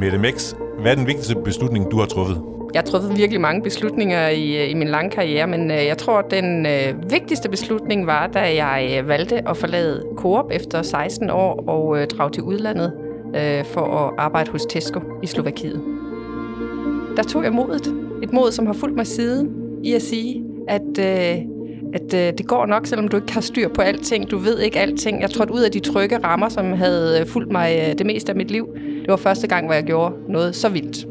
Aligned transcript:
Mette 0.00 0.18
Mix, 0.18 0.54
hvad 0.80 0.92
er 0.92 0.94
den 0.94 1.06
vigtigste 1.06 1.34
beslutning, 1.34 1.90
du 1.90 1.98
har 1.98 2.06
truffet? 2.06 2.42
Jeg 2.74 2.80
har 2.80 2.86
truffet 2.86 3.16
virkelig 3.16 3.40
mange 3.40 3.62
beslutninger 3.62 4.28
i, 4.28 4.70
i 4.70 4.74
min 4.74 4.88
lange 4.88 5.10
karriere, 5.10 5.46
men 5.46 5.70
øh, 5.70 5.86
jeg 5.86 5.98
tror, 5.98 6.18
at 6.18 6.30
den 6.30 6.66
øh, 6.66 7.10
vigtigste 7.10 7.48
beslutning 7.48 8.06
var, 8.06 8.26
da 8.26 8.64
jeg 8.64 8.98
øh, 8.98 9.08
valgte 9.08 9.48
at 9.48 9.56
forlade 9.56 10.04
Coop 10.16 10.50
efter 10.50 10.82
16 10.82 11.30
år 11.30 11.64
og 11.66 12.00
øh, 12.00 12.06
drage 12.06 12.30
til 12.30 12.42
udlandet 12.42 12.92
øh, 13.36 13.64
for 13.64 13.80
at 13.80 14.14
arbejde 14.18 14.50
hos 14.50 14.66
Tesco 14.66 15.00
i 15.22 15.26
Slovakiet. 15.26 15.82
Der 17.16 17.22
tog 17.22 17.44
jeg 17.44 17.52
modet. 17.52 17.94
Et 18.22 18.32
mod, 18.32 18.52
som 18.52 18.66
har 18.66 18.72
fulgt 18.72 18.96
mig 18.96 19.06
siden 19.06 19.48
i 19.84 19.92
at 19.92 20.02
sige, 20.02 20.44
at, 20.68 20.98
øh, 20.98 21.55
at 21.96 22.14
øh, 22.14 22.38
det 22.38 22.46
går 22.46 22.66
nok, 22.66 22.86
selvom 22.86 23.08
du 23.08 23.16
ikke 23.16 23.32
har 23.32 23.40
styr 23.40 23.68
på 23.68 23.82
alting. 23.82 24.30
Du 24.30 24.38
ved 24.38 24.58
ikke 24.58 24.78
alting. 24.78 25.22
Jeg 25.22 25.30
trådte 25.30 25.52
ud 25.52 25.60
af 25.60 25.70
de 25.70 25.80
trygge 25.80 26.18
rammer, 26.24 26.48
som 26.48 26.72
havde 26.72 27.20
øh, 27.20 27.26
fulgt 27.26 27.52
mig 27.52 27.78
øh, 27.82 27.98
det 27.98 28.06
meste 28.06 28.32
af 28.32 28.36
mit 28.36 28.50
liv. 28.50 28.66
Det 28.74 29.08
var 29.08 29.16
første 29.16 29.46
gang, 29.46 29.66
hvor 29.66 29.74
jeg 29.74 29.84
gjorde 29.84 30.14
noget 30.28 30.56
så 30.56 30.68
vildt. 30.68 31.06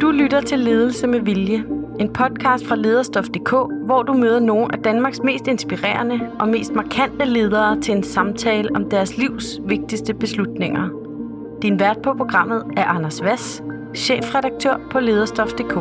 Du 0.00 0.10
lytter 0.10 0.40
til 0.40 0.58
Ledelse 0.58 1.06
med 1.06 1.20
Vilje, 1.20 1.64
en 2.00 2.12
podcast 2.12 2.66
fra 2.66 2.76
lederstof.dk, 2.76 3.54
hvor 3.86 4.02
du 4.02 4.12
møder 4.12 4.40
nogle 4.40 4.66
af 4.72 4.78
Danmarks 4.78 5.22
mest 5.22 5.46
inspirerende 5.46 6.20
og 6.38 6.48
mest 6.48 6.72
markante 6.72 7.24
ledere 7.24 7.80
til 7.80 7.96
en 7.96 8.02
samtale 8.02 8.68
om 8.74 8.90
deres 8.90 9.16
livs 9.16 9.60
vigtigste 9.64 10.14
beslutninger. 10.14 10.88
Din 11.62 11.80
vært 11.80 11.98
på 12.02 12.14
programmet 12.14 12.64
er 12.76 12.84
Anders 12.84 13.22
Vass, 13.22 13.62
chefredaktør 13.94 14.80
på 14.90 15.00
lederstof.dk. 15.00 15.78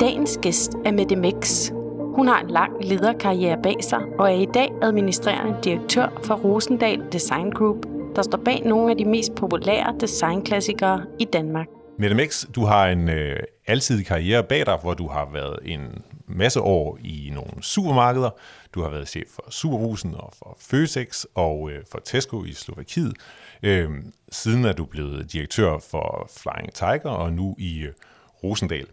Dagens 0.00 0.38
gæst 0.42 0.72
er 0.84 0.92
Mette 0.92 1.16
Mix. 1.16 1.72
Hun 2.14 2.28
har 2.28 2.40
en 2.40 2.50
lang 2.50 2.84
lederkarriere 2.84 3.62
bag 3.62 3.76
sig 3.84 4.00
og 4.18 4.32
er 4.32 4.40
i 4.40 4.46
dag 4.54 4.70
administrerende 4.82 5.58
direktør 5.64 6.20
for 6.24 6.34
Rosendal 6.34 7.02
Design 7.12 7.50
Group, 7.50 7.86
der 8.16 8.22
står 8.22 8.38
bag 8.44 8.62
nogle 8.64 8.90
af 8.90 8.96
de 8.96 9.04
mest 9.04 9.34
populære 9.34 9.94
designklassikere 10.00 11.04
i 11.18 11.24
Danmark. 11.24 11.66
Mette 11.98 12.16
Mix, 12.16 12.46
du 12.54 12.64
har 12.64 12.86
en 12.86 13.08
øh, 13.08 13.36
alsidig 13.66 14.06
karriere 14.06 14.44
bag 14.44 14.66
dig, 14.66 14.78
hvor 14.82 14.94
du 14.94 15.08
har 15.08 15.28
været 15.32 15.58
en 15.64 16.02
masse 16.26 16.60
år 16.60 16.98
i 17.04 17.30
nogle 17.34 17.50
supermarkeder. 17.62 18.30
Du 18.74 18.82
har 18.82 18.90
været 18.90 19.08
chef 19.08 19.28
for 19.28 19.50
Superhusen 19.50 20.14
og 20.14 20.32
for 20.38 20.56
Føtex 20.60 21.24
og 21.34 21.70
øh, 21.70 21.78
for 21.92 21.98
Tesco 22.04 22.44
i 22.44 22.52
Slovakiet. 22.52 23.12
Øh, 23.62 23.90
siden 24.32 24.64
er 24.64 24.72
du 24.72 24.84
blevet 24.84 25.32
direktør 25.32 25.78
for 25.90 26.30
Flying 26.36 26.74
Tiger 26.74 27.10
og 27.10 27.32
nu 27.32 27.54
i 27.58 27.82
øh, 27.82 27.92
Rosendal. 28.44 28.86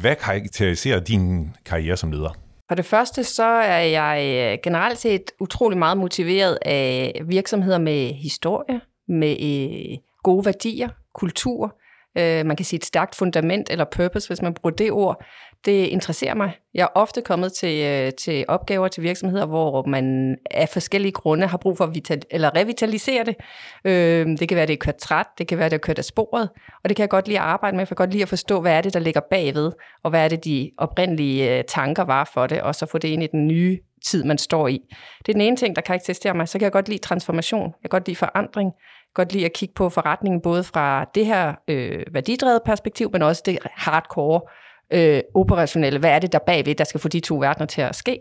Hvad 0.00 0.16
karakteriserer 0.16 1.00
din 1.00 1.56
karriere 1.64 1.96
som 1.96 2.12
leder? 2.12 2.36
For 2.68 2.74
det 2.74 2.84
første, 2.84 3.24
så 3.24 3.44
er 3.44 3.78
jeg 3.78 4.18
øh, 4.52 4.58
generelt 4.62 4.98
set 4.98 5.22
utrolig 5.40 5.78
meget 5.78 5.98
motiveret 5.98 6.58
af 6.62 7.22
virksomheder 7.26 7.78
med 7.78 8.14
historie, 8.14 8.80
med 9.08 9.36
øh, 9.40 9.98
gode 10.22 10.44
værdier, 10.44 10.88
kultur, 11.14 11.76
øh, 12.18 12.46
man 12.46 12.56
kan 12.56 12.66
sige 12.66 12.78
et 12.78 12.84
stærkt 12.84 13.14
fundament 13.14 13.70
eller 13.70 13.84
purpose, 13.84 14.28
hvis 14.28 14.42
man 14.42 14.54
bruger 14.54 14.76
det 14.76 14.92
ord, 14.92 15.24
det 15.64 15.86
interesserer 15.86 16.34
mig. 16.34 16.52
Jeg 16.74 16.82
er 16.82 16.88
ofte 16.94 17.22
kommet 17.22 17.52
til, 17.52 17.84
øh, 17.84 18.12
til 18.12 18.44
opgaver 18.48 18.88
til 18.88 19.02
virksomheder, 19.02 19.46
hvor 19.46 19.86
man 19.86 20.36
af 20.50 20.68
forskellige 20.68 21.12
grunde 21.12 21.46
har 21.46 21.58
brug 21.58 21.76
for 21.76 21.84
at 21.84 21.90
vital- 21.94 22.26
eller 22.30 22.56
revitalisere 22.56 23.24
det. 23.24 23.36
Øh, 23.84 24.26
det 24.38 24.48
kan 24.48 24.56
være, 24.56 24.66
det 24.66 24.72
er 24.72 24.76
kørt 24.76 24.96
træt, 24.96 25.26
det 25.38 25.48
kan 25.48 25.58
være, 25.58 25.68
det 25.68 25.74
er 25.74 25.78
kørt 25.78 25.98
af 25.98 26.04
sporet, 26.04 26.48
og 26.84 26.88
det 26.88 26.96
kan 26.96 27.02
jeg 27.02 27.10
godt 27.10 27.28
lide 27.28 27.38
at 27.38 27.44
arbejde 27.44 27.76
med, 27.76 27.86
for 27.86 27.92
jeg 27.92 27.96
kan 27.96 28.06
godt 28.06 28.12
lide 28.12 28.22
at 28.22 28.28
forstå, 28.28 28.60
hvad 28.60 28.72
er 28.72 28.80
det, 28.80 28.94
der 28.94 29.00
ligger 29.00 29.20
bagved, 29.30 29.72
og 30.02 30.10
hvad 30.10 30.24
er 30.24 30.28
det, 30.28 30.44
de 30.44 30.70
oprindelige 30.78 31.58
øh, 31.58 31.64
tanker 31.68 32.04
var 32.04 32.30
for 32.34 32.46
det, 32.46 32.62
og 32.62 32.74
så 32.74 32.86
få 32.86 32.98
det 32.98 33.08
ind 33.08 33.22
i 33.22 33.26
den 33.26 33.46
nye 33.46 33.78
tid, 34.06 34.24
man 34.24 34.38
står 34.38 34.68
i. 34.68 34.80
Det 35.18 35.28
er 35.28 35.32
den 35.32 35.40
ene 35.40 35.56
ting, 35.56 35.76
der 35.76 35.82
karakteriserer 35.82 36.34
mig. 36.34 36.48
Så 36.48 36.58
kan 36.58 36.64
jeg 36.64 36.72
godt 36.72 36.88
lide 36.88 36.98
transformation. 36.98 37.62
Jeg 37.62 37.90
kan 37.90 37.90
godt 37.90 38.08
lide 38.08 38.16
forandring 38.16 38.72
godt 39.14 39.32
lide 39.32 39.44
at 39.44 39.52
kigge 39.52 39.74
på 39.74 39.88
forretningen, 39.88 40.40
både 40.40 40.64
fra 40.64 41.04
det 41.14 41.26
her 41.26 41.54
øh, 41.68 42.02
værdidrevet 42.12 42.60
perspektiv, 42.64 43.10
men 43.12 43.22
også 43.22 43.42
det 43.46 43.58
hardcore 43.64 44.40
øh, 44.92 45.20
operationelle. 45.34 45.98
Hvad 45.98 46.10
er 46.10 46.18
det 46.18 46.32
der 46.32 46.38
bagved, 46.38 46.74
der 46.74 46.84
skal 46.84 47.00
få 47.00 47.08
de 47.08 47.20
to 47.20 47.38
verdener 47.38 47.66
til 47.66 47.80
at 47.80 47.94
ske? 47.94 48.18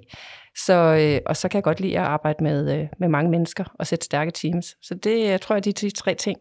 Så, 0.58 0.74
øh, 0.74 1.22
og 1.26 1.38
så 1.38 1.50
kan 1.50 1.58
jeg 1.58 1.64
godt 1.64 1.80
lide 1.80 2.00
at 2.00 2.06
arbejde 2.06 2.44
med, 2.44 2.80
øh, 2.80 2.88
med 3.00 3.08
mange 3.08 3.32
mennesker 3.32 3.64
og 3.80 3.88
sætte 3.88 4.06
stærke 4.06 4.32
teams. 4.32 4.66
Så 4.82 4.94
det 5.04 5.24
jeg 5.24 5.42
tror 5.42 5.56
jeg 5.56 5.60
er 5.60 5.62
de, 5.62 5.72
de 5.72 5.90
tre 5.90 6.16
ting. 6.16 6.38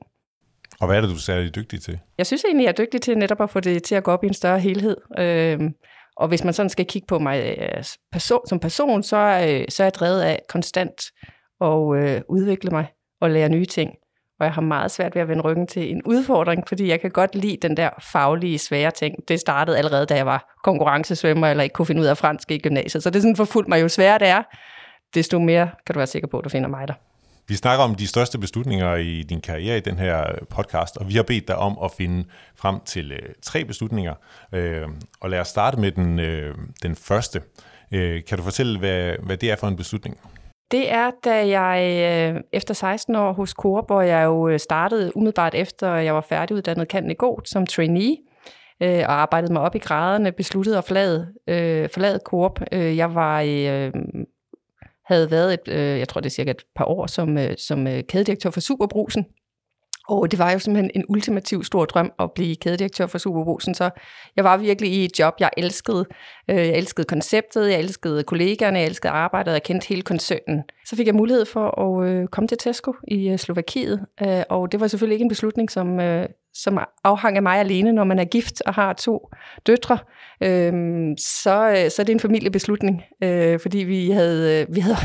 Og 0.80 0.86
hvad 0.86 0.96
er 0.96 1.00
det, 1.00 1.10
du 1.10 1.14
er 1.14 1.18
særlig 1.18 1.54
dygtig 1.54 1.82
til? 1.82 1.98
Jeg 2.18 2.26
synes 2.26 2.44
egentlig, 2.44 2.64
jeg 2.64 2.70
er 2.70 2.84
dygtig 2.84 3.02
til 3.02 3.18
netop 3.18 3.40
at 3.40 3.50
få 3.50 3.60
det 3.60 3.82
til 3.82 3.94
at 3.94 4.04
gå 4.04 4.10
op 4.10 4.24
i 4.24 4.26
en 4.26 4.34
større 4.34 4.60
helhed. 4.60 4.96
Øh, 5.18 5.60
og 6.16 6.28
hvis 6.28 6.44
man 6.44 6.54
sådan 6.54 6.70
skal 6.70 6.86
kigge 6.86 7.06
på 7.06 7.18
mig 7.18 7.56
øh, 7.58 7.84
person, 8.12 8.40
som 8.46 8.60
person, 8.60 9.02
så, 9.02 9.16
øh, 9.16 9.64
så 9.68 9.82
er 9.82 9.84
jeg 9.84 9.94
drevet 9.94 10.20
af 10.20 10.40
konstant 10.48 11.02
at 11.60 11.96
øh, 11.96 12.20
udvikle 12.28 12.70
mig 12.70 12.86
og 13.20 13.30
lære 13.30 13.48
nye 13.48 13.66
ting 13.66 13.94
og 14.40 14.46
jeg 14.46 14.54
har 14.54 14.62
meget 14.62 14.90
svært 14.90 15.14
ved 15.14 15.22
at 15.22 15.28
vende 15.28 15.42
ryggen 15.42 15.66
til 15.66 15.90
en 15.90 16.02
udfordring, 16.04 16.68
fordi 16.68 16.88
jeg 16.88 17.00
kan 17.00 17.10
godt 17.10 17.34
lide 17.34 17.56
den 17.62 17.76
der 17.76 17.90
faglige, 18.12 18.58
svære 18.58 18.90
ting. 18.90 19.14
Det 19.28 19.40
startede 19.40 19.78
allerede, 19.78 20.06
da 20.06 20.16
jeg 20.16 20.26
var 20.26 20.56
konkurrencesvømmer, 20.64 21.48
eller 21.48 21.62
ikke 21.62 21.72
kunne 21.72 21.86
finde 21.86 22.00
ud 22.00 22.06
af 22.06 22.18
fransk 22.18 22.50
i 22.50 22.58
gymnasiet. 22.58 23.02
Så 23.02 23.10
det 23.10 23.16
er 23.16 23.20
sådan 23.20 23.36
forfulgt 23.36 23.68
mig, 23.68 23.82
jo 23.82 23.88
sværere 23.88 24.18
det 24.18 24.28
er, 24.28 24.42
desto 25.14 25.38
mere 25.38 25.70
kan 25.86 25.94
du 25.94 25.98
være 25.98 26.06
sikker 26.06 26.28
på, 26.28 26.38
at 26.38 26.44
du 26.44 26.48
finder 26.48 26.68
mig 26.68 26.88
der. 26.88 26.94
Vi 27.48 27.54
snakker 27.54 27.84
om 27.84 27.94
de 27.94 28.06
største 28.06 28.38
beslutninger 28.38 28.96
i 28.96 29.22
din 29.22 29.40
karriere 29.40 29.76
i 29.76 29.80
den 29.80 29.98
her 29.98 30.20
øh, 30.20 30.38
podcast, 30.50 30.96
og 30.96 31.08
vi 31.08 31.14
har 31.14 31.22
bedt 31.22 31.48
dig 31.48 31.56
om 31.56 31.78
at 31.84 31.90
finde 31.96 32.24
frem 32.56 32.80
til 32.86 33.12
øh, 33.12 33.18
tre 33.42 33.64
beslutninger. 33.64 34.14
Øh, 34.52 34.88
og 35.20 35.30
lad 35.30 35.40
os 35.40 35.48
starte 35.48 35.80
med 35.80 35.92
den, 35.92 36.18
øh, 36.18 36.54
den 36.82 36.96
første. 36.96 37.42
Øh, 37.92 38.24
kan 38.24 38.38
du 38.38 38.44
fortælle, 38.44 38.78
hvad, 38.78 39.14
hvad 39.22 39.36
det 39.36 39.50
er 39.50 39.56
for 39.56 39.68
en 39.68 39.76
beslutning? 39.76 40.16
Det 40.70 40.92
er, 40.92 41.10
da 41.24 41.60
jeg 41.60 42.32
øh, 42.34 42.40
efter 42.52 42.74
16 42.74 43.14
år 43.16 43.32
hos 43.32 43.50
Coop, 43.50 43.86
hvor 43.86 44.00
jeg 44.00 44.24
jo 44.24 44.48
øh, 44.48 44.58
startede 44.58 45.16
umiddelbart 45.16 45.54
efter, 45.54 45.94
jeg 45.94 46.14
var 46.14 46.20
færdiguddannet 46.20 47.18
God 47.18 47.40
som 47.44 47.66
trainee, 47.66 48.16
øh, 48.82 48.98
og 48.98 49.12
arbejdede 49.12 49.52
mig 49.52 49.62
op 49.62 49.74
i 49.74 49.78
graderne, 49.78 50.32
besluttede 50.32 50.78
at 50.78 50.84
forlade, 50.84 51.28
øh, 51.46 51.88
forlade 51.88 52.20
Coop. 52.24 52.60
Øh, 52.72 52.96
jeg 52.96 53.14
var 53.14 53.40
øh, 53.40 53.92
havde 55.04 55.30
været 55.30 55.54
et, 55.54 55.68
øh, 55.68 55.98
jeg 55.98 56.08
tror 56.08 56.20
det 56.20 56.26
er 56.26 56.34
cirka 56.34 56.50
et 56.50 56.64
par 56.76 56.84
år, 56.84 57.06
som, 57.06 57.38
øh, 57.38 57.54
som 57.58 57.84
kædedirektør 57.84 58.50
for 58.50 58.60
Superbrusen, 58.60 59.26
og 60.08 60.30
det 60.30 60.38
var 60.38 60.52
jo 60.52 60.58
simpelthen 60.58 60.90
en 60.94 61.04
ultimativ 61.08 61.64
stor 61.64 61.84
drøm 61.84 62.12
at 62.18 62.32
blive 62.32 62.56
kædedirektør 62.56 63.06
for 63.06 63.18
Superbosen. 63.18 63.74
så 63.74 63.90
jeg 64.36 64.44
var 64.44 64.56
virkelig 64.56 64.92
i 64.92 65.04
et 65.04 65.18
job, 65.18 65.34
jeg 65.40 65.50
elskede. 65.56 66.06
Øh, 66.50 66.56
jeg 66.56 66.76
elskede 66.76 67.04
konceptet, 67.04 67.70
jeg 67.70 67.78
elskede 67.78 68.22
kollegerne, 68.22 68.78
jeg 68.78 68.86
elskede 68.86 69.12
arbejdet, 69.12 69.52
jeg 69.52 69.62
kendte 69.62 69.88
hele 69.88 70.02
koncernen. 70.02 70.62
Så 70.86 70.96
fik 70.96 71.06
jeg 71.06 71.14
mulighed 71.14 71.44
for 71.44 71.80
at 71.80 72.08
øh, 72.08 72.26
komme 72.26 72.48
til 72.48 72.58
Tesco 72.58 72.94
i 73.08 73.28
øh, 73.28 73.38
Slovakiet, 73.38 74.06
og 74.48 74.72
det 74.72 74.80
var 74.80 74.86
selvfølgelig 74.86 75.14
ikke 75.14 75.24
en 75.24 75.28
beslutning, 75.28 75.70
som, 75.70 76.00
som 76.58 76.78
afhang 77.04 77.36
af 77.36 77.42
mig 77.42 77.58
alene, 77.58 77.92
når 77.92 78.04
man 78.04 78.18
er 78.18 78.24
gift 78.24 78.62
og 78.66 78.74
har 78.74 78.92
to 78.92 79.30
døtre, 79.66 79.98
øhm, 80.42 81.16
så, 81.18 81.68
øh, 81.70 81.90
så 81.90 82.02
er 82.02 82.04
det 82.04 82.12
en 82.12 82.20
familiebeslutning, 82.20 83.02
øh, 83.22 83.60
fordi 83.60 83.78
vi 83.78 84.10
havde, 84.10 84.60
øh, 84.60 84.74
vi 84.74 84.80
havde, 84.80 84.96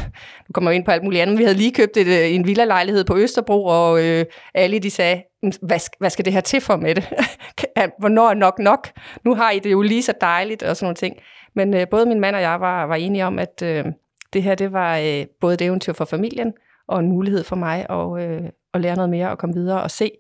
nu 0.47 0.53
kommer 0.53 0.71
jeg 0.71 0.75
ind 0.75 0.85
på 0.85 0.91
alt 0.91 1.03
muligt 1.03 1.21
andet, 1.21 1.37
vi 1.37 1.43
havde 1.43 1.57
lige 1.57 1.71
købt 1.71 1.97
et, 1.97 2.07
øh, 2.07 2.35
en 2.35 2.47
villa-lejlighed 2.47 3.03
på 3.05 3.17
Østerbro, 3.17 3.65
og 3.65 4.05
øh, 4.05 4.25
alle 4.53 4.79
de 4.79 4.89
sagde, 4.89 5.23
hvad, 5.61 5.79
hvad 5.99 6.09
skal 6.09 6.25
det 6.25 6.33
her 6.33 6.41
til 6.41 6.61
for 6.61 6.75
med 6.75 6.95
det? 6.95 7.09
Hvornår 7.99 8.29
er 8.29 8.33
nok 8.33 8.59
nok? 8.59 8.89
Nu 9.23 9.35
har 9.35 9.51
I 9.51 9.59
det 9.59 9.71
jo 9.71 9.81
lige 9.81 10.03
så 10.03 10.13
dejligt, 10.21 10.63
og 10.63 10.77
sådan 10.77 10.85
nogle 10.85 10.95
ting. 10.95 11.15
Men 11.55 11.73
øh, 11.73 11.87
både 11.91 12.05
min 12.05 12.19
mand 12.19 12.35
og 12.35 12.41
jeg 12.41 12.59
var, 12.59 12.85
var 12.85 12.95
enige 12.95 13.25
om, 13.25 13.39
at 13.39 13.61
øh, 13.63 13.85
det 14.33 14.43
her, 14.43 14.55
det 14.55 14.73
var 14.73 14.97
øh, 14.97 15.25
både 15.41 15.53
et 15.53 15.61
eventyr 15.61 15.93
for 15.93 16.05
familien, 16.05 16.53
og 16.87 16.99
en 16.99 17.09
mulighed 17.09 17.43
for 17.43 17.55
mig 17.55 17.85
at, 17.89 18.23
øh, 18.23 18.49
at 18.73 18.81
lære 18.81 18.95
noget 18.95 19.09
mere 19.09 19.29
og 19.29 19.37
komme 19.37 19.55
videre 19.55 19.81
og 19.81 19.91
se, 19.91 20.11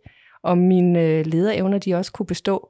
om 0.43 0.57
mine 0.57 0.99
øh, 0.99 1.25
lederevner 1.25 1.77
de 1.77 1.95
også 1.95 2.11
kunne 2.11 2.25
bestå 2.25 2.69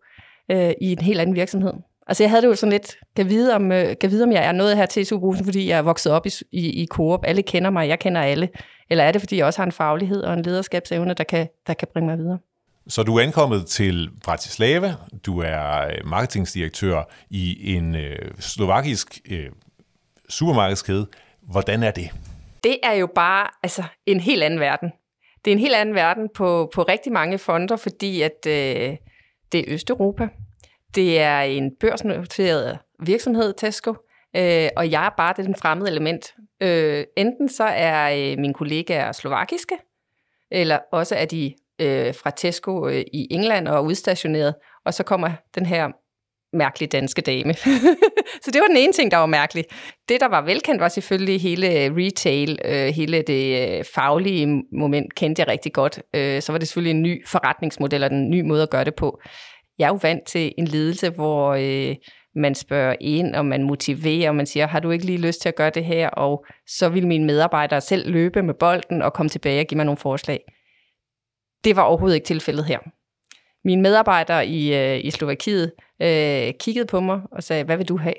øh, 0.51 0.71
i 0.81 0.91
en 0.91 1.01
helt 1.01 1.19
anden 1.21 1.35
virksomhed. 1.35 1.73
Altså 2.07 2.23
jeg 2.23 2.29
havde 2.29 2.41
det 2.41 2.47
jo 2.47 2.55
sådan 2.55 2.71
lidt, 2.71 2.95
kan 3.15 3.29
vide 3.29 3.55
om, 3.55 3.71
øh, 3.71 3.95
kan 4.01 4.11
vide, 4.11 4.23
om 4.23 4.31
jeg 4.31 4.45
er 4.45 4.51
noget 4.51 4.77
her 4.77 4.85
til 4.85 5.01
i 5.01 5.03
Superbrusen, 5.03 5.45
fordi 5.45 5.69
jeg 5.69 5.77
er 5.77 5.81
vokset 5.81 6.11
op 6.11 6.25
i, 6.25 6.29
i, 6.51 6.83
i 6.83 6.87
Coop. 6.87 7.19
Alle 7.23 7.41
kender 7.41 7.69
mig, 7.69 7.87
jeg 7.87 7.99
kender 7.99 8.21
alle. 8.21 8.49
Eller 8.89 9.03
er 9.03 9.11
det, 9.11 9.21
fordi 9.21 9.37
jeg 9.37 9.45
også 9.45 9.59
har 9.59 9.65
en 9.65 9.71
faglighed 9.71 10.23
og 10.23 10.33
en 10.33 10.41
lederskabsevne, 10.41 11.13
der 11.13 11.23
kan, 11.23 11.47
der 11.67 11.73
kan 11.73 11.87
bringe 11.93 12.09
mig 12.09 12.17
videre? 12.17 12.37
Så 12.87 13.03
du 13.03 13.15
er 13.15 13.23
ankommet 13.23 13.65
til 13.65 14.09
Bratislava. 14.23 14.93
Du 15.25 15.39
er 15.39 15.85
øh, 15.85 16.05
marketingdirektør 16.05 17.03
i 17.29 17.75
en 17.75 17.95
øh, 17.95 18.31
slovakisk 18.39 19.19
øh, 19.29 19.49
supermarkedskæde. 20.29 21.07
Hvordan 21.41 21.83
er 21.83 21.91
det? 21.91 22.09
Det 22.63 22.77
er 22.83 22.93
jo 22.93 23.07
bare 23.15 23.47
altså, 23.63 23.83
en 24.05 24.19
helt 24.19 24.43
anden 24.43 24.59
verden 24.59 24.91
det 25.45 25.51
er 25.51 25.55
en 25.55 25.59
helt 25.59 25.75
anden 25.75 25.95
verden 25.95 26.29
på, 26.35 26.71
på 26.73 26.83
rigtig 26.83 27.11
mange 27.11 27.37
fonder, 27.37 27.75
fordi 27.75 28.21
at 28.21 28.47
øh, 28.47 28.97
det 29.51 29.59
er 29.59 29.63
Østeuropa. 29.67 30.27
Det 30.95 31.19
er 31.19 31.39
en 31.39 31.71
børsnoteret 31.79 32.79
virksomhed, 32.99 33.53
Tesco, 33.57 33.95
øh, 34.35 34.69
og 34.77 34.91
jeg 34.91 35.05
er 35.05 35.09
bare 35.17 35.33
det 35.37 35.45
den 35.45 35.55
fremmede 35.55 35.89
element. 35.91 36.35
Øh, 36.61 37.03
enten 37.17 37.49
så 37.49 37.63
er 37.63 38.31
øh, 38.31 38.39
mine 38.39 38.53
kollegaer 38.53 39.11
slovakiske, 39.11 39.77
eller 40.51 40.79
også 40.91 41.15
er 41.15 41.25
de 41.25 41.53
øh, 41.81 42.15
fra 42.15 42.29
Tesco 42.29 42.87
øh, 42.87 43.03
i 43.13 43.27
England 43.31 43.67
og 43.67 43.85
udstationeret, 43.85 44.55
og 44.85 44.93
så 44.93 45.03
kommer 45.03 45.31
den 45.55 45.65
her 45.65 45.89
mærkelig 46.53 46.91
danske 46.91 47.21
dame. 47.21 47.53
så 48.43 48.51
det 48.53 48.61
var 48.61 48.67
den 48.67 48.77
ene 48.77 48.93
ting, 48.93 49.11
der 49.11 49.17
var 49.17 49.25
mærkelig. 49.25 49.65
Det, 50.09 50.21
der 50.21 50.27
var 50.27 50.41
velkendt, 50.41 50.81
var 50.81 50.87
selvfølgelig 50.87 51.41
hele 51.41 51.67
øh, 51.67 51.95
retail, 51.95 52.59
øh, 52.65 52.87
hele 52.87 53.21
det 53.21 53.77
øh, 53.77 53.83
faglige 53.95 54.63
moment 54.71 55.15
kendte 55.15 55.39
jeg 55.39 55.47
rigtig 55.47 55.73
godt. 55.73 56.01
Øh, 56.15 56.41
så 56.41 56.51
var 56.51 56.59
det 56.59 56.67
selvfølgelig 56.67 56.91
en 56.91 57.01
ny 57.01 57.27
forretningsmodel 57.27 58.03
og 58.03 58.11
en 58.11 58.29
ny 58.29 58.41
måde 58.41 58.63
at 58.63 58.69
gøre 58.69 58.83
det 58.83 58.95
på. 58.95 59.19
Jeg 59.79 59.85
er 59.85 59.89
jo 59.89 59.99
vant 60.01 60.27
til 60.27 60.53
en 60.57 60.67
ledelse, 60.67 61.09
hvor 61.09 61.53
øh, 61.53 61.95
man 62.35 62.55
spørger 62.55 62.95
ind, 63.01 63.35
og 63.35 63.45
man 63.45 63.63
motiverer, 63.63 64.29
og 64.29 64.35
man 64.35 64.45
siger, 64.45 64.67
har 64.67 64.79
du 64.79 64.91
ikke 64.91 65.05
lige 65.05 65.17
lyst 65.17 65.41
til 65.41 65.49
at 65.49 65.55
gøre 65.55 65.69
det 65.69 65.85
her? 65.85 66.09
Og 66.09 66.45
så 66.67 66.89
vil 66.89 67.07
mine 67.07 67.25
medarbejdere 67.25 67.81
selv 67.81 68.11
løbe 68.11 68.43
med 68.43 68.53
bolden 68.53 69.01
og 69.01 69.13
komme 69.13 69.29
tilbage 69.29 69.61
og 69.61 69.67
give 69.67 69.75
mig 69.75 69.85
nogle 69.85 69.97
forslag. 69.97 70.39
Det 71.63 71.75
var 71.75 71.81
overhovedet 71.81 72.15
ikke 72.15 72.25
tilfældet 72.25 72.65
her. 72.65 72.79
Mine 73.65 73.81
medarbejdere 73.81 74.47
i, 74.47 74.75
øh, 74.75 75.05
i 75.05 75.11
Slovakiet 75.11 75.71
øh, 76.01 76.53
kiggede 76.59 76.85
på 76.85 76.99
mig 76.99 77.21
og 77.31 77.43
sagde, 77.43 77.63
hvad 77.63 77.77
vil 77.77 77.89
du 77.89 77.97
have? 77.97 78.13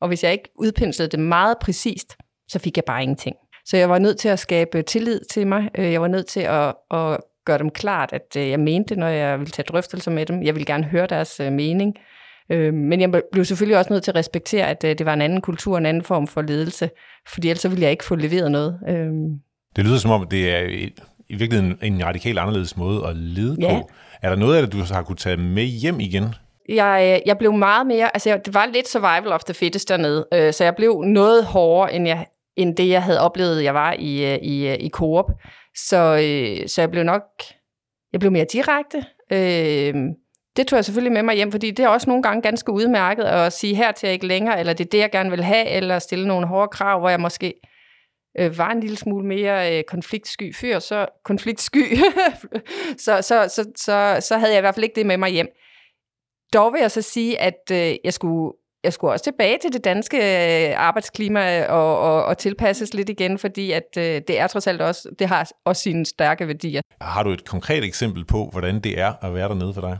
Og 0.00 0.08
hvis 0.08 0.24
jeg 0.24 0.32
ikke 0.32 0.48
udpenslede 0.54 1.08
det 1.08 1.18
meget 1.18 1.56
præcist, 1.60 2.16
så 2.48 2.58
fik 2.58 2.76
jeg 2.76 2.84
bare 2.84 3.02
ingenting. 3.02 3.36
Så 3.64 3.76
jeg 3.76 3.90
var 3.90 3.98
nødt 3.98 4.18
til 4.18 4.28
at 4.28 4.38
skabe 4.38 4.82
tillid 4.82 5.20
til 5.30 5.46
mig. 5.46 5.70
Øh, 5.78 5.92
jeg 5.92 6.00
var 6.00 6.08
nødt 6.08 6.26
til 6.26 6.40
at, 6.40 6.74
at 6.90 7.18
gøre 7.44 7.58
dem 7.58 7.70
klart, 7.70 8.12
at 8.12 8.36
øh, 8.36 8.48
jeg 8.48 8.60
mente 8.60 8.88
det, 8.88 8.98
når 8.98 9.06
jeg 9.06 9.38
ville 9.38 9.50
tage 9.50 9.66
drøftelser 9.68 10.10
med 10.10 10.26
dem. 10.26 10.42
Jeg 10.42 10.54
ville 10.54 10.66
gerne 10.66 10.84
høre 10.84 11.06
deres 11.06 11.40
øh, 11.40 11.52
mening. 11.52 11.94
Men 12.72 13.00
jeg 13.00 13.22
blev 13.32 13.44
selvfølgelig 13.44 13.78
også 13.78 13.92
nødt 13.92 14.04
til 14.04 14.10
at 14.10 14.14
respektere, 14.14 14.66
at 14.66 14.82
det 14.82 15.06
var 15.06 15.12
en 15.12 15.20
anden 15.20 15.40
kultur, 15.40 15.78
en 15.78 15.86
anden 15.86 16.02
form 16.02 16.26
for 16.26 16.42
ledelse, 16.42 16.90
fordi 17.28 17.48
ellers 17.48 17.70
ville 17.70 17.82
jeg 17.82 17.90
ikke 17.90 18.04
få 18.04 18.14
leveret 18.14 18.50
noget. 18.50 18.78
Det 19.76 19.84
lyder 19.84 19.98
som 19.98 20.10
om, 20.10 20.28
det 20.28 20.54
er 20.54 20.60
i 21.28 21.34
virkeligheden 21.34 21.78
en 21.82 22.04
radikal 22.06 22.38
anderledes 22.38 22.76
måde 22.76 23.06
at 23.06 23.16
lede 23.16 23.56
ja. 23.60 23.80
på. 23.80 23.90
Er 24.22 24.28
der 24.28 24.36
noget 24.36 24.56
af 24.56 24.62
det, 24.62 24.72
du 24.72 24.94
har 24.94 25.02
kunne 25.02 25.16
tage 25.16 25.36
med 25.36 25.64
hjem 25.64 26.00
igen? 26.00 26.34
Jeg, 26.68 27.14
øh, 27.14 27.28
jeg 27.28 27.38
blev 27.38 27.52
meget 27.52 27.86
mere, 27.86 28.10
altså 28.14 28.40
det 28.44 28.54
var 28.54 28.66
lidt 28.66 28.88
survival 28.88 29.32
of 29.32 29.44
the 29.44 29.54
fittest 29.54 29.88
dernede, 29.88 30.26
øh, 30.32 30.52
så 30.52 30.64
jeg 30.64 30.76
blev 30.76 31.02
noget 31.02 31.44
hårdere, 31.44 31.94
end, 31.94 32.06
jeg, 32.08 32.26
end 32.56 32.76
det, 32.76 32.88
jeg 32.88 33.02
havde 33.02 33.20
oplevet, 33.20 33.64
jeg 33.64 33.74
var 33.74 33.92
i, 33.98 34.34
øh, 34.34 34.38
i, 34.42 34.68
øh, 34.68 34.76
i 34.80 34.88
Coop. 34.88 35.26
Så, 35.76 35.96
øh, 35.96 36.68
så 36.68 36.82
jeg 36.82 36.90
blev 36.90 37.04
nok, 37.04 37.22
jeg 38.12 38.20
blev 38.20 38.32
mere 38.32 38.46
direkte. 38.52 39.04
Øh, 39.32 39.94
det 40.56 40.66
tog 40.66 40.76
jeg 40.76 40.84
selvfølgelig 40.84 41.12
med 41.12 41.22
mig 41.22 41.34
hjem, 41.34 41.52
fordi 41.52 41.70
det 41.70 41.84
er 41.84 41.88
også 41.88 42.10
nogle 42.10 42.22
gange 42.22 42.42
ganske 42.42 42.72
udmærket 42.72 43.24
at 43.24 43.52
sige 43.52 43.74
her 43.74 43.92
til 43.92 44.06
jeg 44.06 44.14
ikke 44.14 44.26
længere, 44.26 44.60
eller 44.60 44.72
det 44.72 44.84
er 44.84 44.90
det, 44.90 44.98
jeg 44.98 45.10
gerne 45.10 45.30
vil 45.30 45.44
have, 45.44 45.66
eller 45.66 45.98
stille 45.98 46.28
nogle 46.28 46.46
hårde 46.46 46.68
krav, 46.68 46.98
hvor 46.98 47.08
jeg 47.08 47.20
måske 47.20 47.54
øh, 48.38 48.58
var 48.58 48.70
en 48.70 48.80
lille 48.80 48.96
smule 48.96 49.26
mere 49.26 49.78
øh, 49.78 49.84
konfliktsky 49.84 50.54
fyr, 50.54 50.78
så 50.78 51.06
konfliktsky, 51.24 51.96
så, 53.04 53.22
så, 53.22 53.48
så, 53.48 53.64
så, 53.76 54.18
så 54.20 54.38
havde 54.38 54.52
jeg 54.52 54.58
i 54.58 54.60
hvert 54.60 54.74
fald 54.74 54.84
ikke 54.84 54.96
det 54.96 55.06
med 55.06 55.16
mig 55.16 55.30
hjem. 55.30 55.48
Dog 56.54 56.72
vil 56.72 56.80
jeg 56.80 56.90
så 56.90 57.02
sige, 57.02 57.40
at 57.40 57.60
øh, 57.72 57.94
jeg 58.04 58.12
skulle 58.12 58.52
jeg 58.84 58.92
skulle 58.92 59.12
også 59.12 59.24
tilbage 59.24 59.58
til 59.62 59.72
det 59.72 59.84
danske 59.84 60.16
øh, 60.16 60.80
arbejdsklima 60.80 61.66
og, 61.66 61.98
og, 61.98 62.24
og 62.24 62.38
tilpasses 62.38 62.94
lidt 62.94 63.08
igen, 63.08 63.38
fordi 63.38 63.72
at 63.72 63.96
øh, 63.98 64.04
det 64.28 64.38
er 64.40 64.46
trods 64.46 64.66
alt 64.66 64.80
også, 64.80 65.08
det 65.18 65.28
har 65.28 65.50
også 65.64 65.82
sine 65.82 66.06
stærke 66.06 66.46
værdier. 66.46 66.80
Har 67.00 67.22
du 67.22 67.30
et 67.30 67.44
konkret 67.44 67.84
eksempel 67.84 68.24
på, 68.24 68.48
hvordan 68.52 68.80
det 68.80 69.00
er 69.00 69.24
at 69.24 69.34
være 69.34 69.48
dernede 69.48 69.74
for 69.74 69.80
dig? 69.80 69.98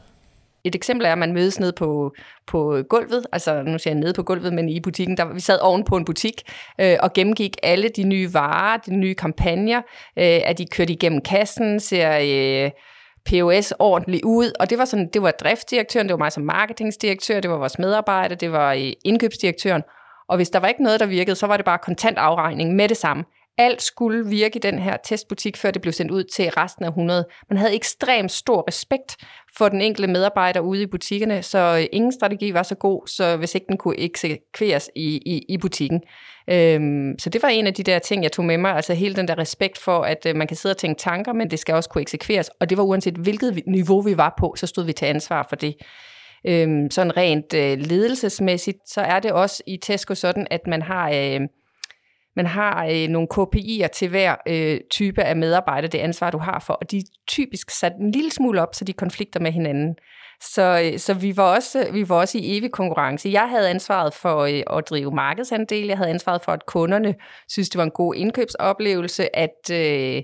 Et 0.67 0.75
eksempel 0.75 1.07
er, 1.07 1.13
at 1.13 1.19
man 1.19 1.33
mødes 1.33 1.61
ned 1.61 1.73
på, 1.73 2.13
på 2.47 2.83
gulvet, 2.89 3.27
altså 3.33 3.63
nu 3.63 3.79
siger 3.79 3.95
jeg 3.95 4.01
nede 4.01 4.13
på 4.13 4.23
gulvet, 4.23 4.53
men 4.53 4.69
i 4.69 4.81
butikken, 4.81 5.17
der 5.17 5.35
vi 5.35 5.41
sad 5.41 5.59
oven 5.61 5.85
på 5.85 5.97
en 5.97 6.05
butik 6.05 6.43
øh, 6.81 6.97
og 7.01 7.13
gennemgik 7.13 7.57
alle 7.63 7.89
de 7.89 8.03
nye 8.03 8.35
varer, 8.35 8.77
de 8.77 8.97
nye 8.97 9.15
kampagner, 9.15 9.79
øh, 10.19 10.41
at 10.45 10.59
de 10.59 10.67
kørte 10.67 10.93
igennem 10.93 11.21
kassen, 11.21 11.81
ser 11.81 12.19
øh, 12.23 12.71
POS 13.31 13.73
ordentligt 13.79 14.25
ud, 14.25 14.53
og 14.61 14.71
det 14.71 14.79
var 14.79 14.85
sådan, 14.85 15.09
det 15.15 15.23
var 15.23 15.31
driftsdirektøren, 15.31 16.07
det 16.07 16.13
var 16.13 16.19
mig 16.19 16.33
som 16.33 16.43
marketingdirektør, 16.43 17.41
det 17.41 17.51
var 17.51 17.57
vores 17.57 17.79
medarbejdere, 17.79 18.39
det 18.39 18.53
var 18.53 18.73
øh, 18.73 18.93
indkøbsdirektøren, 19.05 19.83
og 20.29 20.37
hvis 20.37 20.51
der 20.51 20.59
var 20.59 20.69
ikke 20.69 20.83
noget, 20.83 21.01
der 21.01 21.07
virkede, 21.07 21.37
så 21.37 21.47
var 21.47 21.57
det 21.57 21.65
bare 21.65 21.79
kontant 21.79 22.19
afregning 22.19 22.75
med 22.75 22.89
det 22.89 22.97
samme. 22.97 23.25
Alt 23.58 23.82
skulle 23.82 24.26
virke 24.26 24.56
i 24.56 24.58
den 24.58 24.79
her 24.79 24.97
testbutik, 25.05 25.56
før 25.56 25.70
det 25.70 25.82
blev 25.82 25.93
sendt 25.93 26.12
ud 26.12 26.25
til 26.25 26.50
resten 26.50 26.85
af 26.85 26.88
100. 26.88 27.25
Man 27.50 27.58
havde 27.58 27.75
ekstremt 27.75 28.32
stor 28.32 28.64
respekt 28.69 29.17
for 29.56 29.69
den 29.69 29.81
enkelte 29.81 30.12
medarbejder 30.12 30.61
ude 30.61 30.82
i 30.82 30.87
butikkerne, 30.87 31.43
så 31.43 31.58
øh, 31.58 31.87
ingen 31.93 32.12
strategi 32.12 32.55
var 32.55 32.62
så 32.62 32.75
god, 32.75 33.06
så 33.06 33.37
hvis 33.37 33.55
ikke 33.55 33.67
den 33.69 33.76
kunne 33.76 33.99
eksekveres 33.99 34.91
i, 34.97 35.17
i, 35.17 35.44
i 35.49 35.58
butikken. 35.58 36.03
Øhm, 36.50 37.19
så 37.19 37.31
det 37.31 37.43
var 37.43 37.49
en 37.49 37.67
af 37.67 37.75
de 37.75 37.82
der 37.82 37.99
ting, 37.99 38.23
jeg 38.23 38.32
tog 38.32 38.44
med 38.44 38.58
mig, 38.58 38.73
altså 38.76 38.94
hele 38.94 39.14
den 39.14 39.29
der 39.29 39.38
respekt 39.38 39.79
for, 39.79 40.02
at 40.02 40.26
øh, 40.26 40.37
man 40.37 40.47
kan 40.47 40.56
sidde 40.56 40.73
og 40.73 40.76
tænke 40.76 40.99
tanker, 40.99 41.32
men 41.32 41.50
det 41.50 41.59
skal 41.59 41.75
også 41.75 41.91
kunne 41.91 42.02
eksekveres, 42.02 42.50
og 42.61 42.70
det 42.70 42.79
var 42.79 42.85
uanset 42.85 43.14
hvilket 43.14 43.62
niveau 43.67 44.00
vi 44.00 44.17
var 44.17 44.35
på, 44.38 44.55
så 44.56 44.67
stod 44.67 44.85
vi 44.85 44.93
til 44.93 45.06
ansvar 45.06 45.47
for 45.49 45.56
det. 45.56 45.76
Øhm, 46.47 46.91
sådan 46.91 47.17
rent 47.17 47.55
øh, 47.55 47.79
ledelsesmæssigt, 47.79 48.79
så 48.88 49.00
er 49.00 49.20
det 49.20 49.32
også 49.32 49.62
i 49.67 49.76
Tesco 49.76 50.14
sådan, 50.14 50.47
at 50.50 50.61
man 50.67 50.82
har... 50.82 51.11
Øh, 51.11 51.41
man 52.37 52.47
har 52.47 52.87
øh, 52.87 53.09
nogle 53.09 53.29
KPI'er 53.35 53.87
til 53.87 54.09
hver 54.09 54.37
øh, 54.49 54.81
type 54.91 55.23
af 55.23 55.37
medarbejder, 55.37 55.88
det 55.88 55.99
ansvar, 55.99 56.31
du 56.31 56.38
har 56.38 56.59
for, 56.67 56.75
og 56.75 56.91
de 56.91 56.99
er 56.99 57.03
typisk 57.29 57.71
sat 57.71 57.93
en 58.00 58.11
lille 58.11 58.31
smule 58.31 58.62
op, 58.62 58.75
så 58.75 58.85
de 58.85 58.93
konflikter 58.93 59.41
med 59.41 59.53
hinanden. 59.53 59.97
Så, 60.41 60.91
øh, 60.93 60.99
så 60.99 61.15
vi, 61.15 61.37
var 61.37 61.55
også, 61.55 61.88
vi 61.93 62.09
var 62.09 62.17
også 62.17 62.38
i 62.38 62.59
evig 62.59 62.73
konkurrence. 62.73 63.29
Jeg 63.29 63.49
havde 63.49 63.71
ansvaret 63.71 64.15
for 64.15 64.37
øh, 64.38 64.79
at 64.79 64.91
drive 64.91 65.11
markedsandel, 65.11 65.87
jeg 65.87 65.97
havde 65.97 66.11
ansvaret 66.11 66.43
for, 66.43 66.53
at 66.53 66.67
kunderne 66.67 67.15
synes, 67.49 67.69
det 67.69 67.79
var 67.79 67.85
en 67.85 67.91
god 67.91 68.15
indkøbsoplevelse, 68.15 69.37
at, 69.37 69.71
øh, 69.73 70.23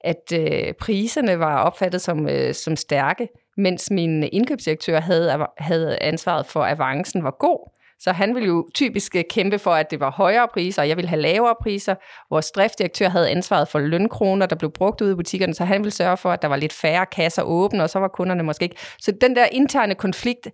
at 0.00 0.32
øh, 0.34 0.74
priserne 0.80 1.38
var 1.38 1.62
opfattet 1.62 2.00
som, 2.00 2.28
øh, 2.28 2.54
som 2.54 2.76
stærke, 2.76 3.28
mens 3.56 3.90
min 3.90 4.22
indkøbsdirektør 4.32 5.00
havde, 5.00 5.46
havde 5.58 6.02
ansvaret 6.02 6.46
for, 6.46 6.62
at 6.62 6.72
avancen 6.72 7.24
var 7.24 7.36
god. 7.38 7.70
Så 7.98 8.12
han 8.12 8.34
ville 8.34 8.46
jo 8.48 8.68
typisk 8.74 9.16
øh, 9.16 9.24
kæmpe 9.30 9.58
for, 9.58 9.70
at 9.70 9.90
det 9.90 10.00
var 10.00 10.10
højere 10.10 10.48
priser, 10.48 10.82
og 10.82 10.88
jeg 10.88 10.96
ville 10.96 11.08
have 11.08 11.20
lavere 11.20 11.54
priser. 11.62 11.94
Vores 12.30 12.50
driftsdirektør 12.50 13.08
havde 13.08 13.30
ansvaret 13.30 13.68
for 13.68 13.78
lønkroner, 13.78 14.46
der 14.46 14.56
blev 14.56 14.70
brugt 14.70 15.00
ude 15.00 15.12
i 15.12 15.14
butikkerne, 15.14 15.54
så 15.54 15.64
han 15.64 15.80
ville 15.80 15.90
sørge 15.90 16.16
for, 16.16 16.32
at 16.32 16.42
der 16.42 16.48
var 16.48 16.56
lidt 16.56 16.72
færre 16.72 17.06
kasser 17.06 17.42
åbne, 17.42 17.82
og 17.82 17.90
så 17.90 17.98
var 17.98 18.08
kunderne 18.08 18.42
måske 18.42 18.62
ikke. 18.62 18.76
Så 18.98 19.12
den 19.20 19.36
der 19.36 19.46
interne 19.52 19.94
konflikt, 19.94 20.48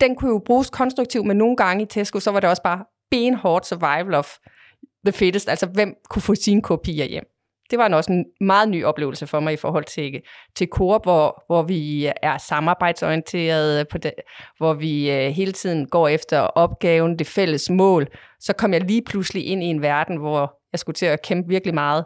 den 0.00 0.16
kunne 0.16 0.30
jo 0.30 0.42
bruges 0.46 0.70
konstruktivt, 0.70 1.26
men 1.26 1.36
nogle 1.36 1.56
gange 1.56 1.82
i 1.82 1.86
Tesco, 1.86 2.20
så 2.20 2.30
var 2.30 2.40
det 2.40 2.50
også 2.50 2.62
bare 2.62 2.84
benhårdt 3.10 3.66
survival 3.66 4.14
of 4.14 4.36
the 5.06 5.12
fittest, 5.12 5.48
altså 5.48 5.66
hvem 5.66 5.94
kunne 6.10 6.22
få 6.22 6.34
sine 6.34 6.62
kopier 6.62 7.04
hjem 7.04 7.35
det 7.70 7.78
var 7.78 7.86
en 7.86 7.94
også 7.94 8.12
en 8.12 8.24
meget 8.40 8.68
ny 8.68 8.84
oplevelse 8.84 9.26
for 9.26 9.40
mig 9.40 9.52
i 9.52 9.56
forhold 9.56 9.84
til, 9.84 10.20
til 10.54 10.68
Coop, 10.70 11.04
hvor, 11.04 11.44
hvor 11.46 11.62
vi 11.62 12.12
er 12.22 12.38
samarbejdsorienterede, 12.38 13.84
på 13.84 13.98
det, 13.98 14.12
hvor 14.58 14.74
vi 14.74 15.10
uh, 15.10 15.34
hele 15.34 15.52
tiden 15.52 15.86
går 15.86 16.08
efter 16.08 16.38
opgaven, 16.38 17.18
det 17.18 17.26
fælles 17.26 17.70
mål. 17.70 18.06
Så 18.40 18.52
kom 18.52 18.72
jeg 18.72 18.80
lige 18.80 19.02
pludselig 19.02 19.46
ind 19.46 19.62
i 19.62 19.66
en 19.66 19.82
verden, 19.82 20.16
hvor 20.16 20.58
jeg 20.72 20.78
skulle 20.78 20.94
til 20.94 21.06
at 21.06 21.22
kæmpe 21.22 21.48
virkelig 21.48 21.74
meget 21.74 22.04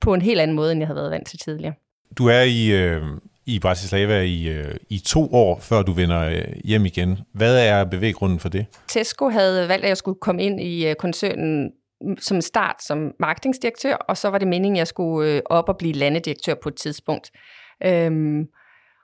på 0.00 0.14
en 0.14 0.22
helt 0.22 0.40
anden 0.40 0.56
måde, 0.56 0.72
end 0.72 0.80
jeg 0.80 0.86
havde 0.86 0.96
været 0.96 1.10
vant 1.10 1.28
til 1.28 1.38
tidligere. 1.38 1.74
Du 2.18 2.26
er 2.28 2.42
i, 2.42 2.70
øh, 2.70 3.02
i 3.46 3.58
Bratislava 3.58 4.20
i, 4.20 4.48
øh, 4.48 4.74
i 4.88 4.98
to 4.98 5.34
år, 5.34 5.58
før 5.60 5.82
du 5.82 5.92
vender 5.92 6.20
øh, 6.20 6.44
hjem 6.64 6.86
igen. 6.86 7.18
Hvad 7.32 7.66
er 7.66 7.84
bevæggrunden 7.84 8.38
for 8.38 8.48
det? 8.48 8.66
Tesco 8.88 9.28
havde 9.28 9.68
valgt, 9.68 9.84
at 9.84 9.88
jeg 9.88 9.96
skulle 9.96 10.18
komme 10.20 10.42
ind 10.42 10.60
i 10.60 10.88
øh, 10.88 10.94
koncernen 10.94 11.72
som 12.18 12.40
start 12.40 12.76
som 12.82 13.12
marketingdirektør, 13.20 13.94
og 13.94 14.16
så 14.16 14.28
var 14.28 14.38
det 14.38 14.48
meningen, 14.48 14.76
at 14.76 14.78
jeg 14.78 14.86
skulle 14.86 15.30
øh, 15.30 15.42
op 15.46 15.68
og 15.68 15.76
blive 15.76 15.92
landedirektør 15.92 16.54
på 16.62 16.68
et 16.68 16.74
tidspunkt. 16.74 17.30
Øhm, 17.84 18.46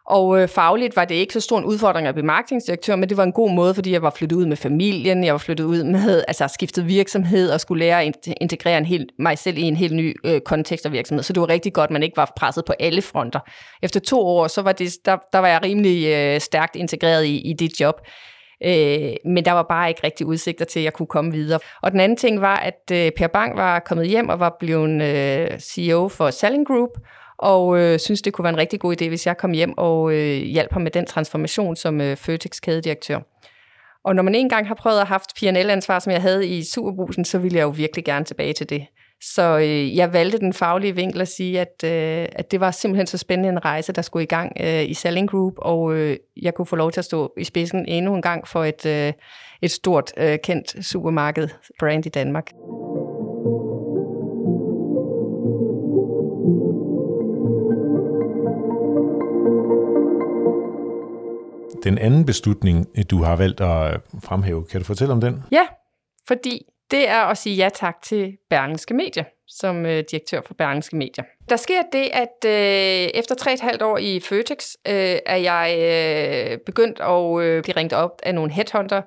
og 0.06 0.40
øh, 0.40 0.48
fagligt 0.48 0.96
var 0.96 1.04
det 1.04 1.14
ikke 1.14 1.32
så 1.32 1.40
stor 1.40 1.58
en 1.58 1.64
udfordring 1.64 2.06
at 2.06 2.14
blive 2.14 2.26
marketingdirektør, 2.26 2.96
men 2.96 3.08
det 3.08 3.16
var 3.16 3.22
en 3.22 3.32
god 3.32 3.50
måde, 3.50 3.74
fordi 3.74 3.92
jeg 3.92 4.02
var 4.02 4.10
flyttet 4.10 4.36
ud 4.36 4.46
med 4.46 4.56
familien, 4.56 5.24
jeg 5.24 5.32
var 5.32 5.38
flyttet 5.38 5.64
ud 5.64 5.84
med, 5.84 6.24
altså 6.28 6.48
skiftet 6.48 6.88
virksomhed 6.88 7.50
og 7.50 7.60
skulle 7.60 7.84
lære 7.84 8.02
at 8.02 8.28
integrere 8.40 8.78
en 8.78 8.84
helt, 8.84 9.10
mig 9.18 9.38
selv 9.38 9.58
i 9.58 9.62
en 9.62 9.76
helt 9.76 9.94
ny 9.94 10.16
øh, 10.24 10.40
kontekst 10.40 10.86
og 10.86 10.92
virksomhed. 10.92 11.22
Så 11.22 11.32
det 11.32 11.40
var 11.40 11.48
rigtig 11.48 11.72
godt, 11.72 11.88
at 11.88 11.92
man 11.92 12.02
ikke 12.02 12.16
var 12.16 12.32
presset 12.36 12.64
på 12.64 12.72
alle 12.80 13.02
fronter. 13.02 13.40
Efter 13.82 14.00
to 14.00 14.20
år, 14.20 14.46
så 14.46 14.62
var 14.62 14.72
det, 14.72 14.92
der, 15.04 15.16
der 15.32 15.38
var 15.38 15.48
jeg 15.48 15.62
rimelig 15.62 16.06
øh, 16.06 16.40
stærkt 16.40 16.76
integreret 16.76 17.24
i, 17.24 17.50
i 17.50 17.52
det 17.52 17.80
job. 17.80 18.00
Øh, 18.64 19.14
men 19.24 19.44
der 19.44 19.52
var 19.52 19.62
bare 19.62 19.88
ikke 19.88 20.00
rigtig 20.04 20.26
udsigter 20.26 20.64
til, 20.64 20.80
at 20.80 20.84
jeg 20.84 20.92
kunne 20.92 21.06
komme 21.06 21.32
videre. 21.32 21.60
Og 21.82 21.92
den 21.92 22.00
anden 22.00 22.16
ting 22.16 22.40
var, 22.40 22.56
at 22.56 22.90
øh, 22.92 23.10
Per 23.16 23.26
Bang 23.26 23.56
var 23.56 23.78
kommet 23.78 24.08
hjem 24.08 24.28
og 24.28 24.40
var 24.40 24.56
blevet 24.60 25.02
øh, 25.02 25.60
CEO 25.60 26.08
for 26.08 26.30
Selling 26.30 26.66
Group, 26.66 26.90
og 27.38 27.78
øh, 27.78 27.98
synes, 27.98 28.22
det 28.22 28.32
kunne 28.32 28.42
være 28.42 28.52
en 28.52 28.58
rigtig 28.58 28.80
god 28.80 29.02
idé, 29.02 29.08
hvis 29.08 29.26
jeg 29.26 29.36
kom 29.36 29.52
hjem 29.52 29.74
og 29.76 30.12
øh, 30.12 30.42
hjalp 30.42 30.72
ham 30.72 30.82
med 30.82 30.90
den 30.90 31.06
transformation 31.06 31.76
som 31.76 32.00
øh, 32.00 32.16
Føtex 32.16 32.60
kædedirektør. 32.60 33.18
Og 34.04 34.14
når 34.14 34.22
man 34.22 34.34
engang 34.34 34.68
har 34.68 34.74
prøvet 34.74 35.00
at 35.00 35.06
have 35.06 35.14
haft 35.14 35.34
P&L-ansvar, 35.36 35.98
som 35.98 36.12
jeg 36.12 36.22
havde 36.22 36.48
i 36.48 36.64
Superbrusen, 36.64 37.24
så 37.24 37.38
ville 37.38 37.58
jeg 37.58 37.64
jo 37.64 37.68
virkelig 37.68 38.04
gerne 38.04 38.24
tilbage 38.24 38.52
til 38.52 38.70
det. 38.70 38.86
Så 39.20 39.58
øh, 39.58 39.96
jeg 39.96 40.12
valgte 40.12 40.38
den 40.38 40.52
faglige 40.52 40.94
vinkel 40.94 41.20
at 41.20 41.28
sige, 41.28 41.60
at, 41.60 41.84
øh, 41.84 42.28
at 42.32 42.50
det 42.50 42.60
var 42.60 42.70
simpelthen 42.70 43.06
så 43.06 43.18
spændende 43.18 43.48
en 43.48 43.64
rejse, 43.64 43.92
der 43.92 44.02
skulle 44.02 44.22
i 44.22 44.26
gang 44.26 44.52
øh, 44.60 44.90
i 44.90 44.94
Selling 44.94 45.30
Group, 45.30 45.54
og 45.56 45.94
øh, 45.94 46.16
jeg 46.42 46.54
kunne 46.54 46.66
få 46.66 46.76
lov 46.76 46.92
til 46.92 47.00
at 47.00 47.04
stå 47.04 47.32
i 47.38 47.44
spidsen 47.44 47.84
endnu 47.88 48.14
en 48.14 48.22
gang 48.22 48.48
for 48.48 48.64
et, 48.64 48.86
øh, 48.86 49.12
et 49.62 49.70
stort, 49.70 50.12
øh, 50.16 50.38
kendt 50.44 50.86
supermarked 50.86 51.48
brand 51.78 52.06
i 52.06 52.08
Danmark. 52.08 52.50
den 61.84 61.98
anden 61.98 62.26
beslutning, 62.26 62.86
du 63.10 63.22
har 63.22 63.36
valgt 63.36 63.60
at 63.60 64.00
fremhæve, 64.22 64.64
kan 64.64 64.80
du 64.80 64.84
fortælle 64.84 65.12
om 65.12 65.20
den? 65.20 65.42
Ja, 65.52 65.66
fordi 66.28 66.62
det 66.90 67.08
er 67.08 67.20
at 67.20 67.38
sige 67.38 67.56
ja 67.56 67.68
tak 67.74 68.02
til 68.02 68.36
Berlingske 68.50 68.94
Medier 68.94 69.24
som 69.48 69.86
øh, 69.86 70.04
direktør 70.10 70.40
for 70.46 70.54
Berlingske 70.54 70.96
Medier. 70.96 71.24
Der 71.48 71.56
sker 71.56 71.82
det, 71.92 72.08
at 72.12 72.44
øh, 72.46 73.10
efter 73.14 73.34
tre 73.34 73.52
et 73.52 73.60
halvt 73.60 73.82
år 73.82 73.98
i 73.98 74.20
Føtex, 74.20 74.66
øh, 74.88 75.16
er 75.26 75.36
jeg 75.36 75.76
øh, 75.78 76.58
begyndt 76.66 77.00
at 77.00 77.42
øh, 77.42 77.62
blive 77.62 77.76
ringet 77.76 77.92
op 77.92 78.10
af 78.22 78.34
nogle 78.34 78.52
headhunter, 78.52 79.02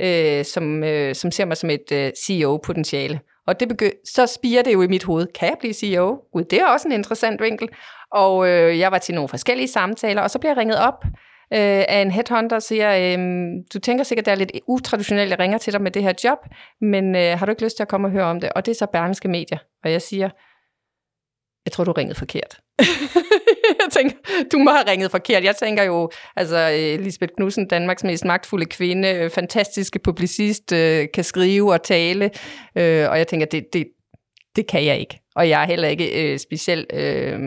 øh, 0.00 0.44
som, 0.44 0.84
øh, 0.84 1.14
som 1.14 1.30
ser 1.30 1.44
mig 1.44 1.56
som 1.56 1.70
et 1.70 1.92
øh, 1.92 2.12
CEO-potentiale. 2.26 3.20
Og 3.46 3.60
det 3.60 3.72
begy- 3.72 4.12
så 4.14 4.26
spiger 4.26 4.62
det 4.62 4.72
jo 4.72 4.82
i 4.82 4.86
mit 4.86 5.04
hoved. 5.04 5.26
Kan 5.26 5.48
jeg 5.48 5.56
blive 5.60 5.74
CEO? 5.74 6.18
Gud, 6.32 6.44
det 6.44 6.60
er 6.60 6.66
også 6.66 6.88
en 6.88 6.92
interessant 6.92 7.42
vinkel. 7.42 7.68
Og 8.12 8.48
øh, 8.48 8.78
jeg 8.78 8.92
var 8.92 8.98
til 8.98 9.14
nogle 9.14 9.28
forskellige 9.28 9.68
samtaler, 9.68 10.22
og 10.22 10.30
så 10.30 10.38
bliver 10.38 10.50
jeg 10.50 10.56
ringet 10.56 10.78
op 10.78 11.04
øh, 11.52 11.84
af 11.88 12.02
en 12.02 12.10
headhunter 12.10 12.56
og 12.56 12.62
siger, 12.62 12.96
øh, 12.96 13.18
du 13.74 13.78
tænker 13.78 14.04
sikkert, 14.04 14.26
det 14.26 14.32
er 14.32 14.36
lidt 14.36 14.52
utraditionelt, 14.66 15.30
jeg 15.30 15.38
ringer 15.38 15.58
til 15.58 15.72
dig 15.72 15.82
med 15.82 15.90
det 15.90 16.02
her 16.02 16.12
job, 16.24 16.38
men 16.80 17.16
øh, 17.16 17.38
har 17.38 17.46
du 17.46 17.50
ikke 17.50 17.64
lyst 17.64 17.76
til 17.76 17.82
at 17.82 17.88
komme 17.88 18.08
og 18.08 18.12
høre 18.12 18.24
om 18.24 18.40
det? 18.40 18.52
Og 18.52 18.66
det 18.66 18.72
er 18.72 18.76
så 18.76 18.86
Berlingske 18.86 19.28
Media. 19.28 19.58
Og 19.84 19.92
jeg 19.92 20.02
siger, 20.02 20.30
jeg 21.64 21.72
tror, 21.72 21.84
du 21.84 21.92
ringede 21.92 22.18
forkert. 22.18 22.60
jeg 23.80 23.88
tænker, 23.92 24.16
du 24.52 24.58
må 24.58 24.70
have 24.70 24.90
ringet 24.90 25.10
forkert. 25.10 25.44
Jeg 25.44 25.56
tænker 25.56 25.82
jo, 25.82 26.10
altså 26.36 26.58
øh, 26.58 27.04
Lisbeth 27.04 27.32
Knudsen, 27.36 27.68
Danmarks 27.68 28.04
mest 28.04 28.24
magtfulde 28.24 28.66
kvinde, 28.66 29.08
øh, 29.08 29.30
fantastiske 29.30 29.98
publicist, 29.98 30.72
øh, 30.72 31.06
kan 31.14 31.24
skrive 31.24 31.72
og 31.72 31.82
tale, 31.82 32.30
øh, 32.76 33.10
og 33.10 33.18
jeg 33.18 33.28
tænker, 33.28 33.46
det, 33.46 33.64
det, 33.72 33.86
det 34.56 34.66
kan 34.66 34.84
jeg 34.84 34.98
ikke. 34.98 35.20
Og 35.34 35.48
jeg 35.48 35.62
er 35.62 35.66
heller 35.66 35.88
ikke 35.88 36.32
øh, 36.32 36.38
specielt... 36.38 36.92
Øh, 36.94 37.40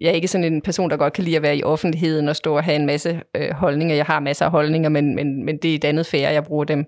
jeg 0.00 0.08
er 0.08 0.12
ikke 0.12 0.28
sådan 0.28 0.52
en 0.52 0.62
person, 0.62 0.90
der 0.90 0.96
godt 0.96 1.12
kan 1.12 1.24
lide 1.24 1.36
at 1.36 1.42
være 1.42 1.56
i 1.56 1.62
offentligheden 1.62 2.28
og 2.28 2.36
stå 2.36 2.56
og 2.56 2.64
have 2.64 2.76
en 2.76 2.86
masse 2.86 3.22
øh, 3.36 3.50
holdninger. 3.50 3.94
Jeg 3.94 4.04
har 4.04 4.20
masser 4.20 4.44
af 4.44 4.50
holdninger, 4.50 4.88
men, 4.88 5.14
men, 5.14 5.44
men 5.44 5.56
det 5.56 5.70
er 5.70 5.74
et 5.74 5.84
andet 5.84 6.06
færre, 6.06 6.32
jeg 6.32 6.44
bruger 6.44 6.64
dem. 6.64 6.84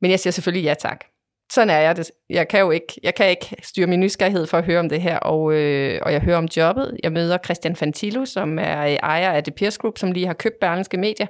Men 0.00 0.10
jeg 0.10 0.20
siger 0.20 0.32
selvfølgelig 0.32 0.64
ja 0.64 0.74
tak. 0.74 1.04
Sådan 1.52 1.70
er 1.70 1.78
jeg. 1.78 1.96
Det. 1.96 2.10
Jeg 2.30 2.48
kan 2.48 2.60
jo 2.60 2.70
ikke, 2.70 3.00
jeg 3.02 3.14
kan 3.14 3.30
ikke 3.30 3.56
styre 3.62 3.86
min 3.86 4.00
nysgerrighed 4.00 4.46
for 4.46 4.58
at 4.58 4.64
høre 4.64 4.80
om 4.80 4.88
det 4.88 5.02
her, 5.02 5.18
og, 5.18 5.52
øh, 5.52 6.00
og 6.02 6.12
jeg 6.12 6.20
hører 6.20 6.36
om 6.36 6.48
jobbet. 6.56 6.96
Jeg 7.02 7.12
møder 7.12 7.38
Christian 7.44 7.76
Fantilo, 7.76 8.24
som 8.24 8.58
er 8.58 8.86
øh, 8.86 8.92
ejer 8.92 9.30
af 9.30 9.44
The 9.44 9.52
Peers 9.52 9.78
Group, 9.78 9.98
som 9.98 10.12
lige 10.12 10.26
har 10.26 10.34
købt 10.34 10.60
Berlingske 10.60 10.96
Media, 10.96 11.26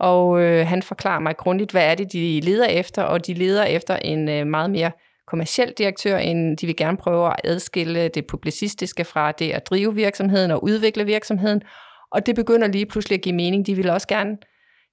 og 0.00 0.40
øh, 0.40 0.66
han 0.66 0.82
forklarer 0.82 1.20
mig 1.20 1.36
grundigt, 1.36 1.70
hvad 1.70 1.90
er 1.90 1.94
det, 1.94 2.12
de 2.12 2.40
leder 2.40 2.66
efter, 2.66 3.02
og 3.02 3.26
de 3.26 3.34
leder 3.34 3.64
efter 3.64 3.96
en 3.96 4.28
øh, 4.28 4.46
meget 4.46 4.70
mere 4.70 4.90
kommersiel 5.32 5.72
direktør, 5.78 6.18
ind. 6.18 6.56
de 6.56 6.66
vil 6.66 6.76
gerne 6.76 6.96
prøve 6.96 7.26
at 7.26 7.36
adskille 7.44 8.08
det 8.08 8.26
publicistiske 8.26 9.04
fra 9.04 9.32
det 9.32 9.50
at 9.50 9.66
drive 9.66 9.94
virksomheden 9.94 10.50
og 10.50 10.64
udvikle 10.64 11.04
virksomheden. 11.04 11.62
Og 12.10 12.26
det 12.26 12.34
begynder 12.34 12.68
lige 12.68 12.86
pludselig 12.86 13.16
at 13.16 13.22
give 13.22 13.34
mening. 13.34 13.66
De 13.66 13.74
vil 13.74 13.90
også 13.90 14.08
gerne 14.08 14.36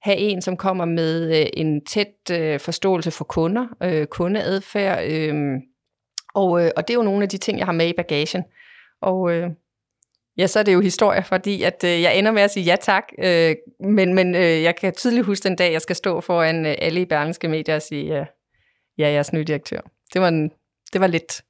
have 0.02 0.16
en, 0.16 0.42
som 0.42 0.56
kommer 0.56 0.84
med 0.84 1.40
øh, 1.40 1.46
en 1.54 1.84
tæt 1.84 2.30
øh, 2.32 2.60
forståelse 2.60 3.10
for 3.10 3.24
kunder, 3.24 3.66
øh, 3.82 4.06
kundeadfærd, 4.06 5.12
øh, 5.12 5.34
og, 6.34 6.64
øh, 6.64 6.70
og 6.76 6.88
det 6.88 6.94
er 6.94 6.98
jo 6.98 7.02
nogle 7.02 7.22
af 7.22 7.28
de 7.28 7.38
ting, 7.38 7.58
jeg 7.58 7.66
har 7.66 7.72
med 7.72 7.88
i 7.88 7.92
bagagen. 7.96 8.44
Og 9.02 9.32
øh, 9.32 9.50
ja, 10.38 10.46
så 10.46 10.58
er 10.58 10.62
det 10.62 10.74
jo 10.74 10.80
historie, 10.80 11.22
fordi 11.24 11.62
at 11.62 11.84
øh, 11.84 12.02
jeg 12.02 12.18
ender 12.18 12.32
med 12.32 12.42
at 12.42 12.50
sige 12.50 12.64
ja 12.64 12.76
tak, 12.80 13.04
øh, 13.18 13.54
men, 13.80 14.14
men 14.14 14.34
øh, 14.34 14.62
jeg 14.62 14.76
kan 14.76 14.92
tydeligt 14.94 15.26
huske 15.26 15.48
den 15.48 15.56
dag, 15.56 15.72
jeg 15.72 15.80
skal 15.80 15.96
stå 15.96 16.20
foran 16.20 16.66
øh, 16.66 16.74
alle 16.78 17.00
i 17.00 17.04
Berlingske 17.04 17.48
Medier 17.48 17.74
og 17.74 17.82
sige, 17.82 18.20
øh, 18.20 18.26
ja, 18.98 19.08
jeg 19.08 19.16
er 19.16 19.44
direktør 19.46 19.80
det 20.12 20.20
var, 20.20 20.28
en, 20.28 20.50
det 20.92 21.00
var 21.00 21.06
lidt, 21.06 21.42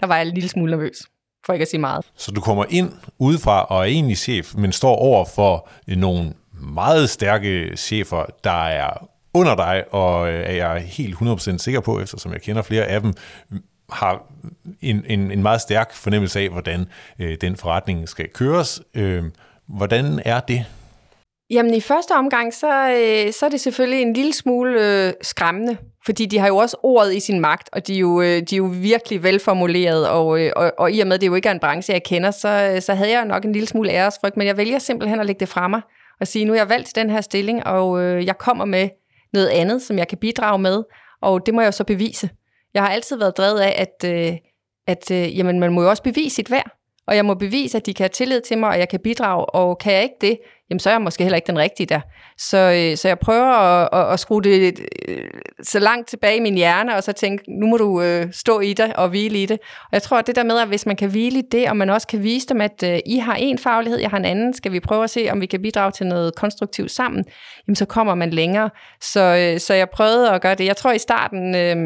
der 0.00 0.06
var 0.06 0.16
jeg 0.16 0.26
en 0.26 0.34
lille 0.34 0.48
smule 0.48 0.70
nervøs, 0.70 1.02
for 1.46 1.52
ikke 1.52 1.62
at 1.62 1.68
sige 1.68 1.80
meget. 1.80 2.06
Så 2.14 2.30
du 2.30 2.40
kommer 2.40 2.64
ind 2.68 2.92
udefra 3.18 3.64
og 3.64 3.78
er 3.78 3.84
egentlig 3.84 4.18
chef, 4.18 4.54
men 4.54 4.72
står 4.72 4.96
over 4.96 5.24
for 5.24 5.68
nogle 5.86 6.34
meget 6.60 7.10
stærke 7.10 7.76
chefer, 7.76 8.26
der 8.44 8.66
er 8.66 9.08
under 9.34 9.56
dig, 9.56 9.84
og 9.90 10.28
øh, 10.28 10.40
er 10.40 10.52
jeg 10.52 10.82
helt 10.82 11.14
100% 11.14 11.58
sikker 11.58 11.80
på, 11.80 12.00
eftersom 12.00 12.32
jeg 12.32 12.42
kender 12.42 12.62
flere 12.62 12.84
af 12.84 13.00
dem, 13.00 13.14
har 13.90 14.22
en, 14.80 15.04
en, 15.06 15.30
en 15.30 15.42
meget 15.42 15.60
stærk 15.60 15.94
fornemmelse 15.94 16.40
af, 16.40 16.48
hvordan 16.48 16.86
øh, 17.18 17.36
den 17.40 17.56
forretning 17.56 18.08
skal 18.08 18.28
køres. 18.28 18.82
Øh, 18.94 19.24
hvordan 19.68 20.22
er 20.24 20.40
det? 20.40 20.66
Jamen 21.50 21.74
i 21.74 21.80
første 21.80 22.12
omgang, 22.12 22.54
så, 22.54 22.90
øh, 22.90 23.32
så 23.32 23.46
er 23.46 23.50
det 23.50 23.60
selvfølgelig 23.60 24.02
en 24.02 24.12
lille 24.12 24.32
smule 24.32 25.06
øh, 25.06 25.12
skræmmende, 25.22 25.76
fordi 26.10 26.26
de 26.26 26.38
har 26.38 26.46
jo 26.46 26.56
også 26.56 26.76
ordet 26.82 27.14
i 27.14 27.20
sin 27.20 27.40
magt, 27.40 27.68
og 27.72 27.86
de 27.86 27.94
er 27.94 27.98
jo, 27.98 28.20
øh, 28.20 28.42
de 28.42 28.54
er 28.54 28.56
jo 28.56 28.70
virkelig 28.72 29.22
velformuleret, 29.22 30.08
og, 30.08 30.40
øh, 30.40 30.52
og, 30.56 30.72
og 30.78 30.92
i 30.92 31.00
og 31.00 31.06
med, 31.06 31.14
at 31.14 31.20
det 31.20 31.26
jo 31.26 31.34
ikke 31.34 31.48
er 31.48 31.52
en 31.52 31.60
branche, 31.60 31.92
jeg 31.92 32.02
kender, 32.02 32.30
så, 32.30 32.72
øh, 32.74 32.82
så 32.82 32.94
havde 32.94 33.10
jeg 33.10 33.24
nok 33.24 33.44
en 33.44 33.52
lille 33.52 33.66
smule 33.66 33.90
æresfrygt, 33.90 34.36
men 34.36 34.46
jeg 34.46 34.56
vælger 34.56 34.78
simpelthen 34.78 35.20
at 35.20 35.26
lægge 35.26 35.40
det 35.40 35.48
fra 35.48 35.68
mig, 35.68 35.80
og 36.20 36.26
sige, 36.26 36.44
nu 36.44 36.52
er 36.52 36.56
jeg 36.56 36.68
valgt 36.68 36.86
til 36.86 36.94
den 36.96 37.10
her 37.10 37.20
stilling, 37.20 37.66
og 37.66 38.02
øh, 38.02 38.26
jeg 38.26 38.38
kommer 38.38 38.64
med 38.64 38.88
noget 39.32 39.48
andet, 39.48 39.82
som 39.82 39.98
jeg 39.98 40.08
kan 40.08 40.18
bidrage 40.18 40.58
med, 40.58 40.82
og 41.22 41.46
det 41.46 41.54
må 41.54 41.60
jeg 41.60 41.66
jo 41.66 41.72
så 41.72 41.84
bevise. 41.84 42.30
Jeg 42.74 42.82
har 42.82 42.88
altid 42.88 43.16
været 43.18 43.36
drevet 43.36 43.60
af, 43.60 43.74
at, 43.76 44.10
øh, 44.10 44.36
at 44.86 45.10
øh, 45.10 45.38
jamen, 45.38 45.60
man 45.60 45.72
må 45.72 45.82
jo 45.82 45.88
også 45.88 46.02
bevise 46.02 46.34
sit 46.34 46.50
værd, 46.50 46.70
og 47.06 47.16
jeg 47.16 47.24
må 47.24 47.34
bevise, 47.34 47.76
at 47.76 47.86
de 47.86 47.94
kan 47.94 48.04
have 48.04 48.08
tillid 48.08 48.40
til 48.40 48.58
mig, 48.58 48.68
og 48.68 48.78
jeg 48.78 48.88
kan 48.88 49.00
bidrage, 49.00 49.44
og 49.44 49.78
kan 49.78 49.92
jeg 49.92 50.02
ikke 50.02 50.16
det, 50.20 50.38
jamen 50.70 50.80
så 50.80 50.88
er 50.90 50.94
jeg 50.94 51.02
måske 51.02 51.22
heller 51.22 51.36
ikke 51.36 51.46
den 51.46 51.58
rigtige 51.58 51.86
der. 51.86 52.00
Så, 52.38 52.58
øh, 52.58 52.96
så 52.96 53.08
jeg 53.08 53.18
prøver 53.18 53.46
at, 53.46 53.88
at, 53.92 54.12
at 54.12 54.20
skrue 54.20 54.42
det 54.42 54.80
øh, 55.08 55.30
så 55.62 55.78
langt 55.78 56.08
tilbage 56.08 56.36
i 56.36 56.40
min 56.40 56.54
hjerne, 56.54 56.96
og 56.96 57.02
så 57.02 57.12
tænke, 57.12 57.60
nu 57.60 57.66
må 57.66 57.76
du 57.76 58.02
øh, 58.02 58.26
stå 58.32 58.60
i 58.60 58.72
det 58.72 58.92
og 58.92 59.08
hvile 59.08 59.42
i 59.42 59.46
det. 59.46 59.58
Og 59.60 59.92
jeg 59.92 60.02
tror, 60.02 60.18
at 60.18 60.26
det 60.26 60.36
der 60.36 60.44
med, 60.44 60.58
at 60.58 60.68
hvis 60.68 60.86
man 60.86 60.96
kan 60.96 61.10
hvile 61.10 61.38
i 61.38 61.42
det, 61.52 61.68
og 61.68 61.76
man 61.76 61.90
også 61.90 62.06
kan 62.06 62.22
vise 62.22 62.46
dem, 62.46 62.60
at 62.60 62.82
øh, 62.84 62.98
I 63.06 63.18
har 63.18 63.34
en 63.34 63.58
faglighed, 63.58 64.00
jeg 64.00 64.10
har 64.10 64.18
en 64.18 64.24
anden, 64.24 64.54
skal 64.54 64.72
vi 64.72 64.80
prøve 64.80 65.04
at 65.04 65.10
se, 65.10 65.28
om 65.32 65.40
vi 65.40 65.46
kan 65.46 65.62
bidrage 65.62 65.90
til 65.90 66.06
noget 66.06 66.34
konstruktivt 66.34 66.90
sammen, 66.90 67.24
jamen 67.66 67.76
så 67.76 67.84
kommer 67.84 68.14
man 68.14 68.30
længere. 68.30 68.70
Så, 69.00 69.20
øh, 69.20 69.60
så 69.60 69.74
jeg 69.74 69.90
prøvede 69.90 70.30
at 70.30 70.42
gøre 70.42 70.54
det. 70.54 70.64
Jeg 70.64 70.76
tror 70.76 70.92
i 70.92 70.98
starten... 70.98 71.54
Øh, 71.54 71.76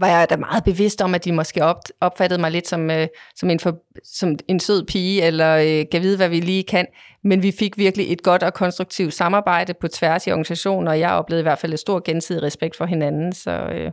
var 0.00 0.06
jeg 0.06 0.26
da 0.30 0.36
meget 0.36 0.64
bevidst 0.64 1.02
om, 1.02 1.14
at 1.14 1.24
de 1.24 1.32
måske 1.32 1.64
op, 1.64 1.76
opfattede 2.00 2.40
mig 2.40 2.50
lidt 2.50 2.68
som, 2.68 2.90
øh, 2.90 3.08
som, 3.34 3.50
en 3.50 3.60
for, 3.60 3.78
som 4.04 4.38
en 4.48 4.60
sød 4.60 4.84
pige, 4.86 5.22
eller 5.22 5.56
øh, 5.56 5.84
kan 5.92 6.02
vide, 6.02 6.16
hvad 6.16 6.28
vi 6.28 6.40
lige 6.40 6.62
kan. 6.62 6.86
Men 7.24 7.42
vi 7.42 7.52
fik 7.58 7.78
virkelig 7.78 8.12
et 8.12 8.22
godt 8.22 8.42
og 8.42 8.54
konstruktivt 8.54 9.14
samarbejde 9.14 9.74
på 9.80 9.88
tværs 9.88 10.26
i 10.26 10.30
organisationen, 10.30 10.88
og 10.88 11.00
jeg 11.00 11.10
oplevede 11.10 11.40
i 11.40 11.42
hvert 11.42 11.58
fald 11.58 11.72
et 11.72 11.78
stor 11.78 12.02
gensidig 12.04 12.42
respekt 12.42 12.76
for 12.76 12.86
hinanden. 12.86 13.32
Så, 13.32 13.50
øh, 13.50 13.90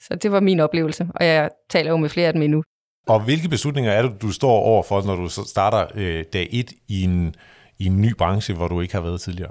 så 0.00 0.14
det 0.14 0.32
var 0.32 0.40
min 0.40 0.60
oplevelse, 0.60 1.08
og 1.14 1.26
jeg 1.26 1.50
taler 1.70 1.90
jo 1.90 1.96
med 1.96 2.08
flere 2.08 2.26
af 2.26 2.32
dem 2.32 2.42
endnu. 2.42 2.62
Og 3.08 3.20
hvilke 3.24 3.48
beslutninger 3.48 3.92
er 3.92 4.02
det, 4.02 4.22
du 4.22 4.32
står 4.32 4.52
overfor, 4.52 5.02
når 5.02 5.16
du 5.16 5.28
starter 5.28 5.86
øh, 5.94 6.24
dag 6.32 6.48
1 6.52 6.72
i 6.88 7.02
en, 7.02 7.34
i 7.78 7.86
en 7.86 8.00
ny 8.00 8.14
branche, 8.14 8.54
hvor 8.54 8.68
du 8.68 8.80
ikke 8.80 8.94
har 8.94 9.00
været 9.00 9.20
tidligere? 9.20 9.50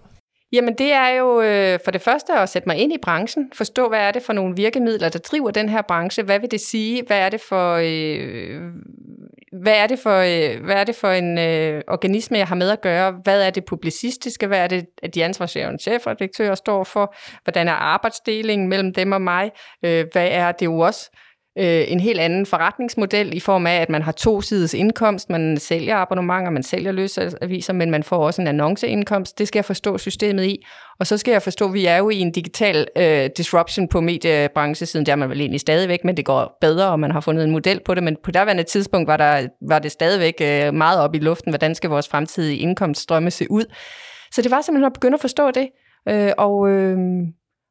Jamen 0.54 0.76
det 0.78 0.94
er 0.94 1.10
jo 1.10 1.42
øh, 1.42 1.80
for 1.84 1.92
det 1.92 2.02
første 2.02 2.34
at 2.34 2.50
sætte 2.50 2.70
mig 2.70 2.78
ind 2.78 2.94
i 2.94 2.98
branchen, 3.02 3.52
forstå 3.54 3.90
hvad 3.90 4.00
er 4.00 4.12
det 4.12 4.24
for 4.24 4.34
nogle 4.34 4.56
virkemidler, 4.56 5.10
der 5.10 5.20
driver 5.20 5.52
den 5.52 5.70
her 5.70 5.82
branche, 5.82 6.24
hvad 6.24 6.40
vil 6.40 6.52
det 6.52 6.62
sige, 6.62 7.04
hvad 7.08 7.20
er 7.20 7.30
det 7.30 7.42
for, 7.42 7.74
øh, 7.84 8.62
hvad 9.62 9.74
er 9.74 9.88
det 9.88 10.00
for, 10.00 10.18
øh, 10.18 10.64
hvad 10.64 10.76
er 10.76 10.84
det 10.84 10.96
for 10.96 11.08
en 11.08 11.38
øh, 11.38 11.82
organisme, 11.88 12.38
jeg 12.38 12.48
har 12.48 12.56
med 12.56 12.70
at 12.70 12.82
gøre, 12.82 13.12
hvad 13.24 13.44
er 13.44 13.50
det 13.50 13.66
publicistiske, 13.66 14.48
hvad 14.48 14.60
er 14.60 14.68
det, 14.68 14.86
at 15.04 15.16
de 15.16 15.24
ansvarsjævende 15.24 15.84
chefredaktører 15.84 16.56
står 16.56 16.84
for, 16.84 17.16
hvordan 17.44 17.68
er 17.68 17.74
arbejdsdelingen 17.74 18.68
mellem 18.68 18.94
dem 18.94 19.12
og 19.12 19.22
mig, 19.22 19.52
øh, 19.86 20.06
hvad 20.12 20.28
er 20.32 20.52
det 20.52 20.66
jo 20.66 20.80
også, 20.80 21.12
øh, 21.58 21.84
en 21.88 22.00
helt 22.00 22.20
anden 22.20 22.46
forretningsmodel 22.46 23.38
i 23.38 23.40
form 23.40 23.68
af, 23.68 23.76
at 23.76 23.90
man 23.90 24.02
har 24.02 24.12
to 24.12 24.42
sides 24.42 24.74
indkomst, 24.74 25.30
man 25.30 25.58
sælger 25.58 25.96
abonnementer, 25.96 26.52
man 26.52 26.64
sælger 26.64 26.92
løsaviser, 26.92 27.74
men 27.74 27.92
man 27.92 28.04
får 28.04 28.18
også 28.18 28.42
en 28.42 28.48
annonceindkomst. 28.48 29.40
Det 29.40 29.48
skal 29.48 29.58
jeg 29.58 29.66
forstå 29.66 29.98
systemet 29.98 30.46
i. 30.46 30.66
Og 31.00 31.08
så 31.08 31.18
skal 31.18 31.32
jeg 31.32 31.42
forstå, 31.42 31.68
at 31.68 31.74
vi 31.74 31.86
er 31.86 31.98
jo 31.98 32.10
i 32.10 32.20
en 32.20 32.32
digital 32.32 32.88
øh, 32.98 33.30
disruption 33.38 33.88
på 33.88 34.02
mediebranchesiden. 34.02 35.06
Der 35.06 35.12
er 35.12 35.16
man 35.16 35.30
vel 35.30 35.40
egentlig 35.40 35.60
stadigvæk, 35.60 36.04
men 36.04 36.18
det 36.18 36.26
går 36.26 36.58
bedre, 36.62 36.92
og 36.92 37.00
man 37.00 37.12
har 37.12 37.20
fundet 37.20 37.44
en 37.44 37.52
model 37.52 37.80
på 37.86 37.94
det. 37.96 38.04
Men 38.04 38.18
på 38.24 38.32
derværende 38.32 38.64
tidspunkt 38.64 39.08
var, 39.08 39.18
der, 39.18 39.48
var 39.68 39.80
det 39.80 39.92
stadigvæk 39.92 40.42
øh, 40.42 40.74
meget 40.74 41.00
op 41.00 41.16
i 41.16 41.20
luften, 41.20 41.52
hvordan 41.52 41.76
skal 41.76 41.90
vores 41.90 42.08
fremtidige 42.08 42.58
indkomststrømme 42.58 43.32
se 43.32 43.52
ud. 43.52 43.66
Så 44.32 44.42
det 44.42 44.52
var 44.52 44.62
simpelthen 44.62 44.86
at 44.86 44.94
begynde 44.94 45.16
at 45.16 45.22
forstå 45.22 45.52
det. 45.52 45.68
Øh, 46.10 46.32
og... 46.38 46.70
Øh, 46.70 46.98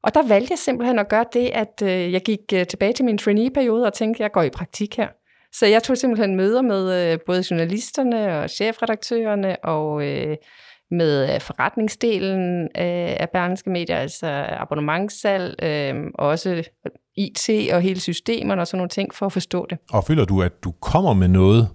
og 0.03 0.15
der 0.15 0.29
valgte 0.29 0.53
jeg 0.53 0.59
simpelthen 0.59 0.99
at 0.99 1.09
gøre 1.09 1.25
det, 1.33 1.51
at 1.55 1.83
øh, 1.83 2.13
jeg 2.13 2.23
gik 2.23 2.41
øh, 2.55 2.67
tilbage 2.67 2.93
til 2.93 3.05
min 3.05 3.19
trainee-periode 3.19 3.87
og 3.87 3.93
tænkte, 3.93 4.19
at 4.19 4.21
jeg 4.21 4.33
går 4.33 4.43
i 4.43 4.51
praktik 4.51 4.97
her. 4.97 5.09
Så 5.53 5.67
jeg 5.67 5.83
tog 5.83 5.97
simpelthen 5.97 6.37
møder 6.37 6.63
med 6.63 7.13
øh, 7.13 7.19
både 7.27 7.45
journalisterne 7.51 8.39
og 8.39 8.51
chefredaktørerne 8.51 9.65
og 9.65 10.07
øh, 10.07 10.37
med 10.91 11.35
øh, 11.35 11.41
forretningsdelen 11.41 12.63
øh, 12.63 13.17
af 13.21 13.29
Berlingske 13.33 13.71
Medier, 13.71 13.97
altså 13.97 14.47
abonnementssalg, 14.49 15.63
øh, 15.63 15.95
også 16.15 16.65
IT 17.17 17.51
og 17.73 17.81
hele 17.81 18.01
systemerne 18.01 18.63
og 18.63 18.67
sådan 18.67 18.79
nogle 18.79 18.89
ting, 18.89 19.15
for 19.15 19.27
at 19.27 19.33
forstå 19.33 19.67
det. 19.71 19.79
Og 19.93 20.05
føler 20.05 20.25
du, 20.25 20.43
at 20.43 20.65
du 20.65 20.71
kommer 20.71 21.15
med 21.15 21.29
noget 21.29 21.69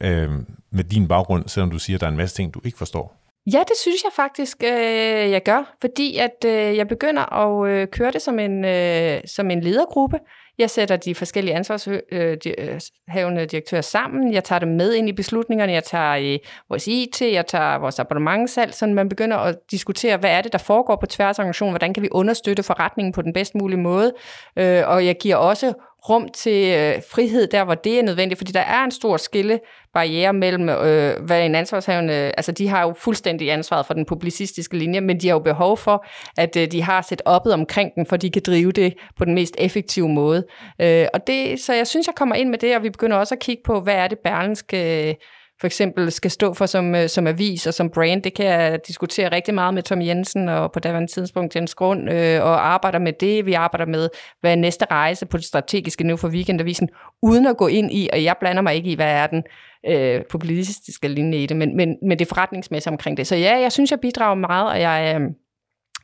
øh, 0.00 0.30
med 0.72 0.84
din 0.84 1.08
baggrund, 1.08 1.48
selvom 1.48 1.70
du 1.70 1.78
siger, 1.78 1.96
at 1.96 2.00
der 2.00 2.06
er 2.06 2.10
en 2.10 2.16
masse 2.16 2.36
ting, 2.36 2.54
du 2.54 2.60
ikke 2.64 2.78
forstår? 2.78 3.19
Ja, 3.46 3.58
det 3.58 3.76
synes 3.80 4.04
jeg 4.04 4.12
faktisk, 4.16 4.62
øh, 4.64 5.30
jeg 5.30 5.42
gør, 5.42 5.76
fordi 5.80 6.16
at 6.16 6.44
øh, 6.46 6.76
jeg 6.76 6.88
begynder 6.88 7.32
at 7.32 7.70
øh, 7.70 7.88
køre 7.88 8.10
det 8.10 8.22
som 8.22 8.38
en, 8.38 8.64
øh, 8.64 9.20
som 9.26 9.50
en 9.50 9.60
ledergruppe. 9.60 10.18
Jeg 10.58 10.70
sætter 10.70 10.96
de 10.96 11.14
forskellige 11.14 11.54
ansvarshavende 11.54 13.40
øh, 13.40 13.42
øh, 13.42 13.50
direktører 13.50 13.80
sammen. 13.80 14.32
Jeg 14.32 14.44
tager 14.44 14.58
dem 14.58 14.68
med 14.68 14.94
ind 14.94 15.08
i 15.08 15.12
beslutningerne. 15.12 15.72
Jeg 15.72 15.84
tager 15.84 16.10
øh, 16.10 16.22
i 16.22 16.38
vores 16.68 16.88
IT, 16.88 17.22
jeg 17.22 17.46
tager 17.46 17.78
vores 17.78 17.98
abonnementssalg, 17.98 18.74
så 18.74 18.86
man 18.86 19.08
begynder 19.08 19.36
at 19.36 19.58
diskutere, 19.70 20.16
hvad 20.16 20.30
er 20.30 20.40
det, 20.42 20.52
der 20.52 20.58
foregår 20.58 20.96
på 20.96 21.06
tværs 21.06 21.38
af 21.38 21.42
organisationen? 21.42 21.72
Hvordan 21.72 21.94
kan 21.94 22.02
vi 22.02 22.08
understøtte 22.12 22.62
forretningen 22.62 23.12
på 23.12 23.22
den 23.22 23.32
bedst 23.32 23.54
mulige 23.54 23.80
måde? 23.80 24.12
Øh, 24.56 24.82
og 24.86 25.06
jeg 25.06 25.16
giver 25.20 25.36
også 25.36 25.72
rum 26.08 26.28
til 26.28 26.74
øh, 26.74 27.02
frihed 27.10 27.46
der, 27.46 27.64
hvor 27.64 27.74
det 27.74 27.98
er 27.98 28.02
nødvendigt, 28.02 28.38
fordi 28.38 28.52
der 28.52 28.60
er 28.60 28.84
en 28.84 28.90
stor 28.90 29.16
skille 29.16 29.60
barriere 29.94 30.32
mellem, 30.32 30.68
øh, 30.68 31.22
hvad 31.22 31.46
en 31.46 31.54
ansvarshavende, 31.54 32.12
altså 32.12 32.52
de 32.52 32.68
har 32.68 32.82
jo 32.82 32.94
fuldstændig 32.98 33.52
ansvaret 33.52 33.86
for 33.86 33.94
den 33.94 34.04
publicistiske 34.04 34.76
linje, 34.76 35.00
men 35.00 35.20
de 35.20 35.28
har 35.28 35.34
jo 35.34 35.38
behov 35.38 35.76
for, 35.76 36.06
at 36.36 36.56
øh, 36.56 36.72
de 36.72 36.82
har 36.82 37.02
set 37.02 37.22
oppet 37.24 37.52
omkring 37.52 37.94
den, 37.94 38.06
for 38.06 38.16
de 38.16 38.30
kan 38.30 38.42
drive 38.46 38.72
det 38.72 38.94
på 39.16 39.24
den 39.24 39.34
mest 39.34 39.54
effektive 39.58 40.08
måde. 40.08 40.44
Øh, 40.80 41.06
og 41.14 41.26
det, 41.26 41.60
så 41.60 41.74
jeg 41.74 41.86
synes, 41.86 42.06
jeg 42.06 42.14
kommer 42.14 42.34
ind 42.34 42.48
med 42.48 42.58
det, 42.58 42.76
og 42.76 42.82
vi 42.82 42.90
begynder 42.90 43.16
også 43.16 43.34
at 43.34 43.38
kigge 43.38 43.62
på, 43.66 43.80
hvad 43.80 43.94
er 43.94 44.08
det 44.08 44.18
Berlenske 44.18 45.08
øh, 45.08 45.14
for 45.60 45.66
eksempel 45.66 46.10
skal 46.10 46.30
stå 46.30 46.54
for 46.54 46.66
som, 46.66 46.94
øh, 46.94 47.08
som 47.08 47.26
avis 47.26 47.66
og 47.66 47.74
som 47.74 47.90
brand. 47.90 48.22
Det 48.22 48.34
kan 48.34 48.46
jeg 48.46 48.80
diskutere 48.86 49.32
rigtig 49.32 49.54
meget 49.54 49.74
med 49.74 49.82
Tom 49.82 50.02
Jensen 50.02 50.48
og 50.48 50.72
på 50.72 50.80
daværende 50.80 51.12
tidspunkt 51.12 51.56
Jens 51.56 51.74
Grund, 51.74 52.10
øh, 52.10 52.42
og 52.42 52.68
arbejder 52.68 52.98
med 52.98 53.12
det. 53.12 53.46
Vi 53.46 53.52
arbejder 53.52 53.86
med, 53.86 54.08
hvad 54.40 54.52
er 54.52 54.56
næste 54.56 54.84
rejse 54.90 55.26
på 55.26 55.36
det 55.36 55.44
strategiske 55.44 56.04
nu 56.04 56.16
for 56.16 56.28
Weekendavisen, 56.28 56.88
uden 57.22 57.46
at 57.46 57.56
gå 57.56 57.66
ind 57.66 57.92
i, 57.92 58.08
og 58.12 58.24
jeg 58.24 58.36
blander 58.40 58.62
mig 58.62 58.74
ikke 58.74 58.90
i, 58.90 58.94
hvad 58.94 59.12
er 59.12 59.26
den 59.26 59.42
øh, 59.86 60.22
publicistiske 60.30 61.08
linje 61.08 61.38
i 61.38 61.46
det, 61.46 61.56
men, 61.56 61.76
men, 61.76 61.96
men 62.02 62.18
det 62.18 62.28
forretningsmæssige 62.28 62.92
omkring 62.92 63.16
det. 63.16 63.26
Så 63.26 63.36
ja, 63.36 63.58
jeg 63.58 63.72
synes, 63.72 63.90
jeg 63.90 64.00
bidrager 64.00 64.34
meget, 64.34 64.68
og 64.68 64.80
jeg, 64.80 65.14
øh, 65.14 65.20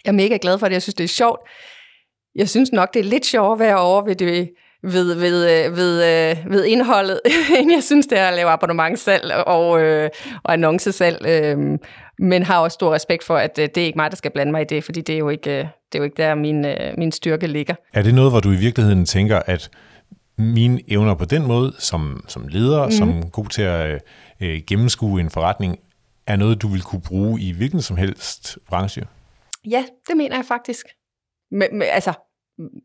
jeg 0.05 0.11
er 0.11 0.13
mega 0.13 0.39
glad 0.43 0.59
for 0.59 0.67
det. 0.67 0.73
Jeg 0.73 0.83
synes, 0.83 0.95
det 0.95 1.05
er 1.05 1.09
sjovt. 1.09 1.41
Jeg 2.35 2.49
synes 2.49 2.73
nok, 2.73 2.95
det 2.95 3.01
er 3.01 3.05
lidt 3.05 3.27
sjovere 3.27 3.53
at 3.53 3.59
være 3.59 3.79
over 3.79 4.03
ved 4.03 4.15
det 4.15 4.51
ved, 4.83 5.15
ved, 5.15 5.67
øh, 5.67 5.77
ved, 5.77 6.05
øh, 6.05 6.53
ved 6.53 6.65
indholdet, 6.65 7.21
end 7.59 7.73
jeg 7.73 7.83
synes, 7.83 8.07
det 8.07 8.19
er 8.19 8.29
at 8.29 8.35
lave 8.35 8.51
abonnementssalg 8.51 9.33
og, 9.33 9.83
øh, 9.83 10.11
og 10.45 10.53
annoncesalg. 10.53 11.27
Øh, 11.27 11.79
men 12.19 12.43
har 12.43 12.59
også 12.59 12.75
stor 12.75 12.95
respekt 12.95 13.25
for, 13.25 13.37
at 13.37 13.59
øh, 13.59 13.69
det 13.75 13.79
er 13.79 13.87
ikke 13.87 13.97
mig, 13.97 14.11
der 14.11 14.17
skal 14.17 14.31
blande 14.31 14.53
mig 14.53 14.61
i 14.61 14.65
det, 14.65 14.85
fordi 14.85 15.01
det 15.01 15.15
er 15.15 15.19
jo 15.19 15.29
ikke, 15.29 15.59
det 15.61 15.95
er 15.95 15.99
jo 15.99 16.05
ikke 16.05 16.23
der, 16.23 16.35
min, 16.35 16.67
min 16.99 17.13
styrke 17.13 17.47
ligger. 17.47 17.75
Er 17.93 18.03
det 18.03 18.15
noget, 18.15 18.33
hvor 18.33 18.41
du 18.41 18.53
i 18.53 18.57
virkeligheden 18.57 19.07
tænker, 19.07 19.43
at 19.47 19.71
mine 20.39 20.81
evner 20.89 21.15
på 21.15 21.25
den 21.25 21.47
måde, 21.47 21.75
som, 21.79 22.25
som 22.29 22.49
leder, 22.49 22.85
mm. 22.85 22.91
som 22.91 23.31
god 23.31 23.47
til 23.47 23.63
at 23.63 24.03
øh, 24.41 24.61
gennemskue 24.67 25.21
en 25.21 25.31
forretning, 25.31 25.79
er 26.27 26.37
noget, 26.37 26.63
du 26.63 26.69
vil 26.69 26.83
kunne 26.83 27.03
bruge 27.03 27.41
i 27.41 27.53
hvilken 27.53 27.83
som 27.83 27.97
helst 27.97 28.59
branche? 28.69 29.07
Ja, 29.71 29.85
det 30.09 30.17
mener 30.17 30.37
jeg 30.37 30.45
faktisk. 30.45 30.87
Men, 31.51 31.69
men, 31.73 31.83
altså, 31.83 32.13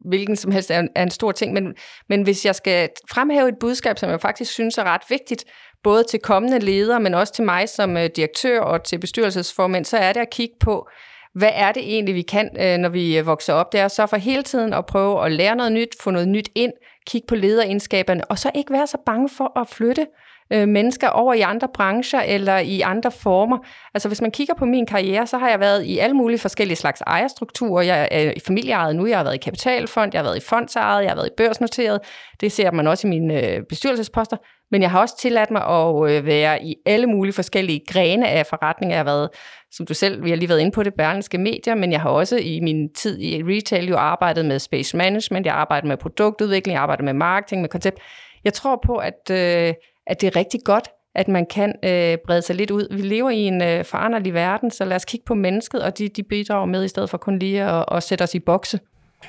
hvilken 0.06 0.36
som 0.36 0.51
helst 0.51 0.72
er 0.72 0.80
en, 0.80 0.90
er 0.96 1.04
en 1.04 1.12
stor 1.12 1.32
ting, 1.32 1.54
men, 1.54 1.75
men 2.10 2.22
hvis 2.22 2.46
jeg 2.46 2.56
skal 2.56 2.90
fremhæve 3.10 3.50
et 3.50 3.60
budskab, 3.60 3.98
som 3.98 4.10
jeg 4.10 4.22
faktisk 4.22 4.51
synes 4.51 4.78
er 4.78 4.84
ret 4.84 5.01
vigtigt, 5.10 5.46
både 5.84 6.04
til 6.04 6.20
kommende 6.20 6.60
ledere, 6.60 7.00
men 7.00 7.13
også 7.13 7.34
til 7.34 7.44
mig 7.44 7.70
som 7.70 7.98
øh, 7.98 8.10
direktør 8.16 8.60
og 8.60 8.84
til 8.84 9.00
bestyrelsesformand, 9.00 9.86
så 9.86 9.98
er 9.98 10.13
det 10.13 10.20
at 10.20 10.30
kigge 10.30 10.56
på, 10.60 10.88
hvad 11.34 11.51
er 11.54 11.72
det 11.72 11.84
egentlig, 11.84 12.16
vi 12.16 12.22
kan, 12.22 12.50
øh, 12.60 12.78
når 12.78 12.90
vi 12.90 13.18
øh, 13.18 13.25
vokser 13.25 13.54
op? 13.54 13.72
Det 13.72 13.80
er 13.80 13.88
så 13.88 14.08
for 14.08 14.18
hele 14.18 14.44
tiden 14.44 14.74
at 14.74 14.86
prøve 14.86 15.25
at 15.25 15.32
lære 15.32 15.56
noget 15.56 15.72
nyt, 15.72 15.96
få 16.01 16.12
noget 16.12 16.28
nyt 16.28 16.50
ind, 16.56 16.74
kigge 17.08 17.28
på 17.28 17.36
lederegenskaberne, 17.36 18.25
og 18.25 18.40
så 18.40 18.51
ikke 18.56 18.74
være 18.74 18.88
så 18.88 18.98
bange 19.06 19.30
for 19.30 19.60
at 19.60 19.70
flytte 19.70 20.08
øh, 20.53 20.67
mennesker 20.67 21.10
over 21.10 21.34
i 21.34 21.41
andre 21.41 21.67
brancher 21.74 22.22
eller 22.22 22.58
i 22.58 22.81
andre 22.81 23.12
former. 23.12 23.58
Altså 23.93 24.08
hvis 24.08 24.22
man 24.22 24.31
kigger 24.31 24.53
på 24.53 24.65
min 24.65 24.86
karriere, 24.86 25.27
så 25.27 25.38
har 25.38 25.50
jeg 25.50 25.60
været 25.60 25.84
i 25.84 25.98
alle 25.98 26.15
mulige 26.15 26.39
forskellige 26.39 26.77
slags 26.77 27.01
ejerstrukturer. 27.08 27.84
Jeg 27.84 28.08
er 28.12 28.31
i 28.31 28.39
familieejet 28.48 28.96
nu, 28.96 29.05
jeg 29.05 29.17
har 29.17 29.24
været 29.24 29.36
i 29.36 29.38
kapitalfond, 29.38 30.12
jeg 30.13 30.20
har 30.20 30.24
været 30.24 30.38
i 30.38 30.46
fondsejet, 30.46 31.03
jeg 31.03 31.12
har 31.12 31.15
været 31.15 31.27
i 31.27 31.36
børsnoteret. 31.38 32.00
Det 32.41 32.51
ser 32.51 32.72
man 32.72 32.88
også 32.88 33.08
i 33.08 33.10
mine 33.10 33.48
øh, 33.48 33.63
bestyrelsesposter. 33.70 34.38
Men 34.72 34.81
jeg 34.81 34.91
har 34.91 35.00
også 35.00 35.17
tilladt 35.17 35.51
mig 35.51 35.62
at 35.67 36.12
øh, 36.12 36.25
være 36.25 36.63
i 36.63 36.75
alle 36.86 37.08
mulige 37.08 37.34
forskellige 37.34 37.81
grene 37.88 38.29
af 38.29 38.46
forretninger. 38.46 38.96
Jeg 38.96 39.00
har 39.00 39.12
været, 39.12 39.29
som 39.72 39.86
du 39.86 39.93
selv, 39.93 40.24
vi 40.24 40.29
har 40.29 40.38
lige 40.38 40.50
været 40.50 40.60
inde 40.60 40.72
på 40.72 40.84
det, 40.84 40.93
berlinske 40.93 41.38
medier, 41.38 41.75
men 41.75 41.91
jeg 41.91 42.01
har 42.01 42.10
også 42.10 42.38
i 42.38 42.60
min 42.60 42.93
tid 42.93 43.20
i 43.20 43.43
retail 43.43 43.88
jo 43.88 43.98
arbejdet 43.98 44.46
med 44.46 44.60
space 44.60 44.98
management, 44.98 45.46
jeg 45.46 45.53
har 45.53 45.60
arbejdet 45.60 45.88
med 45.88 45.98
produktudvikling, 45.98 46.74
jeg 46.74 46.79
har 46.79 46.84
arbejdet 46.84 47.05
med 47.05 47.13
marketing, 47.13 47.62
med 47.62 47.70
koncept. 47.70 48.00
Jeg 48.43 48.53
tror 48.53 48.81
på, 48.86 48.96
at 48.96 49.29
øh, 49.31 49.74
at 50.12 50.22
det 50.22 50.27
er 50.27 50.36
rigtig 50.36 50.60
godt, 50.65 50.88
at 51.15 51.27
man 51.27 51.46
kan 51.46 51.74
øh, 51.84 52.18
brede 52.25 52.41
sig 52.41 52.56
lidt 52.56 52.72
ud. 52.72 52.88
Vi 52.96 53.01
lever 53.01 53.30
i 53.30 53.39
en 53.39 53.63
øh, 53.63 53.86
foranderlig 53.86 54.34
verden, 54.34 54.71
så 54.71 54.86
lad 54.86 54.95
os 54.95 55.06
kigge 55.06 55.24
på 55.26 55.34
mennesket, 55.36 55.82
og 55.82 55.97
de, 55.97 56.08
de 56.08 56.24
bidrager 56.24 56.65
med, 56.65 56.84
i 56.84 56.88
stedet 56.88 57.10
for 57.10 57.17
kun 57.17 57.39
lige 57.39 57.63
at, 57.63 57.86
at 57.91 58.04
sætte 58.04 58.24
os 58.24 58.36
i 58.36 58.39
bokse. 58.39 58.80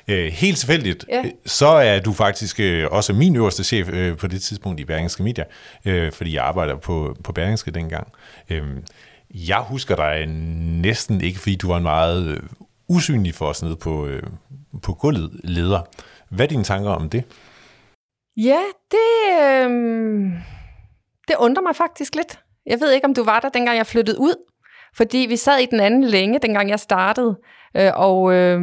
Øh, 0.09 0.33
helt 0.33 0.59
tilfældigt, 0.59 1.05
ja. 1.09 1.23
så 1.47 1.67
er 1.67 2.01
du 2.01 2.13
faktisk 2.13 2.61
øh, 2.61 2.89
også 2.91 3.13
min 3.13 3.37
øverste 3.37 3.65
chef 3.65 3.89
øh, 3.89 4.17
på 4.17 4.27
det 4.27 4.43
tidspunkt 4.43 4.81
i 4.81 4.85
Berlingske 4.85 5.23
Media, 5.23 5.45
øh, 5.85 6.13
fordi 6.13 6.35
jeg 6.35 6.45
arbejder 6.45 6.77
på, 6.77 7.17
på 7.25 7.33
Berlingske 7.33 7.71
dengang. 7.71 8.13
Øh, 8.51 8.63
jeg 9.31 9.59
husker 9.59 9.97
dig 9.97 10.27
næsten 10.83 11.21
ikke, 11.21 11.39
fordi 11.39 11.57
du 11.57 11.69
var 11.69 11.77
en 11.77 11.83
meget 11.83 12.29
øh, 12.29 12.41
usynlig 12.89 13.35
for 13.35 13.47
os 13.47 13.63
nede 13.63 13.77
på, 13.77 14.07
øh, 14.07 14.23
på 14.83 14.95
gulvet 14.95 15.31
leder. 15.45 15.81
Hvad 16.29 16.47
er 16.47 16.49
dine 16.49 16.65
tanker 16.65 16.91
om 16.91 17.09
det? 17.09 17.25
Ja, 18.37 18.61
det... 18.91 19.71
Øh 19.71 20.33
det 21.29 21.37
undrer 21.39 21.63
mig 21.63 21.77
faktisk 21.77 22.15
lidt. 22.15 22.39
Jeg 22.67 22.81
ved 22.81 22.93
ikke, 22.93 23.05
om 23.05 23.15
du 23.15 23.25
var 23.25 23.41
der, 23.41 23.49
dengang 23.49 23.77
jeg 23.77 23.87
flyttede 23.87 24.21
ud. 24.21 24.35
Fordi 24.97 25.27
vi 25.29 25.37
sad 25.37 25.59
i 25.59 25.67
den 25.67 25.81
anden 25.81 26.05
længe, 26.05 26.39
dengang 26.39 26.71
jeg 26.71 26.81
startede. 26.81 27.37
Øh, 27.77 27.91
og, 27.95 28.33
øh, 28.35 28.61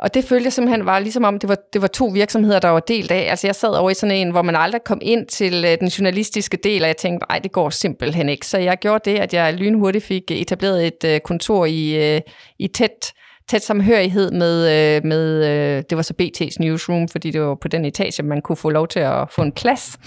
og 0.00 0.14
det 0.14 0.24
følte 0.24 0.44
jeg 0.44 0.52
simpelthen 0.52 0.86
var 0.86 0.98
ligesom 0.98 1.24
om, 1.24 1.38
det 1.38 1.48
var, 1.48 1.56
det 1.72 1.82
var 1.82 1.88
to 1.88 2.06
virksomheder, 2.06 2.58
der 2.58 2.68
var 2.68 2.80
delt 2.80 3.10
af. 3.10 3.30
Altså 3.30 3.46
jeg 3.46 3.54
sad 3.54 3.70
over 3.70 3.90
i 3.90 3.94
sådan 3.94 4.16
en, 4.16 4.30
hvor 4.30 4.42
man 4.42 4.56
aldrig 4.56 4.84
kom 4.84 4.98
ind 5.02 5.26
til 5.26 5.64
øh, 5.64 5.78
den 5.80 5.88
journalistiske 5.88 6.56
del, 6.56 6.82
og 6.82 6.88
jeg 6.88 6.96
tænkte, 6.96 7.26
nej, 7.28 7.38
det 7.38 7.52
går 7.52 7.70
simpelthen 7.70 8.28
ikke. 8.28 8.46
Så 8.46 8.58
jeg 8.58 8.78
gjorde 8.78 9.10
det, 9.10 9.18
at 9.18 9.34
jeg 9.34 9.54
lynhurtigt 9.54 10.04
fik 10.04 10.30
etableret 10.30 10.86
et 10.86 11.04
øh, 11.04 11.20
kontor 11.20 11.66
i, 11.66 12.14
øh, 12.14 12.20
i 12.58 12.68
tæt 12.68 13.12
tæt 13.48 13.62
samhørighed 13.62 14.30
med, 14.30 14.56
øh, 14.60 15.04
med 15.04 15.46
øh, 15.46 15.84
det 15.90 15.96
var 15.96 16.02
så 16.02 16.14
BT's 16.22 16.56
newsroom, 16.60 17.08
fordi 17.08 17.30
det 17.30 17.40
var 17.40 17.54
på 17.54 17.68
den 17.68 17.84
etage, 17.84 18.22
man 18.22 18.42
kunne 18.42 18.56
få 18.56 18.70
lov 18.70 18.88
til 18.88 19.00
at 19.00 19.30
få 19.30 19.42
en 19.42 19.52
plads. 19.52 19.98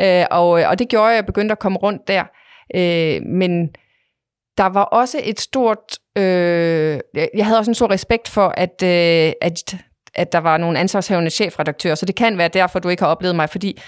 Øh, 0.00 0.24
og, 0.30 0.60
øh, 0.60 0.68
og 0.68 0.78
det 0.78 0.88
gjorde, 0.88 1.10
at 1.10 1.16
jeg 1.16 1.26
begyndte 1.26 1.52
at 1.52 1.58
komme 1.58 1.78
rundt 1.78 2.08
der. 2.08 2.24
Øh, 2.74 3.22
men 3.26 3.68
der 4.58 4.66
var 4.66 4.82
også 4.82 5.20
et 5.24 5.40
stort... 5.40 5.98
Øh, 6.18 7.00
jeg 7.14 7.46
havde 7.46 7.58
også 7.58 7.70
en 7.70 7.74
stor 7.74 7.90
respekt 7.90 8.28
for, 8.28 8.48
at, 8.48 8.82
øh, 8.82 9.32
at 9.40 9.76
at 10.16 10.32
der 10.32 10.38
var 10.38 10.56
nogle 10.56 10.78
ansvarshavende 10.78 11.30
chefredaktører, 11.30 11.94
så 11.94 12.06
det 12.06 12.14
kan 12.14 12.38
være 12.38 12.48
derfor, 12.48 12.78
du 12.78 12.88
ikke 12.88 13.02
har 13.02 13.10
oplevet 13.10 13.36
mig, 13.36 13.50
fordi 13.50 13.82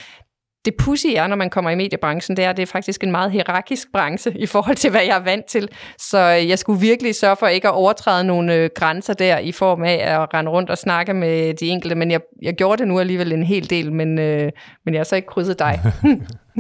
det 0.65 0.75
pussy 0.77 1.07
er, 1.07 1.27
når 1.27 1.37
man 1.37 1.51
kommer 1.51 1.71
i 1.71 1.75
mediebranchen, 1.75 2.37
det 2.37 2.45
er, 2.45 2.53
det 2.53 2.63
er 2.63 2.67
faktisk 2.67 3.05
en 3.05 3.11
meget 3.11 3.31
hierarkisk 3.31 3.93
branche 3.93 4.39
i 4.39 4.47
forhold 4.47 4.77
til, 4.77 4.91
hvad 4.91 5.01
jeg 5.01 5.17
er 5.17 5.23
vant 5.23 5.47
til. 5.47 5.69
Så 5.99 6.19
jeg 6.19 6.59
skulle 6.59 6.81
virkelig 6.81 7.15
sørge 7.15 7.37
for 7.37 7.47
ikke 7.47 7.69
at 7.69 7.75
overtræde 7.75 8.25
nogle 8.25 8.55
øh, 8.55 8.71
grænser 8.75 9.15
der 9.15 9.39
i 9.39 9.53
form 9.53 9.83
af 9.83 9.95
at 9.95 10.35
rende 10.35 10.51
rundt 10.51 10.71
og 10.71 10.79
snakke 10.79 11.15
med 11.15 11.55
de 11.55 11.69
enkelte. 11.69 11.95
Men 11.95 12.11
jeg, 12.11 12.21
jeg 12.43 12.55
gjorde 12.55 12.79
det 12.79 12.89
nu 12.89 13.01
alligevel 13.01 13.33
en 13.33 13.43
hel 13.43 13.71
del, 13.71 13.93
men, 13.93 14.19
øh, 14.19 14.53
men 14.85 14.95
jeg 14.95 14.99
har 14.99 15.05
så 15.05 15.17
ikke 15.17 15.29
krydset 15.29 15.59
dig. 15.59 15.81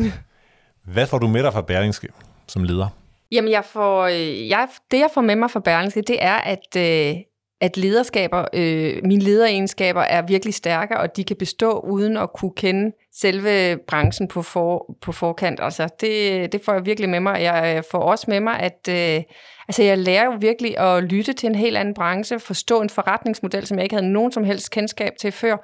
hvad 0.94 1.06
får 1.06 1.18
du 1.18 1.28
med 1.28 1.42
dig 1.42 1.52
fra 1.52 1.62
Berlingske 1.62 2.08
som 2.46 2.64
leder? 2.64 2.88
Jamen, 3.32 3.50
jeg 3.50 3.64
får, 3.64 4.02
øh, 4.02 4.48
jeg, 4.48 4.68
det 4.90 4.98
jeg 4.98 5.08
får 5.14 5.20
med 5.20 5.36
mig 5.36 5.50
fra 5.50 5.60
Berlingske, 5.60 6.02
det 6.02 6.16
er, 6.20 6.34
at, 6.34 6.76
øh, 6.76 7.16
at 7.60 7.76
lederskaber, 7.76 8.44
øh, 8.52 8.96
mine 9.04 9.22
lederegenskaber 9.22 10.00
er 10.00 10.22
virkelig 10.22 10.54
stærke, 10.54 10.98
og 10.98 11.16
de 11.16 11.24
kan 11.24 11.36
bestå 11.36 11.80
uden 11.80 12.16
at 12.16 12.32
kunne 12.32 12.54
kende 12.56 12.92
selve 13.14 13.78
branchen 13.88 14.28
på, 14.28 14.42
for, 14.42 14.96
på 15.02 15.12
forkant. 15.12 15.60
Altså, 15.62 15.88
det, 16.00 16.52
det 16.52 16.60
får 16.64 16.72
jeg 16.72 16.86
virkelig 16.86 17.10
med 17.10 17.20
mig. 17.20 17.42
Jeg 17.42 17.74
øh, 17.76 17.82
får 17.90 17.98
også 17.98 18.24
med 18.28 18.40
mig, 18.40 18.60
at 18.60 18.88
øh, 18.88 19.22
altså, 19.68 19.82
jeg 19.82 19.98
lærer 19.98 20.24
jo 20.24 20.32
virkelig 20.40 20.78
at 20.78 21.04
lytte 21.04 21.32
til 21.32 21.46
en 21.46 21.54
helt 21.54 21.76
anden 21.76 21.94
branche, 21.94 22.38
forstå 22.38 22.80
en 22.80 22.90
forretningsmodel, 22.90 23.66
som 23.66 23.78
jeg 23.78 23.84
ikke 23.84 23.94
havde 23.94 24.12
nogen 24.12 24.32
som 24.32 24.44
helst 24.44 24.70
kendskab 24.70 25.12
til 25.20 25.32
før, 25.32 25.56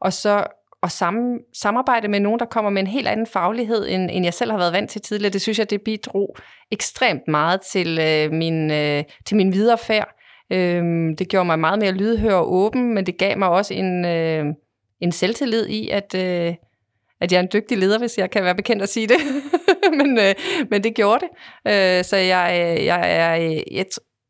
og 0.00 0.12
så 0.12 0.46
og 0.82 0.90
sammen, 0.90 1.38
samarbejde 1.54 2.08
med 2.08 2.20
nogen, 2.20 2.40
der 2.40 2.46
kommer 2.46 2.70
med 2.70 2.82
en 2.82 2.86
helt 2.86 3.08
anden 3.08 3.26
faglighed, 3.26 3.88
end, 3.88 4.10
end 4.12 4.24
jeg 4.24 4.34
selv 4.34 4.50
har 4.50 4.58
været 4.58 4.72
vant 4.72 4.90
til 4.90 5.00
tidligere. 5.00 5.32
Det 5.32 5.42
synes 5.42 5.58
jeg, 5.58 5.70
det 5.70 5.82
bidrog 5.82 6.36
ekstremt 6.70 7.28
meget 7.28 7.60
til, 7.60 7.98
øh, 7.98 8.32
min, 8.32 8.70
øh, 8.70 9.04
til 9.26 9.36
min 9.36 9.52
videre 9.52 9.78
færd. 9.78 10.17
Øh, 10.52 10.82
det 11.18 11.28
gjorde 11.28 11.46
mig 11.46 11.58
meget 11.58 11.78
mere 11.78 11.92
lydhør 11.92 12.34
og 12.34 12.52
åben, 12.52 12.94
men 12.94 13.06
det 13.06 13.18
gav 13.18 13.38
mig 13.38 13.48
også 13.48 13.74
en, 13.74 14.04
øh, 14.04 14.44
en 15.00 15.12
selvtillid 15.12 15.66
i, 15.66 15.88
at, 15.88 16.14
øh, 16.14 16.54
at 17.20 17.32
jeg 17.32 17.38
er 17.38 17.42
en 17.42 17.48
dygtig 17.52 17.78
leder, 17.78 17.98
hvis 17.98 18.18
jeg 18.18 18.30
kan 18.30 18.44
være 18.44 18.54
bekendt 18.54 18.82
at 18.82 18.88
sige 18.88 19.08
det. 19.08 19.16
men, 19.98 20.18
øh, 20.18 20.34
men 20.70 20.84
det 20.84 20.94
gjorde 20.94 21.24
det. 21.24 21.30
Øh, 21.72 22.04
så 22.04 22.16
jeg, 22.16 22.76
øh, 22.78 22.84
jeg, 22.84 23.36
øh, 23.40 23.50
jeg, 23.50 23.62
jeg, 23.72 23.86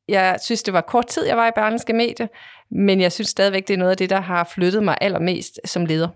jeg 0.09 0.39
synes, 0.43 0.63
det 0.63 0.75
var 0.75 0.81
kort 0.81 1.07
tid, 1.07 1.27
jeg 1.27 1.37
var 1.37 1.49
i 1.49 1.53
Berlingske 1.55 1.93
Medie, 1.93 2.29
men 2.71 3.01
jeg 3.01 3.13
synes 3.13 3.29
stadigvæk, 3.29 3.69
det 3.69 3.75
er 3.75 3.79
noget 3.79 3.91
af 3.91 3.97
det, 3.97 4.11
der 4.11 4.21
har 4.21 4.51
flyttet 4.55 4.83
mig 4.83 4.99
allermest 5.01 5.61
som 5.65 5.87
leder. 5.87 6.09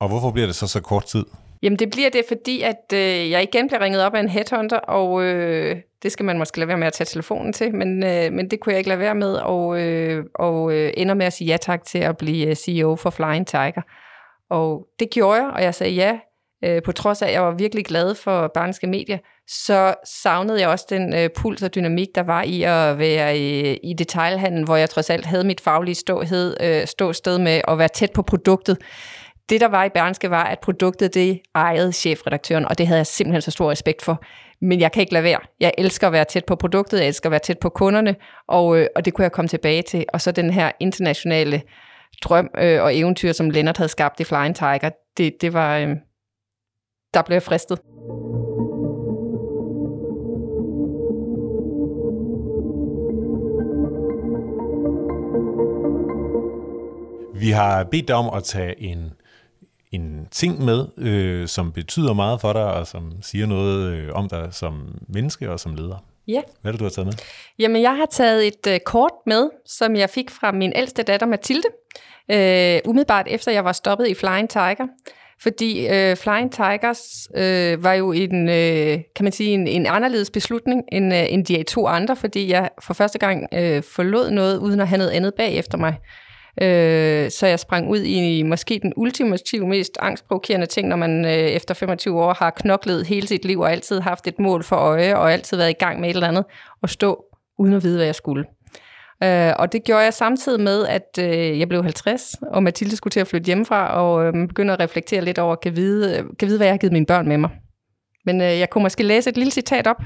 Og 0.00 0.08
hvorfor 0.08 0.30
bliver 0.30 0.46
det 0.46 0.56
så 0.56 0.66
så 0.66 0.80
kort 0.80 1.04
tid? 1.04 1.24
Jamen 1.62 1.78
det 1.78 1.90
bliver 1.90 2.10
det, 2.10 2.24
fordi 2.28 2.62
at 2.62 2.92
øh, 2.94 3.30
jeg 3.30 3.42
igen 3.42 3.68
bliver 3.68 3.80
ringet 3.80 4.02
op 4.02 4.14
af 4.14 4.20
en 4.20 4.28
headhunter, 4.28 4.78
og 4.78 5.22
øh, 5.22 5.76
det 6.02 6.12
skal 6.12 6.24
man 6.24 6.38
måske 6.38 6.58
lade 6.58 6.68
være 6.68 6.78
med 6.78 6.86
at 6.86 6.92
tage 6.92 7.06
telefonen 7.06 7.52
til, 7.52 7.74
men, 7.74 8.04
øh, 8.04 8.32
men 8.32 8.50
det 8.50 8.60
kunne 8.60 8.72
jeg 8.72 8.78
ikke 8.78 8.88
lade 8.88 9.00
være 9.00 9.14
med, 9.14 9.34
og, 9.34 9.80
øh, 9.80 10.24
og 10.34 10.72
øh, 10.72 10.92
ender 10.96 11.14
med 11.14 11.26
at 11.26 11.32
sige 11.32 11.48
ja 11.48 11.56
tak 11.56 11.84
til 11.84 11.98
at 11.98 12.16
blive 12.16 12.46
øh, 12.46 12.54
CEO 12.54 12.96
for 12.96 13.10
Flying 13.10 13.46
Tiger. 13.46 13.82
Og 14.50 14.86
det 15.00 15.10
gjorde 15.10 15.42
jeg, 15.42 15.50
og 15.50 15.62
jeg 15.62 15.74
sagde 15.74 15.92
ja, 15.92 16.18
øh, 16.64 16.82
på 16.82 16.92
trods 16.92 17.22
af, 17.22 17.26
at 17.26 17.32
jeg 17.32 17.42
var 17.42 17.50
virkelig 17.50 17.84
glad 17.84 18.14
for 18.14 18.50
Barnske 18.54 18.86
Medier, 18.86 19.18
så 19.48 19.94
savnede 20.22 20.60
jeg 20.60 20.68
også 20.68 20.86
den 20.90 21.14
øh, 21.14 21.30
puls 21.36 21.62
og 21.62 21.74
dynamik, 21.74 22.08
der 22.14 22.22
var 22.22 22.42
i 22.42 22.62
at 22.62 22.98
være 22.98 23.38
i, 23.38 23.76
i 23.76 23.94
detailhandlen, 23.94 24.64
hvor 24.64 24.76
jeg 24.76 24.90
trods 24.90 25.10
alt 25.10 25.26
havde 25.26 25.44
mit 25.44 25.60
faglige 25.60 25.94
ståhed, 25.94 26.56
øh, 26.60 26.86
ståsted 26.86 27.38
med 27.38 27.60
at 27.68 27.78
være 27.78 27.88
tæt 27.88 28.12
på 28.12 28.22
produktet. 28.22 28.78
Det, 29.52 29.60
der 29.60 29.68
var 29.68 29.84
i 29.84 29.88
Berlingske, 29.88 30.30
var, 30.30 30.44
at 30.44 30.58
produktet 30.58 31.14
det 31.14 31.40
ejede 31.54 31.92
chefredaktøren, 31.92 32.64
og 32.64 32.78
det 32.78 32.86
havde 32.86 32.98
jeg 32.98 33.06
simpelthen 33.06 33.42
så 33.42 33.50
stor 33.50 33.70
respekt 33.70 34.02
for. 34.02 34.22
Men 34.60 34.80
jeg 34.80 34.92
kan 34.92 35.00
ikke 35.00 35.12
lade 35.12 35.24
være. 35.24 35.38
Jeg 35.60 35.72
elsker 35.78 36.06
at 36.06 36.12
være 36.12 36.24
tæt 36.24 36.44
på 36.44 36.56
produktet, 36.56 36.98
jeg 36.98 37.06
elsker 37.06 37.28
at 37.28 37.30
være 37.30 37.40
tæt 37.40 37.58
på 37.58 37.68
kunderne, 37.68 38.16
og, 38.48 38.78
øh, 38.78 38.86
og 38.96 39.04
det 39.04 39.14
kunne 39.14 39.22
jeg 39.22 39.32
komme 39.32 39.48
tilbage 39.48 39.82
til. 39.82 40.04
Og 40.12 40.20
så 40.20 40.32
den 40.32 40.50
her 40.50 40.72
internationale 40.80 41.62
drøm 42.22 42.50
øh, 42.58 42.82
og 42.82 42.96
eventyr, 42.96 43.32
som 43.32 43.50
Lennart 43.50 43.76
havde 43.76 43.88
skabt 43.88 44.20
i 44.20 44.24
Flying 44.24 44.56
Tiger, 44.56 44.90
det, 45.16 45.34
det 45.40 45.52
var... 45.52 45.78
Øh, 45.78 45.88
der 47.14 47.22
blev 47.22 47.34
jeg 47.34 47.42
fristet. 47.42 47.78
Vi 57.40 57.50
har 57.50 57.84
bedt 57.84 58.08
dig 58.08 58.16
om 58.16 58.34
at 58.36 58.44
tage 58.44 58.82
en, 58.82 59.12
en 59.92 60.28
ting 60.30 60.64
med, 60.64 60.86
øh, 60.98 61.48
som 61.48 61.72
betyder 61.72 62.12
meget 62.12 62.40
for 62.40 62.52
dig, 62.52 62.64
og 62.64 62.86
som 62.86 63.12
siger 63.22 63.46
noget 63.46 63.92
øh, 63.92 64.08
om 64.12 64.28
dig 64.28 64.48
som 64.50 65.00
menneske 65.08 65.50
og 65.50 65.60
som 65.60 65.74
leder. 65.74 66.04
Ja. 66.28 66.42
Hvad 66.60 66.70
er 66.70 66.72
det, 66.72 66.80
du 66.80 66.84
har 66.84 66.90
taget 66.90 67.06
med? 67.06 67.14
Jamen, 67.58 67.82
jeg 67.82 67.96
har 67.96 68.06
taget 68.06 68.46
et 68.46 68.66
øh, 68.68 68.80
kort 68.80 69.12
med, 69.26 69.50
som 69.66 69.96
jeg 69.96 70.10
fik 70.10 70.30
fra 70.30 70.52
min 70.52 70.72
ældste 70.76 71.02
datter 71.02 71.26
Mathilde, 71.26 71.68
øh, 72.30 72.80
umiddelbart 72.84 73.26
efter 73.28 73.52
jeg 73.52 73.64
var 73.64 73.72
stoppet 73.72 74.08
i 74.08 74.14
Flying 74.14 74.50
Tiger. 74.50 74.86
Fordi 75.42 75.88
øh, 75.88 76.16
Flying 76.16 76.52
Tigers 76.52 77.28
øh, 77.36 77.84
var 77.84 77.92
jo 77.92 78.12
en, 78.12 78.48
øh, 78.48 78.98
kan 79.16 79.24
man 79.24 79.32
sige, 79.32 79.50
en, 79.50 79.66
en 79.66 79.86
anderledes 79.86 80.30
beslutning 80.30 80.82
end, 80.92 81.14
øh, 81.14 81.32
end 81.32 81.44
de 81.44 81.62
to 81.62 81.86
andre, 81.86 82.16
fordi 82.16 82.50
jeg 82.50 82.68
for 82.82 82.94
første 82.94 83.18
gang 83.18 83.46
øh, 83.54 83.82
forlod 83.82 84.30
noget, 84.30 84.58
uden 84.58 84.80
at 84.80 84.88
have 84.88 84.98
noget 84.98 85.10
andet 85.10 85.34
bagefter 85.34 85.78
mig. 85.78 85.96
Øh, 86.62 87.30
så 87.30 87.46
jeg 87.46 87.58
sprang 87.58 87.90
ud 87.90 87.98
i 87.98 88.42
måske 88.42 88.78
den 88.82 88.92
ultimative, 88.96 89.68
mest 89.68 89.98
angstprovokerende 90.00 90.66
ting, 90.66 90.88
når 90.88 90.96
man 90.96 91.24
øh, 91.24 91.30
efter 91.30 91.74
25 91.74 92.22
år 92.22 92.34
har 92.34 92.50
knoklet 92.50 93.06
hele 93.06 93.26
sit 93.26 93.44
liv 93.44 93.60
og 93.60 93.72
altid 93.72 94.00
haft 94.00 94.26
et 94.26 94.38
mål 94.38 94.64
for 94.64 94.76
øje, 94.76 95.16
og 95.16 95.32
altid 95.32 95.56
været 95.56 95.70
i 95.70 95.78
gang 95.78 96.00
med 96.00 96.08
et 96.08 96.14
eller 96.14 96.28
andet, 96.28 96.44
og 96.82 96.90
stå 96.90 97.24
uden 97.58 97.74
at 97.74 97.82
vide, 97.82 97.96
hvad 97.96 98.06
jeg 98.06 98.14
skulle. 98.14 98.44
Øh, 99.22 99.52
og 99.58 99.72
det 99.72 99.84
gjorde 99.84 100.02
jeg 100.02 100.14
samtidig 100.14 100.60
med, 100.60 100.86
at 100.86 101.18
øh, 101.18 101.58
jeg 101.58 101.68
blev 101.68 101.82
50, 101.82 102.34
og 102.42 102.62
Mathilde 102.62 102.96
skulle 102.96 103.12
til 103.12 103.20
at 103.20 103.26
flytte 103.26 103.46
hjemmefra, 103.46 103.94
og 104.00 104.26
øh, 104.26 104.48
begyndte 104.48 104.74
at 104.74 104.80
reflektere 104.80 105.24
lidt 105.24 105.38
over, 105.38 105.56
kan 105.56 105.76
vide, 105.76 106.24
kan 106.38 106.48
vide, 106.48 106.58
hvad 106.58 106.66
jeg 106.66 106.72
har 106.72 106.78
givet 106.78 106.92
mine 106.92 107.06
børn 107.06 107.28
med 107.28 107.38
mig. 107.38 107.50
Men 108.24 108.40
øh, 108.40 108.58
jeg 108.58 108.70
kunne 108.70 108.82
måske 108.82 109.02
læse 109.02 109.30
et 109.30 109.36
lille 109.36 109.50
citat 109.50 109.86
op, 109.86 110.02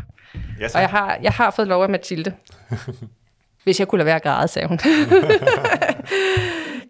Ja, 0.60 0.66
og 0.74 0.80
jeg 0.80 0.88
har, 0.88 1.18
jeg 1.22 1.32
har 1.32 1.50
fået 1.50 1.68
lov 1.68 1.82
af 1.82 1.88
Mathilde. 1.88 2.32
Hvis 3.64 3.80
jeg 3.80 3.88
kunne 3.88 3.98
lade 3.98 4.06
være 4.06 4.16
at 4.16 4.22
græde, 4.22 4.48
sagde 4.48 4.68
hun. 4.68 4.78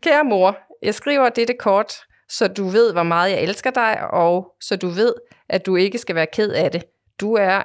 Kære 0.02 0.24
mor, 0.24 0.58
jeg 0.82 0.94
skriver 0.94 1.28
dette 1.28 1.54
kort, 1.54 1.92
så 2.28 2.48
du 2.48 2.68
ved, 2.68 2.92
hvor 2.92 3.02
meget 3.02 3.30
jeg 3.30 3.42
elsker 3.42 3.70
dig, 3.70 4.10
og 4.10 4.54
så 4.60 4.76
du 4.76 4.88
ved, 4.88 5.14
at 5.48 5.66
du 5.66 5.76
ikke 5.76 5.98
skal 5.98 6.14
være 6.14 6.26
ked 6.32 6.50
af 6.50 6.70
det. 6.70 6.84
Du 7.20 7.34
er 7.34 7.62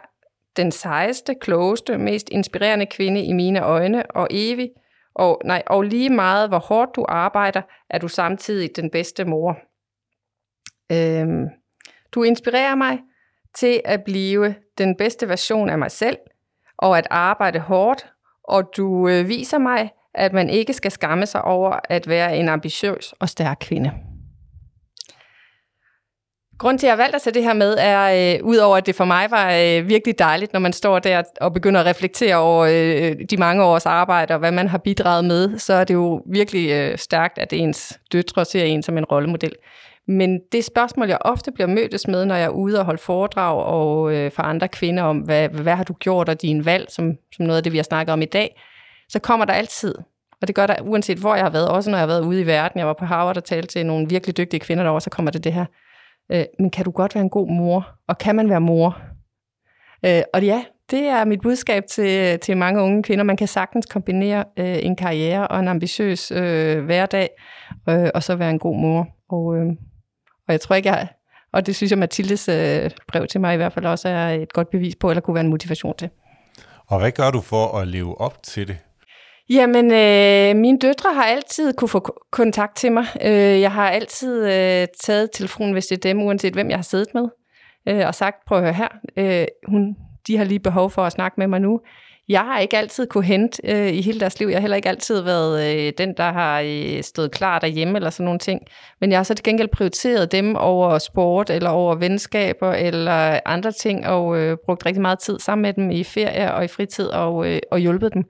den 0.58 0.72
sejeste, 0.72 1.36
klogeste, 1.42 1.98
mest 1.98 2.30
inspirerende 2.30 2.86
kvinde 2.86 3.24
i 3.24 3.34
mine 3.34 3.62
øjne, 3.62 4.12
og 4.12 4.28
evig, 4.32 4.70
og, 5.14 5.42
nej, 5.46 5.64
og 5.68 5.82
lige 5.82 6.10
meget, 6.10 6.50
hvor 6.50 6.60
hårdt 6.60 6.96
du 6.96 7.06
arbejder, 7.10 7.62
er 7.90 7.98
du 7.98 8.08
samtidig 8.08 8.76
den 8.76 8.90
bedste 8.90 9.26
mor. 9.26 9.58
Øhm, 10.92 11.48
du 12.12 12.24
inspirerer 12.24 12.76
mig 12.76 13.00
til 13.54 13.82
at 13.86 14.04
blive 14.04 14.56
den 14.78 14.98
bedste 14.98 15.30
version 15.30 15.70
af 15.70 15.78
mig 15.78 15.92
selv, 15.92 16.18
og 16.78 16.98
at 16.98 17.08
arbejde 17.10 17.60
hårdt, 17.60 18.08
og 18.44 18.72
du 18.78 19.08
øh, 19.08 19.28
viser 19.28 19.58
mig, 19.58 19.92
at 20.15 20.34
man 20.34 20.50
ikke 20.50 20.74
skal 20.74 20.91
skamme 20.91 21.26
sig 21.26 21.41
over 21.41 21.80
at 21.89 22.08
være 22.08 22.38
en 22.38 22.50
ambitiøs 22.50 23.13
og 23.19 23.30
stærk 23.30 23.58
kvinde. 23.62 23.91
Grunden 26.62 26.78
til, 26.78 26.88
at 26.88 26.91
jeg 26.91 26.97
valgte 26.97 27.15
at 27.15 27.21
tage 27.21 27.34
det 27.34 27.43
her 27.43 27.54
med, 27.54 27.78
er, 27.80 28.36
øh, 28.36 28.45
udover 28.45 28.78
at 28.78 28.86
det 28.86 28.95
for 28.95 29.06
mig 29.06 29.32
var 29.32 29.52
øh, 29.52 29.88
virkelig 29.88 30.19
dejligt, 30.19 30.54
når 30.54 30.60
man 30.60 30.74
står 30.74 31.00
der 31.00 31.24
og 31.41 31.54
begynder 31.54 31.80
at 31.80 31.86
reflektere 31.86 32.36
over 32.36 32.65
øh, 32.65 33.15
de 33.30 33.38
mange 33.38 33.63
års 33.63 33.86
arbejde 33.86 34.34
og 34.34 34.39
hvad 34.39 34.52
man 34.52 34.67
har 34.67 34.78
bidraget 34.78 35.26
med, 35.26 35.58
så 35.58 35.74
er 35.74 35.84
det 35.84 35.93
jo 35.93 36.21
virkelig 36.26 36.71
øh, 36.71 36.97
stærkt, 36.97 37.38
at 37.38 37.54
ens 37.54 38.00
døtre 38.12 38.45
ser 38.45 38.63
en 38.63 38.84
som 38.84 38.97
en 38.97 39.06
rollemodel. 39.06 39.52
Men 40.08 40.39
det 40.52 40.65
spørgsmål, 40.65 41.08
jeg 41.08 41.17
ofte 41.21 41.52
bliver 41.52 41.67
mødtes 41.67 42.08
med, 42.08 42.26
når 42.26 42.36
jeg 42.36 42.45
er 42.45 42.50
ude 42.50 42.80
og 42.80 42.86
holde 42.86 43.02
foredrag 43.02 43.63
og 43.63 44.13
øh, 44.13 44.32
for 44.32 44.43
andre 44.43 44.67
kvinder 44.67 45.04
om, 45.04 45.17
hvad, 45.17 45.50
hvad 45.50 45.76
har 45.76 45.84
du 45.84 45.93
gjort 45.93 46.30
og 46.30 46.41
din 46.41 46.65
valg, 46.65 46.86
som, 46.89 47.12
som 47.36 47.45
noget 47.45 47.58
af 47.58 47.63
det, 47.63 47.71
vi 47.71 47.78
har 47.78 47.84
snakket 47.84 48.13
om 48.13 48.21
i 48.21 48.26
dag, 48.26 48.62
så 49.12 49.19
kommer 49.19 49.45
der 49.45 49.54
altid, 49.54 49.95
og 50.41 50.47
det 50.47 50.56
gør 50.56 50.67
der 50.67 50.82
uanset 50.82 51.17
hvor 51.17 51.36
jeg 51.36 51.43
har 51.43 51.50
været, 51.50 51.67
også 51.69 51.89
når 51.89 51.97
jeg 51.97 52.02
har 52.02 52.08
været 52.08 52.26
ude 52.26 52.41
i 52.41 52.45
verden. 52.45 52.80
Jeg 52.80 52.88
var 52.88 52.95
på 53.00 53.06
Harvard 53.06 53.38
og 53.38 53.43
talte 53.43 53.67
til 53.67 53.86
nogle 53.86 54.10
virkelig 54.10 54.38
dygtige 54.38 54.60
kvinder 54.60 54.84
derovre, 54.84 55.02
så 55.02 55.10
kommer 55.10 55.32
det 55.32 55.43
det 55.43 55.54
her. 55.54 55.65
Øh, 56.32 56.45
men 56.60 56.69
kan 56.69 56.86
du 56.86 56.91
godt 56.91 57.15
være 57.15 57.24
en 57.24 57.30
god 57.30 57.52
mor? 57.52 57.89
Og 58.08 58.17
kan 58.17 58.36
man 58.36 58.50
være 58.50 58.62
mor? 58.62 59.02
Øh, 60.06 60.21
og 60.34 60.43
ja, 60.43 60.63
det 60.91 61.04
er 61.04 61.26
mit 61.26 61.41
budskab 61.41 61.84
til, 61.89 62.39
til 62.39 62.58
mange 62.58 62.82
unge 62.82 63.04
kvinder. 63.04 63.24
Man 63.24 63.38
kan 63.38 63.47
sagtens 63.47 63.86
kombinere 63.86 64.45
øh, 64.60 64.78
en 64.82 64.95
karriere 64.95 65.47
og 65.47 65.60
en 65.60 65.67
ambitiøs 65.67 66.32
øh, 66.32 66.86
hverdag, 66.86 67.30
øh, 67.89 68.10
og 68.15 68.24
så 68.24 68.36
være 68.36 68.50
en 68.50 68.60
god 68.60 68.78
mor. 68.78 69.08
Og, 69.30 69.56
øh, 69.58 69.65
og 70.47 70.52
jeg 70.52 70.62
tror 70.62 70.76
ikke, 70.76 70.89
jeg... 70.89 71.08
Og 71.54 71.65
det 71.65 71.76
synes 71.76 71.91
jeg, 71.91 72.00
Mathildes 72.00 72.50
øh, 72.50 72.91
brev 73.08 73.28
til 73.28 73.41
mig 73.41 73.54
i 73.54 73.58
hvert 73.58 73.74
fald 73.74 73.86
også 73.86 74.10
er 74.10 74.30
et 74.30 74.54
godt 74.54 74.69
bevis 74.69 74.95
på, 74.95 75.10
eller 75.10 75.21
kunne 75.21 75.34
være 75.34 75.43
en 75.43 75.50
motivation 75.50 75.97
til. 75.97 76.10
Og 76.88 77.00
hvad 77.00 77.12
gør 77.12 77.32
du 77.32 77.41
for 77.41 77.78
at 77.78 77.88
leve 77.88 78.21
op 78.21 78.43
til 78.43 78.67
det? 78.67 78.78
Jamen, 79.52 79.92
øh, 79.92 80.56
mine 80.62 80.80
døtre 80.80 81.14
har 81.14 81.24
altid 81.24 81.74
kunne 81.74 81.90
få 81.90 82.24
kontakt 82.32 82.76
til 82.76 82.92
mig. 82.92 83.06
Øh, 83.26 83.62
jeg 83.62 83.72
har 83.72 83.90
altid 83.90 84.46
øh, 84.46 84.88
taget 85.04 85.30
telefonen, 85.34 85.74
hvis 85.74 85.88
det 85.88 85.98
er 85.98 86.10
dem, 86.10 86.22
uanset 86.22 86.54
hvem 86.54 86.70
jeg 86.70 86.78
har 86.78 86.84
siddet 86.84 87.08
med, 87.14 87.28
øh, 87.88 88.08
og 88.08 88.16
sagt, 88.16 88.46
prøv 88.48 88.58
at 88.58 88.64
høre 88.64 88.74
her, 88.74 88.88
øh, 89.18 89.48
hun, 89.68 89.96
de 90.28 90.38
har 90.38 90.44
lige 90.44 90.60
behov 90.60 90.90
for 90.90 91.02
at 91.02 91.12
snakke 91.12 91.36
med 91.38 91.48
mig 91.48 91.62
nu. 91.62 91.80
Jeg 92.30 92.42
har 92.42 92.60
ikke 92.60 92.78
altid 92.78 93.08
kunne 93.08 93.24
hente 93.24 93.62
øh, 93.64 93.94
i 93.94 94.02
hele 94.02 94.20
deres 94.20 94.40
liv. 94.40 94.48
Jeg 94.48 94.56
har 94.56 94.62
heller 94.62 94.76
ikke 94.76 94.90
altid 94.90 95.22
været 95.22 95.76
øh, 95.76 95.94
den, 95.98 96.14
der 96.18 96.32
har 96.32 96.62
øh, 96.66 97.04
stået 97.04 97.32
klar 97.32 97.60
derhjemme 97.60 97.98
eller 97.98 98.10
sådan 98.10 98.26
nogle 98.26 98.40
ting. 98.40 98.62
Men 99.02 99.12
jeg 99.12 99.20
har 99.20 99.24
så 99.24 99.34
til 99.34 99.44
gengæld 99.44 99.70
prioriteret 99.74 100.32
dem 100.32 100.56
over 100.56 100.98
sport 100.98 101.50
eller 101.50 101.70
over 101.70 101.96
venskaber 101.96 102.72
eller 102.72 103.40
andre 103.46 103.72
ting, 103.72 104.08
og 104.08 104.38
øh, 104.38 104.58
brugt 104.66 104.86
rigtig 104.86 105.02
meget 105.02 105.20
tid 105.20 105.40
sammen 105.40 105.62
med 105.62 105.74
dem 105.74 105.92
i 105.92 106.04
ferie 106.04 106.54
og 106.54 106.66
i 106.66 106.68
fritid 106.68 107.08
og, 107.08 107.48
øh, 107.48 107.60
og 107.72 107.80
hjulpet 107.80 108.14
dem. 108.14 108.24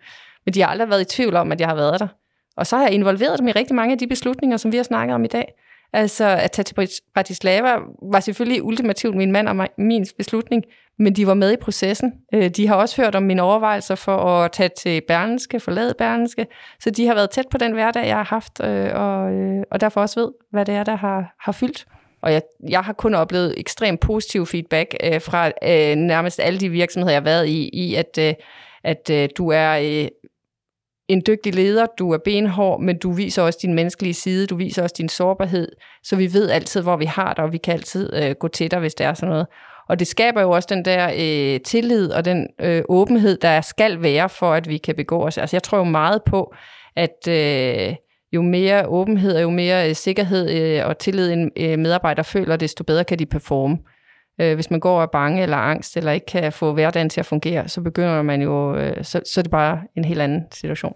Men 0.46 0.54
de 0.54 0.62
har 0.62 0.68
aldrig 0.68 0.90
været 0.90 1.02
i 1.02 1.16
tvivl 1.16 1.36
om, 1.36 1.52
at 1.52 1.60
jeg 1.60 1.68
har 1.68 1.76
været 1.76 2.00
der. 2.00 2.08
Og 2.58 2.68
så 2.68 2.78
har 2.78 2.84
jeg 2.84 2.94
involveret 2.94 3.40
dem 3.40 3.48
i 3.48 3.52
rigtig 3.52 3.76
mange 3.76 3.92
af 3.92 3.98
de 3.98 4.08
beslutninger, 4.08 4.58
som 4.58 4.72
vi 4.72 4.78
har 4.78 4.84
snakket 4.84 5.16
om 5.16 5.24
i 5.24 5.28
dag. 5.28 5.54
Altså 5.94 6.26
at 6.26 6.52
tage 6.52 6.64
til 6.64 6.76
Bratislava 7.14 7.76
var 8.12 8.20
selvfølgelig 8.20 8.64
ultimativt 8.64 9.16
min 9.16 9.32
mand 9.32 9.48
og 9.48 9.68
min 9.78 10.06
beslutning, 10.18 10.64
men 11.00 11.16
de 11.16 11.28
var 11.28 11.34
med 11.34 11.52
i 11.54 11.56
processen. 11.56 12.14
Øh, 12.34 12.50
de 12.50 12.68
har 12.68 12.76
også 12.76 13.02
hørt 13.02 13.16
om 13.16 13.24
mine 13.24 13.42
overvejelser 13.42 13.96
for 13.96 14.18
at 14.18 14.52
tage 14.52 14.70
til 14.78 15.02
Berlenske, 15.08 15.60
forlade 15.60 15.94
Berlenske, 15.98 16.48
så 16.80 16.90
de 16.90 17.08
har 17.08 17.14
været 17.14 17.30
tæt 17.30 17.46
på 17.52 17.58
den 17.58 17.72
hverdag, 17.72 18.08
jeg 18.08 18.16
har 18.16 18.24
haft, 18.24 18.64
øh, 18.64 18.92
og, 18.94 19.32
øh, 19.32 19.64
og 19.72 19.82
derfor 19.82 20.02
også 20.02 20.20
ved, 20.20 20.32
hvad 20.52 20.66
det 20.66 20.76
er, 20.76 20.84
der 20.84 20.96
har, 20.96 21.36
har 21.40 21.52
fyldt. 21.52 21.86
Og 22.22 22.34
jeg, 22.34 22.42
jeg 22.70 22.82
har 22.82 22.94
kun 22.94 23.14
oplevet 23.14 23.54
ekstremt 23.58 24.00
positiv 24.00 24.46
feedback 24.46 24.96
fra 25.02 25.52
nærmest 25.96 26.40
alle 26.40 26.60
de 26.60 26.70
virksomheder, 26.70 27.12
jeg 27.12 27.22
har 27.22 27.24
været 27.24 27.48
i, 27.48 27.70
i 27.74 27.96
at, 27.96 28.20
at 28.84 29.38
du 29.38 29.50
er 29.50 30.08
en 31.14 31.24
dygtig 31.28 31.56
leder, 31.56 31.86
du 32.00 32.12
er 32.12 32.18
benhård, 32.18 32.82
men 32.82 32.98
du 32.98 33.12
viser 33.12 33.42
også 33.42 33.60
din 33.62 33.74
menneskelige 33.74 34.14
side, 34.14 34.48
du 34.48 34.56
viser 34.56 34.84
også 34.84 34.96
din 34.98 35.10
sårbarhed, 35.10 35.68
så 36.04 36.16
vi 36.16 36.34
ved 36.34 36.50
altid, 36.50 36.82
hvor 36.82 36.98
vi 36.98 37.06
har 37.06 37.34
dig, 37.34 37.44
og 37.44 37.54
vi 37.54 37.58
kan 37.58 37.74
altid 37.74 38.14
øh, 38.14 38.36
gå 38.40 38.48
til 38.48 38.72
dig, 38.72 38.80
hvis 38.80 38.94
det 38.94 39.06
er 39.06 39.14
sådan 39.14 39.30
noget. 39.30 39.48
Og 39.90 40.00
det 40.00 40.08
skaber 40.08 40.42
jo 40.42 40.52
også 40.52 40.68
den 40.72 40.86
der 40.86 41.10
øh, 41.10 41.60
tillid 41.62 42.12
og 42.12 42.26
den 42.26 42.48
øh, 42.62 42.84
åbenhed, 42.90 43.38
der 43.38 43.62
skal 43.62 44.02
være 44.02 44.30
for, 44.30 44.54
at 44.54 44.70
vi 44.70 44.78
kan 44.78 44.96
begå 44.96 45.26
os. 45.26 45.38
Altså 45.38 45.56
jeg 45.56 45.64
tror 45.64 45.78
jo 45.78 45.84
meget 45.84 46.24
på, 46.24 46.54
at 46.96 47.28
øh, 47.30 47.96
jo 48.34 48.42
mere 48.42 48.88
åbenhed 48.88 49.36
og 49.36 49.42
jo 49.42 49.50
mere 49.50 49.90
øh, 49.90 49.96
sikkerhed 49.96 50.50
øh, 50.50 50.88
og 50.88 50.98
tillid 50.98 51.32
en 51.32 51.52
øh, 51.58 51.80
medarbejder 51.80 52.24
føler, 52.24 52.56
desto 52.56 52.84
bedre 52.84 53.04
kan 53.04 53.20
de 53.20 53.26
performe. 53.26 53.74
Øh, 53.74 54.01
hvis 54.36 54.72
man 54.72 54.80
går 54.80 54.98
og 54.98 55.04
er 55.04 55.08
bange 55.08 55.42
eller 55.42 55.58
angst, 55.58 55.98
eller 55.98 56.12
ikke 56.12 56.26
kan 56.26 56.54
få 56.54 56.74
hverdagen 56.74 57.10
til 57.10 57.20
at 57.20 57.26
fungere, 57.26 57.70
så 57.70 57.82
begynder 57.82 58.22
man 58.22 58.42
jo, 58.42 58.76
øh, 58.76 59.04
så, 59.04 59.22
så 59.34 59.42
er 59.42 59.44
det 59.44 59.52
bare 59.52 59.82
en 59.98 60.06
helt 60.06 60.22
anden 60.22 60.46
situation. 60.52 60.96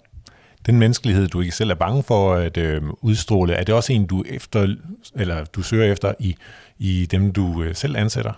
Den 0.66 0.80
menneskelighed, 0.80 1.28
du 1.28 1.42
ikke 1.42 1.56
selv 1.56 1.72
er 1.72 1.76
bange 1.76 2.04
for 2.04 2.34
at 2.34 2.58
øh, 2.58 2.82
udstråle, 3.02 3.54
er 3.54 3.64
det 3.64 3.76
også 3.76 3.94
en, 3.94 4.06
du 4.06 4.24
efter, 4.30 4.76
eller 5.16 5.46
du 5.46 5.62
søger 5.62 5.92
efter 5.92 6.14
i, 6.20 6.36
i 6.80 7.08
dem, 7.12 7.32
du 7.34 7.64
øh, 7.64 7.76
selv 7.76 7.98
ansætter? 7.98 8.34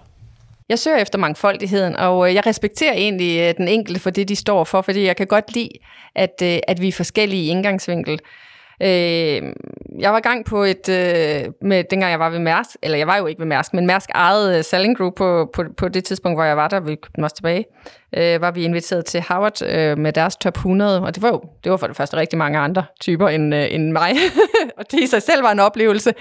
Jeg 0.69 0.79
søger 0.79 0.97
efter 0.97 1.19
mangfoldigheden, 1.19 1.95
og 1.95 2.29
øh, 2.29 2.35
jeg 2.35 2.45
respekterer 2.45 2.93
egentlig 2.93 3.39
øh, 3.39 3.53
den 3.57 3.67
enkelte 3.67 3.99
for 3.99 4.09
det, 4.09 4.29
de 4.29 4.35
står 4.35 4.63
for, 4.63 4.81
fordi 4.81 5.05
jeg 5.05 5.15
kan 5.15 5.27
godt 5.27 5.53
lide, 5.53 5.69
at, 6.15 6.41
øh, 6.43 6.59
at 6.67 6.81
vi 6.81 6.87
er 6.87 6.91
forskellige 6.91 7.43
i 7.43 7.47
indgangsvinkel. 7.47 8.19
Øh, 8.81 9.41
jeg 9.99 10.11
var 10.11 10.17
i 10.17 10.21
gang 10.21 10.45
på 10.45 10.63
et, 10.63 10.89
øh, 10.89 11.51
med 11.61 11.83
dengang 11.83 12.11
jeg 12.11 12.19
var 12.19 12.29
ved 12.29 12.39
Mærsk, 12.39 12.69
eller 12.81 12.97
jeg 12.97 13.07
var 13.07 13.17
jo 13.17 13.25
ikke 13.25 13.39
ved 13.39 13.47
Mærsk, 13.47 13.73
men 13.73 13.87
Mærsk 13.87 14.09
ejede 14.15 14.53
øh, 14.53 14.57
uh, 14.57 14.63
Selling 14.63 14.97
Group 14.97 15.13
på, 15.15 15.49
på, 15.53 15.63
på 15.77 15.87
det 15.87 16.03
tidspunkt, 16.03 16.37
hvor 16.37 16.43
jeg 16.43 16.57
var 16.57 16.67
der, 16.67 16.79
vi 16.79 16.95
købte 16.95 17.23
os 17.23 17.33
tilbage, 17.33 17.65
øh, 18.17 18.41
var 18.41 18.51
vi 18.51 18.63
inviteret 18.63 19.05
til 19.05 19.21
Harvard 19.21 19.61
øh, 19.61 19.97
med 19.97 20.13
deres 20.13 20.35
top 20.35 20.57
100, 20.57 21.01
og 21.01 21.15
det 21.15 21.23
var 21.23 21.29
jo 21.29 21.41
det 21.63 21.71
var 21.71 21.77
for 21.77 21.87
det 21.87 21.95
første 21.95 22.17
rigtig 22.17 22.37
mange 22.37 22.59
andre 22.59 22.85
typer 23.01 23.29
end, 23.29 23.55
øh, 23.55 23.67
end 23.71 23.91
mig, 23.91 24.11
og 24.77 24.91
det 24.91 24.99
i 24.99 25.07
sig 25.07 25.21
selv 25.21 25.43
var 25.43 25.51
en 25.51 25.59
oplevelse. 25.59 26.13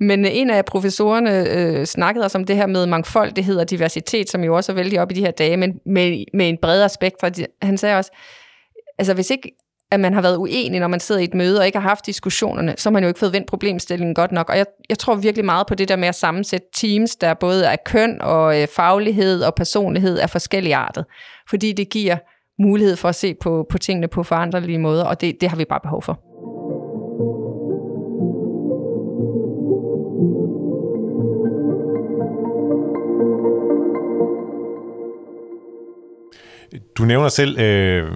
Men 0.00 0.24
øh, 0.24 0.30
en 0.34 0.50
af 0.50 0.64
professorerne 0.64 1.50
øh, 1.50 1.84
snakkede 1.86 2.24
os 2.24 2.34
om 2.34 2.44
det 2.44 2.56
her 2.56 2.66
med 2.66 2.86
mangfoldighed 2.86 3.56
og 3.56 3.70
diversitet, 3.70 4.30
som 4.30 4.44
jo 4.44 4.56
også 4.56 4.72
er 4.72 4.76
vældig 4.76 5.00
op 5.00 5.10
i 5.10 5.14
de 5.14 5.20
her 5.20 5.30
dage, 5.30 5.56
men 5.56 5.80
med, 5.86 6.24
med 6.34 6.48
en 6.48 6.58
bredere 6.62 6.84
aspekt, 6.84 7.16
for 7.20 7.30
han 7.62 7.78
sagde 7.78 7.96
også, 7.96 8.10
altså 8.98 9.14
hvis 9.14 9.30
ikke 9.30 9.52
at 9.90 10.00
man 10.00 10.14
har 10.14 10.22
været 10.22 10.36
uenig, 10.36 10.80
når 10.80 10.88
man 10.88 11.00
sidder 11.00 11.20
i 11.20 11.24
et 11.24 11.34
møde 11.34 11.58
og 11.58 11.66
ikke 11.66 11.78
har 11.78 11.88
haft 11.88 12.06
diskussionerne, 12.06 12.74
så 12.78 12.88
har 12.88 12.92
man 12.92 13.02
jo 13.02 13.08
ikke 13.08 13.20
fået 13.20 13.32
vendt 13.32 13.48
problemstillingen 13.48 14.14
godt 14.14 14.32
nok. 14.32 14.48
Og 14.50 14.58
jeg, 14.58 14.66
jeg 14.88 14.98
tror 14.98 15.14
virkelig 15.14 15.44
meget 15.44 15.66
på 15.66 15.74
det 15.74 15.88
der 15.88 15.96
med 15.96 16.08
at 16.08 16.14
sammensætte 16.14 16.66
teams, 16.74 17.16
der 17.16 17.34
både 17.34 17.64
er 17.64 17.76
køn 17.84 18.18
og 18.20 18.62
øh, 18.62 18.68
faglighed 18.76 19.42
og 19.42 19.54
personlighed 19.54 20.18
er 20.18 20.26
forskellige 20.26 20.76
arter. 20.76 21.02
Fordi 21.50 21.72
det 21.72 21.90
giver 21.90 22.16
mulighed 22.62 22.96
for 22.96 23.08
at 23.08 23.14
se 23.14 23.34
på, 23.34 23.66
på 23.70 23.78
tingene 23.78 24.08
på 24.08 24.22
forandrelige 24.22 24.78
måder, 24.78 25.04
og 25.04 25.20
det, 25.20 25.40
det 25.40 25.48
har 25.48 25.56
vi 25.56 25.64
bare 25.64 25.80
behov 25.80 26.02
for. 26.02 26.20
Du 36.98 37.04
nævner 37.04 37.28
selv 37.28 37.58
øh, 37.60 38.12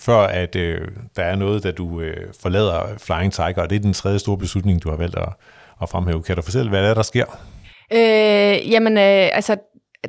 før, 0.00 0.18
at 0.18 0.56
øh, 0.56 0.88
der 1.16 1.22
er 1.22 1.36
noget, 1.36 1.62
da 1.62 1.70
du 1.70 2.00
øh, 2.00 2.34
forlader 2.40 2.98
Flying 2.98 3.32
Tiger, 3.32 3.62
og 3.62 3.70
det 3.70 3.76
er 3.76 3.80
den 3.80 3.92
tredje 3.92 4.18
store 4.18 4.38
beslutning, 4.38 4.82
du 4.82 4.90
har 4.90 4.96
valgt 4.96 5.16
at, 5.16 5.28
at 5.82 5.88
fremhæve. 5.88 6.22
Kan 6.22 6.36
du 6.36 6.42
fortælle, 6.42 6.70
hvad 6.70 6.82
det 6.82 6.90
er, 6.90 6.94
der 6.94 7.02
sker? 7.02 7.24
Øh, 7.92 8.70
jamen, 8.70 8.92
øh, 8.92 9.28
altså, 9.32 9.56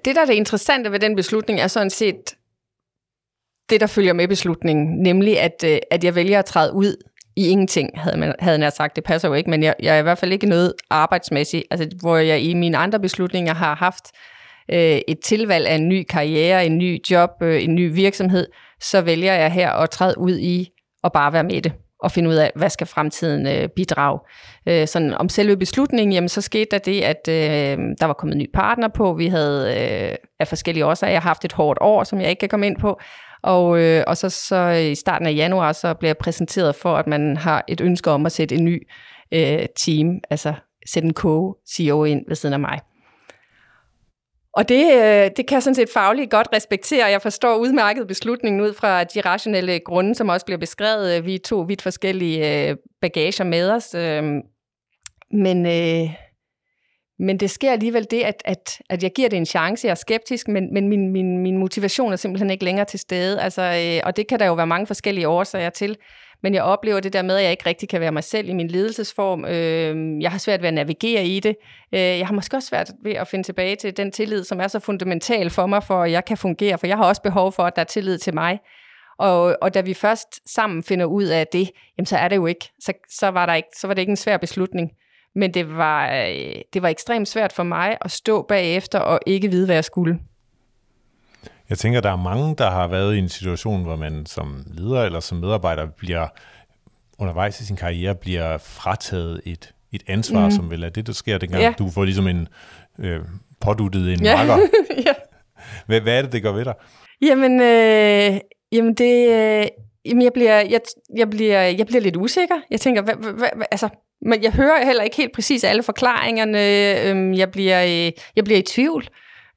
det 0.06 0.16
der 0.16 0.22
er 0.22 0.26
det 0.26 0.34
interessante 0.34 0.92
ved 0.92 1.00
den 1.00 1.16
beslutning, 1.16 1.60
er 1.60 1.68
sådan 1.68 1.90
set 1.90 2.36
det, 3.70 3.82
der 3.82 3.88
følger 3.88 4.14
med 4.14 4.28
beslutningen, 4.28 5.04
nemlig 5.04 5.40
at, 5.40 5.64
øh, 5.66 5.78
at 5.92 6.04
jeg 6.04 6.16
vælger 6.16 6.40
at 6.40 6.46
træde 6.46 6.74
ud 6.74 6.96
i 7.36 7.48
ingenting, 7.48 8.00
havde, 8.00 8.18
man, 8.18 8.36
havde 8.40 8.62
jeg 8.62 8.74
sagt. 8.74 8.96
Det 8.96 9.04
passer 9.04 9.28
jo 9.28 9.34
ikke, 9.34 9.50
men 9.50 9.64
jeg, 9.64 9.76
jeg 9.82 9.96
er 9.96 10.00
i 10.00 10.02
hvert 10.02 10.18
fald 10.18 10.32
ikke 10.32 10.48
noget 10.48 10.74
arbejdsmæssigt, 10.90 11.64
altså, 11.72 11.90
hvor 12.02 12.18
jeg 12.18 12.42
i 12.42 12.54
mine 12.54 12.78
andre 12.78 13.00
beslutninger 13.00 13.54
har 13.54 13.76
haft 13.76 14.06
øh, 14.72 15.00
et 15.08 15.20
tilvalg 15.24 15.68
af 15.68 15.76
en 15.76 15.90
ny 15.90 16.04
karriere, 16.10 16.66
en 16.66 16.78
ny 16.78 17.00
job, 17.12 17.30
øh, 17.42 17.64
en 17.64 17.76
ny 17.76 17.94
virksomhed, 17.94 18.48
så 18.82 19.02
vælger 19.02 19.34
jeg 19.34 19.52
her 19.52 19.72
at 19.72 19.90
træde 19.90 20.18
ud 20.18 20.38
i 20.38 20.70
og 21.04 21.14
bare 21.14 21.34
være 21.34 21.44
med 21.44 21.62
det 21.62 21.74
og 22.02 22.12
finde 22.12 22.30
ud 22.30 22.36
af, 22.36 22.52
hvad 22.56 22.70
skal 22.70 22.88
fremtiden 22.88 23.48
øh, 23.48 23.70
bidrage. 23.70 24.20
Øh, 24.68 24.88
sådan 24.88 25.14
om 25.14 25.30
selve 25.30 25.58
beslutningen, 25.58 26.14
jamen, 26.14 26.30
så 26.30 26.42
skete 26.42 26.68
der 26.72 26.78
det, 26.78 27.02
at 27.02 27.28
øh, 27.30 27.78
der 28.00 28.06
var 28.06 28.14
kommet 28.14 28.36
en 28.36 28.40
ny 28.40 28.50
partner 28.54 28.88
på. 28.88 29.14
Vi 29.14 29.28
havde 29.28 29.68
øh, 29.68 30.16
af 30.40 30.48
forskellige 30.48 30.86
årsager 30.86 31.20
haft 31.20 31.46
et 31.46 31.54
hårdt 31.54 31.80
år, 31.82 32.04
som 32.04 32.22
jeg 32.22 32.30
ikke 32.30 32.40
kan 32.40 32.50
komme 32.50 32.68
ind 32.68 32.78
på. 32.78 33.00
Og, 33.44 33.80
øh, 33.80 34.04
og 34.08 34.18
så, 34.18 34.30
så 34.30 34.70
i 34.70 34.96
starten 34.96 35.28
af 35.28 35.36
januar, 35.36 35.72
så 35.72 35.94
bliver 35.94 36.10
jeg 36.10 36.18
præsenteret 36.18 36.76
for, 36.76 36.96
at 36.96 37.08
man 37.08 37.38
har 37.38 37.64
et 37.68 37.82
ønske 37.82 38.12
om 38.12 38.26
at 38.26 38.32
sætte 38.32 38.56
en 38.56 38.66
ny 38.66 38.88
øh, 39.32 39.66
team, 39.86 40.20
altså 40.30 40.54
sætte 40.88 41.08
en 41.08 41.14
co-CEO 41.14 42.04
ind 42.04 42.26
ved 42.28 42.36
siden 42.36 42.54
af 42.54 42.60
mig. 42.60 42.80
Og 44.54 44.70
det, 44.70 44.94
øh, 44.94 45.32
det 45.38 45.48
kan 45.48 45.56
jeg 45.56 45.64
sådan 45.64 45.76
set 45.76 45.90
fagligt 45.94 46.32
godt 46.32 46.48
respektere. 46.54 47.06
Jeg 47.06 47.22
forstår 47.22 47.56
udmærket 47.56 48.08
beslutningen 48.08 48.62
ud 48.62 48.74
fra 48.74 49.04
de 49.04 49.22
rationelle 49.22 49.80
grunde, 49.80 50.16
som 50.16 50.30
også 50.30 50.46
bliver 50.46 50.60
beskrevet. 50.60 51.18
Øh, 51.18 51.26
vi 51.26 51.36
er 51.36 51.40
to 51.40 51.60
vidt 51.60 51.82
forskellige 51.82 52.70
øh, 52.70 52.76
bagager 53.02 53.44
med 53.44 53.70
os. 53.72 53.96
Øhm, 53.96 54.42
men, 55.34 55.62
men 57.20 57.40
det 57.40 57.50
sker 57.50 57.72
alligevel 57.72 58.08
det, 58.12 58.22
at, 58.22 58.42
at, 58.46 58.82
at 58.90 59.04
jeg 59.04 59.12
giver 59.16 59.30
det 59.30 59.38
en 59.38 59.46
chance. 59.46 59.88
Jeg 59.88 59.92
er 59.92 59.96
skeptisk, 59.96 60.48
men, 60.48 60.74
men 60.74 60.88
min, 60.88 61.12
min, 61.12 61.38
min 61.38 61.58
motivation 61.58 62.12
er 62.12 62.16
simpelthen 62.16 62.50
ikke 62.50 62.66
længere 62.66 62.86
til 62.86 63.00
stede. 63.00 63.42
Altså, 63.42 63.62
og 64.04 64.18
det 64.18 64.28
kan 64.28 64.40
der 64.40 64.46
jo 64.46 64.54
være 64.54 64.68
mange 64.68 64.88
forskellige 64.88 65.28
årsager 65.28 65.70
til 65.70 65.98
men 66.44 66.54
jeg 66.54 66.64
oplever 66.64 67.00
det 67.00 67.14
der 67.14 67.22
med, 67.22 67.38
at 67.38 67.44
jeg 67.44 67.52
ikke 67.52 67.66
rigtig 67.66 67.90
kan 67.90 68.02
være 68.02 68.12
mig 68.12 68.24
selv 68.24 68.50
i 68.50 68.54
min 68.54 68.68
ledelsesform. 68.68 69.46
Øh, 69.46 70.22
jeg 70.22 70.32
har 70.32 70.38
svært 70.38 70.62
ved 70.62 70.68
at 70.68 70.74
navigere 70.74 71.26
i 71.26 71.40
det. 71.40 71.56
Øh, 71.94 72.00
jeg 72.00 72.28
har 72.28 72.34
måske 72.34 72.58
også 72.58 72.68
svært 72.68 72.92
ved 73.04 73.12
at 73.12 73.28
finde 73.28 73.44
tilbage 73.44 73.76
til 73.76 73.98
den 73.98 74.12
tillid, 74.12 74.44
som 74.44 74.60
er 74.60 74.68
så 74.68 74.80
fundamental 74.80 75.50
for 75.50 75.66
mig, 75.66 75.84
for 75.84 76.04
at 76.04 76.12
jeg 76.12 76.26
kan 76.26 76.38
fungere, 76.38 76.78
for 76.78 76.88
jeg 76.88 76.98
har 76.98 77.06
også 77.06 77.22
behov 77.22 77.52
for, 77.52 77.64
at 77.64 77.76
der 77.76 77.82
er 77.82 77.86
tillid 77.86 78.18
til 78.18 78.34
mig. 78.34 78.60
Og, 79.20 79.58
og 79.62 79.74
da 79.74 79.82
vi 79.82 79.94
først 79.94 80.52
sammen 80.54 80.84
finder 80.84 81.06
ud 81.06 81.24
af 81.24 81.48
det, 81.48 81.72
jamen 81.98 82.06
så 82.06 82.18
er 82.18 82.28
det 82.28 82.36
jo 82.36 82.46
ikke, 82.46 82.70
så, 82.80 82.94
så, 83.10 83.28
var, 83.28 83.46
der 83.46 83.54
ikke, 83.54 83.70
så 83.78 83.88
var 83.88 83.94
det 83.94 84.02
ikke 84.02 84.10
en 84.10 84.18
svær 84.18 84.38
beslutning. 84.38 84.92
Men 85.36 85.54
det 85.54 85.78
var, 85.78 86.12
øh, 86.12 86.56
det 86.74 86.82
var 86.82 86.90
ekstremt 86.90 87.28
svært 87.28 87.54
for 87.54 87.64
mig 87.64 87.98
at 88.02 88.12
stå 88.12 88.42
bagefter 88.42 89.00
og 89.00 89.20
ikke 89.28 89.48
vide, 89.48 89.66
hvad 89.66 89.76
jeg 89.76 89.84
skulle. 89.84 90.20
Jeg 91.72 91.78
tænker, 91.78 92.02
der 92.02 92.12
er 92.12 92.16
mange, 92.16 92.56
der 92.56 92.70
har 92.70 92.88
været 92.88 93.16
i 93.16 93.20
en 93.20 93.30
situation, 93.30 93.84
hvor 93.84 93.96
man 93.96 94.26
som 94.26 94.66
leder 94.74 95.04
eller 95.04 95.20
som 95.20 95.38
medarbejder 95.38 95.88
bliver 95.98 96.28
undervejs 97.20 97.62
i 97.62 97.66
sin 97.66 97.76
karriere 97.76 98.16
bliver 98.16 98.58
frataget 98.58 99.42
et, 99.46 99.74
et 99.92 100.04
ansvar, 100.08 100.46
mm. 100.46 100.52
som 100.52 100.72
vel 100.72 100.84
er 100.84 100.90
det, 100.90 101.08
der 101.08 101.14
sker 101.14 101.38
dengang. 101.38 101.64
Ja. 101.64 101.74
Du 101.78 101.90
får 101.90 102.04
ligesom 102.04 102.28
en 102.28 102.48
øh, 103.00 103.20
påduttet 103.62 104.14
en 104.14 104.24
ja. 104.24 104.36
makker. 104.38 104.58
ja. 105.06 105.14
Hvad, 105.86 106.02
hvad 106.02 106.18
er 106.18 106.22
det, 106.22 106.32
det 106.32 106.44
gør 106.44 106.52
ved 106.52 106.66
dig? 106.66 106.74
Jamen, 107.22 107.62
øh, 107.62 108.40
jamen 108.72 108.94
det... 108.94 109.30
Øh, 109.30 109.68
jamen 110.06 110.24
jeg 110.24 110.34
bliver, 110.34 110.56
jeg, 110.56 110.82
jeg, 111.18 111.30
bliver, 111.30 111.62
jeg 111.62 111.88
bliver 111.88 112.02
lidt 112.02 112.18
usikker. 112.18 112.56
Jeg 112.72 112.80
tænker, 112.80 113.02
hvad, 113.02 113.16
hvad, 113.16 113.34
hvad, 113.34 113.66
altså, 113.72 113.90
men 114.22 114.44
jeg 114.44 114.52
hører 114.52 114.86
heller 114.86 115.04
ikke 115.04 115.18
helt 115.18 115.34
præcis 115.34 115.64
alle 115.64 115.84
forklaringerne. 115.84 116.60
Øh, 116.60 117.38
jeg, 117.38 117.52
bliver, 117.52 117.84
øh, 117.84 118.12
jeg 118.36 118.44
bliver 118.44 118.60
i 118.60 118.64
tvivl. 118.64 119.04
Øh, 119.04 119.10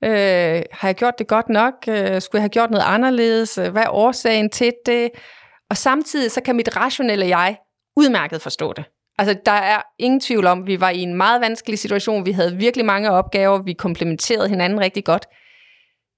Øh, 0.05 0.63
har 0.73 0.89
jeg 0.89 0.95
gjort 0.95 1.19
det 1.19 1.27
godt 1.27 1.49
nok? 1.49 1.75
Øh, 1.89 2.21
skulle 2.21 2.39
jeg 2.39 2.43
have 2.43 2.49
gjort 2.49 2.71
noget 2.71 2.85
anderledes? 2.87 3.59
Øh, 3.59 3.73
hvad 3.73 3.83
er 3.83 3.91
årsagen 3.91 4.51
til 4.51 4.73
det? 4.87 5.11
Og 5.71 5.77
samtidig 5.77 6.31
så 6.31 6.41
kan 6.41 6.57
mit 6.57 6.77
rationelle 6.77 7.27
jeg 7.27 7.57
udmærket 7.97 8.43
forstå 8.43 8.73
det. 8.73 8.85
Altså, 9.19 9.37
der 9.47 9.53
er 9.53 9.83
ingen 9.99 10.21
tvivl 10.21 10.47
om, 10.47 10.61
at 10.61 10.67
vi 10.67 10.81
var 10.81 10.91
i 10.91 11.01
en 11.01 11.15
meget 11.15 11.41
vanskelig 11.41 11.79
situation. 11.79 12.27
Vi 12.27 12.33
havde 12.33 12.57
virkelig 12.57 12.87
mange 12.87 13.11
opgaver. 13.11 13.63
Vi 13.63 13.73
komplementerede 13.73 14.49
hinanden 14.49 14.81
rigtig 14.81 15.05
godt. 15.05 15.27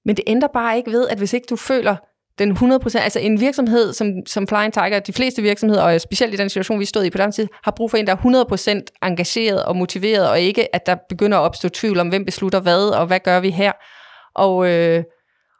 Men 0.05 0.17
det 0.17 0.23
ændrer 0.27 0.49
bare 0.53 0.77
ikke 0.77 0.91
ved, 0.91 1.07
at 1.07 1.17
hvis 1.17 1.33
ikke 1.33 1.47
du 1.49 1.55
føler 1.55 1.95
den 2.39 2.51
100%, 2.51 2.99
altså 2.99 3.19
en 3.19 3.39
virksomhed 3.39 3.93
som, 3.93 4.07
som 4.25 4.47
Flying 4.47 4.73
Tiger, 4.73 4.99
de 4.99 5.13
fleste 5.13 5.41
virksomheder, 5.41 5.81
og 5.83 6.01
specielt 6.01 6.33
i 6.33 6.37
den 6.37 6.49
situation, 6.49 6.79
vi 6.79 6.85
stod 6.85 7.03
i 7.03 7.09
på 7.09 7.17
den 7.17 7.31
tid, 7.31 7.47
har 7.63 7.71
brug 7.71 7.91
for 7.91 7.97
en, 7.97 8.07
der 8.07 8.13
er 8.13 8.81
100% 8.81 9.07
engageret 9.07 9.63
og 9.63 9.75
motiveret, 9.75 10.29
og 10.29 10.39
ikke 10.39 10.75
at 10.75 10.85
der 10.85 10.95
begynder 11.09 11.37
at 11.37 11.41
opstå 11.41 11.69
tvivl 11.69 11.99
om, 11.99 12.07
hvem 12.09 12.25
beslutter 12.25 12.59
hvad, 12.59 12.89
og 12.89 13.05
hvad 13.05 13.19
gør 13.19 13.39
vi 13.39 13.49
her. 13.49 13.71
Og, 14.35 14.69
øh, 14.69 15.03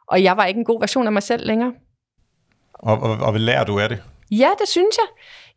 og 0.08 0.22
jeg 0.22 0.36
var 0.36 0.44
ikke 0.44 0.58
en 0.58 0.64
god 0.64 0.80
version 0.80 1.06
af 1.06 1.12
mig 1.12 1.22
selv 1.22 1.46
længere. 1.46 1.72
Og, 2.72 2.98
og, 3.02 3.10
og 3.10 3.30
hvad 3.30 3.40
lærer 3.40 3.64
du 3.64 3.78
af 3.78 3.88
det? 3.88 4.02
Ja, 4.30 4.50
det 4.58 4.68
synes 4.68 4.96
jeg. 4.96 5.06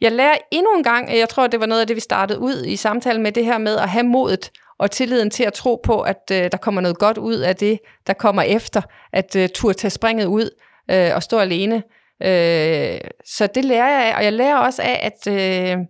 Jeg 0.01 0.11
lærer 0.11 0.35
endnu 0.51 0.71
en 0.77 0.83
gang, 0.83 1.17
jeg 1.17 1.29
tror, 1.29 1.47
det 1.47 1.59
var 1.59 1.65
noget 1.65 1.81
af 1.81 1.87
det, 1.87 1.95
vi 1.95 2.01
startede 2.01 2.39
ud 2.39 2.65
i 2.65 2.75
samtalen 2.75 3.23
med 3.23 3.31
det 3.31 3.45
her 3.45 3.57
med 3.57 3.77
at 3.77 3.89
have 3.89 4.03
modet 4.03 4.51
og 4.79 4.91
tilliden 4.91 5.29
til 5.29 5.43
at 5.43 5.53
tro 5.53 5.81
på, 5.83 6.01
at 6.01 6.31
øh, 6.31 6.51
der 6.51 6.57
kommer 6.57 6.81
noget 6.81 6.97
godt 6.97 7.17
ud 7.17 7.35
af 7.35 7.55
det, 7.55 7.79
der 8.07 8.13
kommer 8.13 8.41
efter, 8.41 8.81
at 9.13 9.35
øh, 9.35 9.49
turde 9.49 9.77
tage 9.77 9.91
springet 9.91 10.25
ud 10.25 10.49
øh, 10.91 11.15
og 11.15 11.23
stå 11.23 11.39
alene. 11.39 11.83
Øh, 12.23 12.99
så 13.25 13.47
det 13.55 13.65
lærer 13.65 13.89
jeg 13.89 14.11
af, 14.11 14.17
og 14.17 14.23
jeg 14.23 14.33
lærer 14.33 14.57
også 14.57 14.81
af, 14.81 14.99
at 15.11 15.33
øh, 15.33 15.85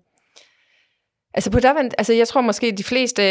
altså 1.34 1.52
på 1.52 1.60
der, 1.60 1.90
altså 1.98 2.14
jeg 2.14 2.28
tror 2.28 2.42
måske 2.42 2.72
de 2.72 2.84
fleste 2.84 3.22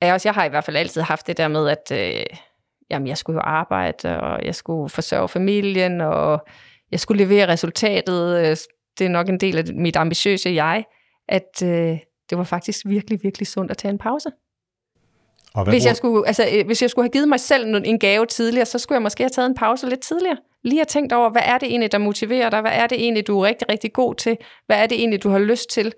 af 0.00 0.12
os, 0.12 0.26
jeg 0.26 0.34
har 0.34 0.44
i 0.44 0.48
hvert 0.48 0.64
fald 0.64 0.76
altid 0.76 1.02
haft 1.02 1.26
det 1.26 1.36
der 1.36 1.48
med, 1.48 1.68
at 1.68 1.92
øh, 1.92 2.24
jamen, 2.90 3.08
jeg 3.08 3.18
skulle 3.18 3.36
jo 3.36 3.42
arbejde, 3.44 4.20
og 4.20 4.44
jeg 4.44 4.54
skulle 4.54 4.88
forsørge 4.88 5.28
familien, 5.28 6.00
og 6.00 6.46
jeg 6.90 7.00
skulle 7.00 7.24
levere 7.24 7.48
resultatet. 7.48 8.38
Øh, 8.38 8.56
det 8.98 9.04
er 9.04 9.08
nok 9.08 9.28
en 9.28 9.40
del 9.40 9.58
af 9.58 9.64
mit 9.74 9.96
ambitiøse 9.96 10.50
jeg, 10.50 10.84
at 11.28 11.62
øh, 11.64 11.98
det 12.30 12.38
var 12.38 12.44
faktisk 12.44 12.86
virkelig, 12.86 13.18
virkelig 13.22 13.46
sundt 13.46 13.70
at 13.70 13.76
tage 13.76 13.92
en 13.92 13.98
pause. 13.98 14.30
Og 15.54 15.64
hvis, 15.64 15.86
jeg 15.86 15.96
skulle, 15.96 16.26
altså, 16.26 16.48
øh, 16.54 16.66
hvis 16.66 16.82
jeg 16.82 16.90
skulle 16.90 17.04
have 17.04 17.12
givet 17.12 17.28
mig 17.28 17.40
selv 17.40 17.84
en 17.84 17.98
gave 17.98 18.26
tidligere, 18.26 18.66
så 18.66 18.78
skulle 18.78 18.96
jeg 18.96 19.02
måske 19.02 19.22
have 19.22 19.30
taget 19.30 19.48
en 19.48 19.54
pause 19.54 19.88
lidt 19.88 20.00
tidligere. 20.00 20.36
Lige 20.64 20.78
have 20.78 20.84
tænkt 20.84 21.12
over, 21.12 21.30
hvad 21.30 21.42
er 21.44 21.58
det 21.58 21.68
egentlig, 21.68 21.92
der 21.92 21.98
motiverer 21.98 22.50
dig? 22.50 22.60
Hvad 22.60 22.72
er 22.72 22.86
det 22.86 23.00
egentlig, 23.00 23.26
du 23.26 23.40
er 23.40 23.46
rigtig, 23.46 23.68
rigtig 23.68 23.92
god 23.92 24.14
til? 24.14 24.36
Hvad 24.66 24.76
er 24.76 24.86
det 24.86 24.98
egentlig, 24.98 25.22
du 25.22 25.28
har 25.28 25.38
lyst 25.38 25.70
til? 25.70 25.92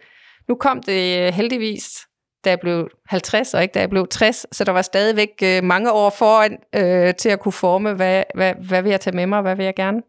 Nu 0.49 0.55
kom 0.55 0.83
det 0.83 1.19
øh, 1.19 1.35
heldigvis, 1.35 1.99
da 2.45 2.51
jeg 2.51 2.61
blev 2.61 2.89
50, 3.07 3.55
og 3.55 3.63
ikke 3.63 3.73
da 3.73 3.81
jeg 3.81 3.91
blev 3.91 4.07
60, 4.07 4.47
så 4.53 4.65
der 4.65 4.73
var 4.73 4.83
stadigvæk 4.83 5.29
øh, 5.43 5.65
mange 5.65 5.93
år 5.93 6.11
foran 6.11 6.59
øh, 6.75 7.15
til 7.15 7.29
at 7.29 7.41
kunne 7.41 7.53
forme, 7.53 7.93
hvad, 7.93 8.25
hvad, 8.35 8.55
hvad 8.69 8.83
vil 8.83 8.91
jeg 8.91 9.01
tage 9.01 9.17
med 9.17 9.27
mig, 9.27 9.43
hvad 9.43 9.57
vil 9.57 9.65
jeg 9.65 9.75
gerne? 9.75 10.03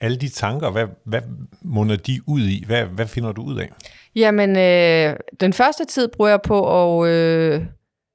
Alle 0.00 0.16
de 0.16 0.28
tanker, 0.28 0.70
hvad, 0.70 0.86
hvad 1.04 1.20
munder 1.62 1.96
de 1.96 2.20
ud 2.26 2.40
i? 2.40 2.64
Hvad, 2.66 2.84
hvad 2.84 3.06
finder 3.06 3.32
du 3.32 3.42
ud 3.42 3.58
af? 3.58 3.68
Jamen, 4.14 4.56
øh, 4.56 5.16
den 5.40 5.52
første 5.52 5.84
tid 5.84 6.08
bruger 6.08 6.30
jeg 6.30 6.42
på 6.42 7.02
at... 7.02 7.08
Øh, 7.08 7.62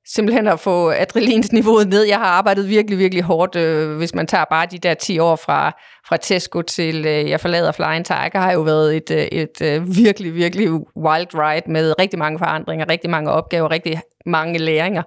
simpelthen 0.06 0.48
at 0.48 0.60
få 0.60 0.92
adrenalinsniveauet 0.92 1.88
ned. 1.88 2.04
Jeg 2.04 2.18
har 2.18 2.26
arbejdet 2.26 2.70
virkelig, 2.70 2.98
virkelig 3.00 3.24
hårdt. 3.24 3.56
Øh, 3.56 3.98
hvis 3.98 4.16
man 4.16 4.28
tager 4.28 4.46
bare 4.50 4.66
de 4.72 4.78
der 4.78 4.94
10 4.94 5.20
år 5.20 5.36
fra, 5.36 5.72
fra 6.08 6.18
Tesco 6.18 6.62
til 6.62 7.06
øh, 7.06 7.30
jeg 7.30 7.40
forlader 7.40 7.72
Flying 7.72 8.06
Tiger, 8.06 8.40
har 8.40 8.52
jo 8.52 8.62
været 8.62 8.96
et, 8.96 9.12
øh, 9.12 9.24
et, 9.24 9.62
øh, 9.62 9.96
virkelig, 9.96 10.36
virkelig 10.36 10.72
wild 10.74 11.36
ride 11.36 11.72
med 11.72 12.00
rigtig 12.00 12.20
mange 12.20 12.40
forandringer, 12.40 12.90
rigtig 12.90 13.10
mange 13.10 13.32
opgaver, 13.32 13.72
rigtig 13.72 14.02
mange 14.26 14.60
læringer. 14.60 15.04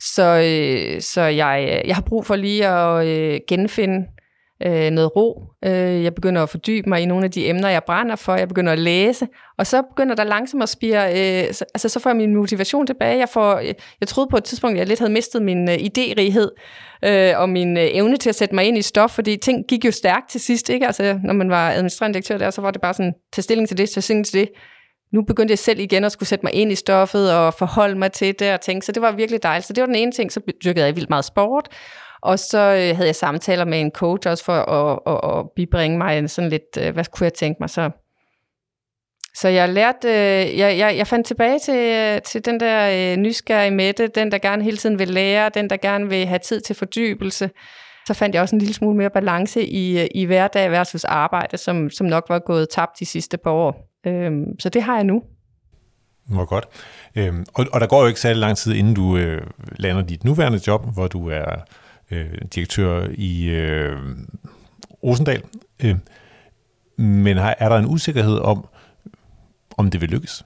Så, 0.00 0.22
øh, 0.22 1.00
så 1.00 1.22
jeg, 1.22 1.68
øh, 1.70 1.88
jeg 1.88 1.96
har 1.96 2.02
brug 2.02 2.26
for 2.26 2.36
lige 2.36 2.66
at 2.68 3.06
øh, 3.06 3.40
genfinde 3.48 4.06
øh, 4.66 4.90
noget 4.90 5.16
ro. 5.16 5.42
Øh, 5.64 6.04
jeg 6.04 6.14
begynder 6.14 6.42
at 6.42 6.48
fordybe 6.48 6.88
mig 6.88 7.00
i 7.00 7.06
nogle 7.06 7.24
af 7.24 7.30
de 7.30 7.48
emner, 7.48 7.68
jeg 7.68 7.84
brænder 7.84 8.16
for. 8.16 8.34
Jeg 8.34 8.48
begynder 8.48 8.72
at 8.72 8.78
læse, 8.78 9.28
og 9.58 9.66
så 9.66 9.82
begynder 9.82 10.14
der 10.14 10.24
langsomt 10.24 10.62
at 10.62 10.68
spire, 10.68 11.08
øh, 11.10 11.54
så, 11.54 11.64
altså 11.74 11.88
så 11.88 12.00
får 12.00 12.10
jeg 12.10 12.16
min 12.16 12.36
motivation 12.36 12.86
tilbage. 12.86 13.18
Jeg, 13.18 13.28
får, 13.28 13.58
jeg, 13.58 13.74
jeg 14.00 14.08
troede 14.08 14.28
på 14.30 14.36
et 14.36 14.44
tidspunkt, 14.44 14.74
at 14.74 14.78
jeg 14.78 14.86
lidt 14.86 14.98
havde 14.98 15.12
mistet 15.12 15.42
min 15.42 15.68
øh, 15.68 15.74
idérighed 15.74 16.48
øh, 17.04 17.32
og 17.36 17.48
min 17.48 17.76
øh, 17.76 17.88
evne 17.92 18.16
til 18.16 18.28
at 18.28 18.34
sætte 18.34 18.54
mig 18.54 18.64
ind 18.64 18.78
i 18.78 18.82
stof, 18.82 19.10
fordi 19.10 19.36
ting 19.36 19.64
gik 19.68 19.84
jo 19.84 19.90
stærkt 19.90 20.30
til 20.30 20.40
sidst, 20.40 20.70
ikke? 20.70 20.86
Altså, 20.86 21.18
når 21.24 21.34
man 21.34 21.50
var 21.50 21.70
administrerende 21.70 22.14
direktør 22.14 22.38
der, 22.38 22.50
så 22.50 22.60
var 22.60 22.70
det 22.70 22.80
bare 22.80 22.94
sådan, 22.94 23.14
tage 23.32 23.42
stilling 23.42 23.68
til 23.68 23.78
det, 23.78 23.90
tage 23.90 24.02
stilling 24.02 24.26
til 24.26 24.40
det. 24.40 24.48
Nu 25.12 25.22
begyndte 25.22 25.52
jeg 25.52 25.58
selv 25.58 25.80
igen 25.80 26.04
at 26.04 26.12
skulle 26.12 26.28
sætte 26.28 26.46
mig 26.46 26.52
ind 26.52 26.72
i 26.72 26.74
stoffet 26.74 27.32
og 27.36 27.54
forholde 27.54 27.98
mig 27.98 28.12
til 28.12 28.38
det 28.38 28.52
og 28.52 28.60
tænke, 28.60 28.86
så 28.86 28.92
det 28.92 29.02
var 29.02 29.12
virkelig 29.12 29.42
dejligt. 29.42 29.66
Så 29.66 29.72
det 29.72 29.80
var 29.80 29.86
den 29.86 29.94
ene 29.94 30.12
ting, 30.12 30.32
så 30.32 30.40
dyrkede 30.64 30.86
jeg 30.86 30.96
vildt 30.96 31.10
meget 31.10 31.24
sport. 31.24 31.68
Og 32.22 32.38
så 32.38 32.58
øh, 32.58 32.96
havde 32.96 33.06
jeg 33.06 33.16
samtaler 33.16 33.64
med 33.64 33.80
en 33.80 33.90
coach 33.90 34.28
også 34.28 34.44
for 34.44 34.52
at, 34.52 34.98
at, 35.06 35.38
at 35.38 35.46
bibringe 35.56 35.98
mig 35.98 36.30
sådan 36.30 36.50
lidt, 36.50 36.78
øh, 36.80 36.92
hvad 36.92 37.04
kunne 37.12 37.24
jeg 37.24 37.34
tænke 37.34 37.56
mig 37.60 37.70
så? 37.70 37.90
Så 39.34 39.48
jeg 39.48 39.68
lærte, 39.68 40.08
øh, 40.08 40.58
jeg, 40.58 40.78
jeg, 40.78 40.96
jeg 40.96 41.06
fandt 41.06 41.26
tilbage 41.26 41.58
til, 41.58 41.74
øh, 41.74 42.22
til 42.22 42.44
den 42.44 42.60
der 42.60 43.12
øh, 43.12 43.16
nysgerrige 43.16 43.70
Mette, 43.70 44.06
den 44.06 44.32
der 44.32 44.38
gerne 44.38 44.64
hele 44.64 44.76
tiden 44.76 44.98
vil 44.98 45.08
lære, 45.08 45.50
den 45.54 45.70
der 45.70 45.76
gerne 45.76 46.08
vil 46.08 46.26
have 46.26 46.38
tid 46.38 46.60
til 46.60 46.76
fordybelse. 46.76 47.50
Så 48.06 48.14
fandt 48.14 48.34
jeg 48.34 48.42
også 48.42 48.56
en 48.56 48.58
lille 48.58 48.74
smule 48.74 48.96
mere 48.96 49.10
balance 49.10 49.66
i, 49.66 50.00
øh, 50.00 50.06
i 50.14 50.24
hverdag 50.24 50.70
versus 50.70 51.04
arbejde, 51.04 51.56
som, 51.56 51.90
som 51.90 52.06
nok 52.06 52.24
var 52.28 52.38
gået 52.38 52.68
tabt 52.68 52.98
de 52.98 53.06
sidste 53.06 53.36
par 53.36 53.50
år. 53.50 53.90
Øhm, 54.06 54.44
så 54.58 54.68
det 54.68 54.82
har 54.82 54.94
jeg 54.94 55.04
nu. 55.04 55.22
Hvor 56.26 56.44
godt. 56.44 56.68
Øhm, 57.16 57.44
og, 57.54 57.66
og 57.72 57.80
der 57.80 57.86
går 57.86 58.00
jo 58.00 58.06
ikke 58.06 58.20
særlig 58.20 58.40
lang 58.40 58.56
tid, 58.56 58.74
inden 58.74 58.94
du 58.94 59.16
øh, 59.16 59.42
lander 59.76 60.02
dit 60.02 60.24
nuværende 60.24 60.60
job, 60.66 60.94
hvor 60.94 61.08
du 61.08 61.28
er 61.28 61.56
øh, 62.10 62.38
direktør 62.54 63.08
i 63.14 63.48
øh, 63.48 63.98
Rosendal. 65.04 65.42
Øh, 65.84 65.96
men 66.98 67.36
har, 67.36 67.54
er 67.58 67.68
der 67.68 67.76
en 67.76 67.86
usikkerhed 67.86 68.38
om, 68.38 68.66
om 69.78 69.90
det 69.90 70.00
vil 70.00 70.08
lykkes? 70.08 70.44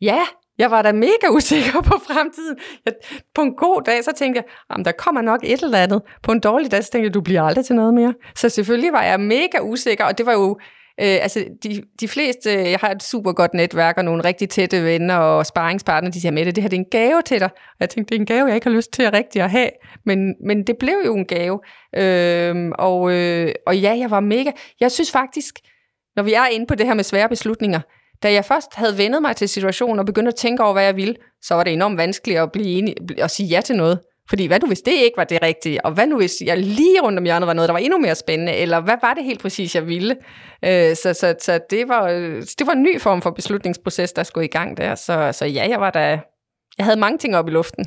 Ja, 0.00 0.20
jeg 0.58 0.70
var 0.70 0.82
da 0.82 0.92
mega 0.92 1.28
usikker 1.30 1.80
på 1.80 1.98
fremtiden. 2.06 2.56
Jeg, 2.86 2.94
på 3.34 3.42
en 3.42 3.54
god 3.56 3.82
dag, 3.82 4.04
så 4.04 4.12
tænkte 4.16 4.38
jeg, 4.38 4.44
jamen, 4.70 4.84
der 4.84 4.92
kommer 4.92 5.20
nok 5.20 5.40
et 5.44 5.62
eller 5.62 5.78
andet. 5.78 6.02
På 6.22 6.32
en 6.32 6.40
dårlig 6.40 6.70
dag, 6.70 6.84
så 6.84 6.90
tænkte 6.90 7.06
jeg, 7.06 7.14
du 7.14 7.20
bliver 7.20 7.42
aldrig 7.42 7.64
til 7.64 7.76
noget 7.76 7.94
mere. 7.94 8.14
Så 8.34 8.48
selvfølgelig 8.48 8.92
var 8.92 9.02
jeg 9.02 9.20
mega 9.20 9.58
usikker, 9.62 10.04
og 10.04 10.18
det 10.18 10.26
var 10.26 10.32
jo 10.32 10.58
Øh, 11.00 11.18
altså, 11.22 11.44
de, 11.62 11.82
de 12.00 12.08
fleste, 12.08 12.54
øh, 12.54 12.70
jeg 12.70 12.78
har 12.80 12.90
et 12.90 13.02
super 13.02 13.32
godt 13.32 13.54
netværk 13.54 13.98
og 13.98 14.04
nogle 14.04 14.24
rigtig 14.24 14.48
tætte 14.48 14.84
venner 14.84 15.16
og 15.16 15.46
sparringspartnere, 15.46 16.12
de 16.12 16.20
siger, 16.20 16.32
med 16.32 16.44
det, 16.44 16.56
det 16.56 16.62
her 16.62 16.68
det 16.68 16.76
er 16.76 16.80
en 16.80 16.90
gave 16.90 17.22
til 17.22 17.40
dig. 17.40 17.50
Og 17.54 17.76
jeg 17.80 17.90
tænkte, 17.90 18.08
det 18.08 18.16
er 18.16 18.20
en 18.20 18.26
gave, 18.26 18.46
jeg 18.46 18.54
ikke 18.54 18.66
har 18.66 18.76
lyst 18.76 18.92
til 18.92 19.02
at 19.02 19.12
rigtig 19.12 19.42
at 19.42 19.50
have. 19.50 19.70
Men, 20.06 20.34
men 20.46 20.66
det 20.66 20.76
blev 20.78 21.02
jo 21.06 21.14
en 21.14 21.26
gave. 21.26 21.60
Øh, 21.96 22.70
og, 22.78 23.12
øh, 23.12 23.52
og 23.66 23.78
ja, 23.78 23.96
jeg 23.98 24.10
var 24.10 24.20
mega... 24.20 24.50
Jeg 24.80 24.92
synes 24.92 25.10
faktisk, 25.10 25.54
når 26.16 26.22
vi 26.22 26.32
er 26.32 26.46
inde 26.46 26.66
på 26.66 26.74
det 26.74 26.86
her 26.86 26.94
med 26.94 27.04
svære 27.04 27.28
beslutninger, 27.28 27.80
da 28.22 28.32
jeg 28.32 28.44
først 28.44 28.74
havde 28.74 28.98
vendet 28.98 29.22
mig 29.22 29.36
til 29.36 29.48
situationen 29.48 29.98
og 29.98 30.06
begyndte 30.06 30.28
at 30.28 30.34
tænke 30.34 30.62
over, 30.62 30.72
hvad 30.72 30.84
jeg 30.84 30.96
ville, 30.96 31.14
så 31.42 31.54
var 31.54 31.64
det 31.64 31.72
enormt 31.72 31.98
vanskeligt 31.98 32.40
at 32.40 32.52
blive 32.52 32.66
enig, 32.66 32.94
at 33.18 33.30
sige 33.30 33.46
ja 33.46 33.60
til 33.60 33.76
noget. 33.76 34.00
Fordi 34.28 34.46
hvad 34.46 34.60
nu 34.60 34.66
hvis 34.66 34.80
det 34.80 34.92
ikke 34.92 35.16
var 35.16 35.24
det 35.24 35.42
rigtige? 35.42 35.84
Og 35.84 35.92
hvad 35.92 36.06
nu 36.06 36.16
hvis 36.16 36.32
jeg 36.44 36.58
lige 36.58 37.00
rundt 37.02 37.18
om 37.18 37.24
hjørnet 37.24 37.46
var 37.46 37.52
noget, 37.52 37.68
der 37.68 37.72
var 37.72 37.78
endnu 37.78 37.98
mere 37.98 38.14
spændende? 38.14 38.52
Eller 38.52 38.80
hvad 38.80 38.96
var 39.02 39.14
det 39.14 39.24
helt 39.24 39.42
præcis, 39.42 39.74
jeg 39.74 39.86
ville? 39.86 40.16
Øh, 40.64 40.96
så 40.96 41.14
så, 41.14 41.34
så 41.40 41.60
det, 41.70 41.88
var, 41.88 42.08
det 42.58 42.66
var 42.66 42.72
en 42.72 42.82
ny 42.82 43.00
form 43.00 43.22
for 43.22 43.30
beslutningsproces, 43.30 44.12
der 44.12 44.22
skulle 44.22 44.44
i 44.44 44.50
gang 44.50 44.76
der. 44.76 44.94
Så, 44.94 45.32
så 45.32 45.46
ja, 45.46 45.68
jeg 45.68 45.80
var 45.80 45.90
da... 45.90 46.20
Jeg 46.78 46.86
havde 46.86 47.00
mange 47.00 47.18
ting 47.18 47.36
op 47.36 47.48
i 47.48 47.50
luften. 47.50 47.86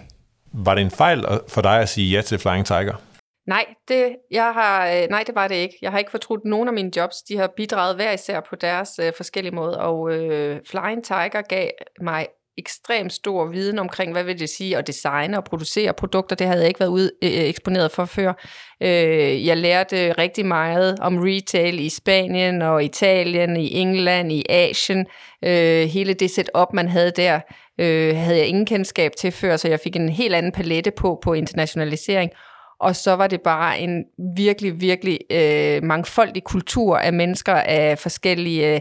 Var 0.54 0.76
det 0.76 0.82
en 0.82 0.92
fejl 0.92 1.26
for 1.48 1.62
dig 1.62 1.80
at 1.80 1.90
sige 1.90 2.16
ja 2.16 2.22
til 2.22 2.40
Flying 2.40 2.66
Tiger? 2.66 3.02
Nej, 3.48 3.66
det, 3.88 4.16
jeg 4.32 4.54
har, 4.54 4.88
øh, 4.88 5.08
nej, 5.10 5.24
det 5.28 5.36
var 5.36 5.48
det 5.48 5.56
ikke. 5.56 5.78
Jeg 5.82 5.92
har 5.92 6.00
ikke 6.00 6.12
fortrudt 6.12 6.46
nogen 6.46 6.68
af 6.68 6.74
mine 6.74 6.92
jobs. 6.96 7.16
De 7.22 7.38
har 7.38 7.50
bidraget 7.58 7.96
hver 7.96 8.12
især 8.12 8.40
på 8.50 8.56
deres 8.56 9.00
øh, 9.04 9.14
forskellige 9.18 9.56
måder, 9.56 9.78
og 9.78 10.12
øh, 10.12 10.60
Flying 10.70 11.04
Tiger 11.04 11.42
gav 11.42 11.70
mig 12.02 12.28
ekstremt 12.58 13.14
stor 13.14 13.46
viden 13.46 13.80
omkring, 13.80 14.12
hvad 14.12 14.24
vil 14.24 14.40
det 14.40 14.50
sige 14.50 14.78
at 14.78 14.88
designe 14.88 15.38
og 15.38 15.44
producere 15.44 15.94
produkter. 15.94 16.36
Det 16.36 16.48
havde 16.48 16.60
jeg 16.60 16.68
ikke 16.68 16.80
været 16.80 16.90
ude, 16.90 17.12
øh, 17.24 17.32
øh, 17.32 17.44
eksponeret 17.44 17.92
for 17.92 18.06
før. 18.06 18.34
Øh, 18.82 19.46
jeg 19.46 19.58
lærte 19.58 20.14
rigtig 20.14 20.46
meget 20.46 21.00
om 21.00 21.18
retail 21.18 21.80
i 21.80 21.90
Spanien 21.90 22.62
og 22.62 22.84
Italien, 22.84 23.58
i 23.58 23.74
England, 23.74 24.32
i 24.32 24.44
Asien. 24.50 25.06
Øh, 25.46 25.88
hele 25.88 26.14
det 26.14 26.32
setup, 26.32 26.74
man 26.74 26.88
havde 26.88 27.12
der, 27.12 27.40
øh, 27.80 28.16
havde 28.16 28.38
jeg 28.38 28.48
ingen 28.48 28.66
kendskab 28.66 29.12
til 29.18 29.32
før, 29.32 29.58
så 29.58 29.68
jeg 29.68 29.80
fik 29.80 29.96
en 29.96 30.10
helt 30.10 30.36
anden 30.36 30.52
palette 30.52 30.92
på, 30.92 31.20
på 31.24 31.34
internationalisering. 31.34 32.32
Og 32.80 32.96
så 32.96 33.16
var 33.16 33.28
det 33.28 33.42
bare 33.42 33.80
en 33.80 34.04
virkelig, 34.38 34.82
virkelig 34.82 35.20
øh, 35.32 35.84
mangfoldig 35.84 36.44
kultur 36.44 36.98
af 36.98 37.14
mennesker 37.14 37.54
af 37.54 38.00
forskellige 38.00 38.76
øh, 38.76 38.80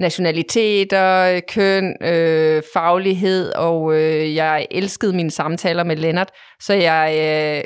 nationaliteter, 0.00 1.40
køn, 1.48 1.96
øh, 2.02 2.62
faglighed, 2.72 3.52
og 3.52 3.94
øh, 3.94 4.34
jeg 4.34 4.66
elskede 4.70 5.12
mine 5.12 5.30
samtaler 5.30 5.84
med 5.84 5.96
Lennart, 5.96 6.30
så 6.60 6.74
jeg 6.74 7.16
øh, 7.18 7.64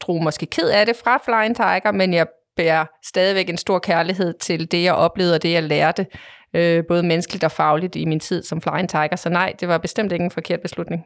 drog 0.00 0.22
måske 0.22 0.46
ked 0.46 0.68
af 0.68 0.86
det 0.86 0.96
fra 0.96 1.20
Flying 1.24 1.56
Tiger, 1.56 1.92
men 1.92 2.14
jeg 2.14 2.26
bærer 2.56 2.84
stadigvæk 3.04 3.48
en 3.48 3.56
stor 3.56 3.78
kærlighed 3.78 4.34
til 4.40 4.70
det, 4.70 4.82
jeg 4.82 4.94
oplevede 4.94 5.34
og 5.34 5.42
det, 5.42 5.52
jeg 5.52 5.62
lærte, 5.62 6.06
øh, 6.54 6.84
både 6.88 7.02
menneskeligt 7.02 7.44
og 7.44 7.52
fagligt 7.52 7.96
i 7.96 8.04
min 8.04 8.20
tid 8.20 8.42
som 8.42 8.60
Flying 8.60 8.88
Tiger. 8.88 9.16
Så 9.16 9.28
nej, 9.28 9.54
det 9.60 9.68
var 9.68 9.78
bestemt 9.78 10.12
ikke 10.12 10.24
en 10.24 10.30
forkert 10.30 10.60
beslutning. 10.60 11.04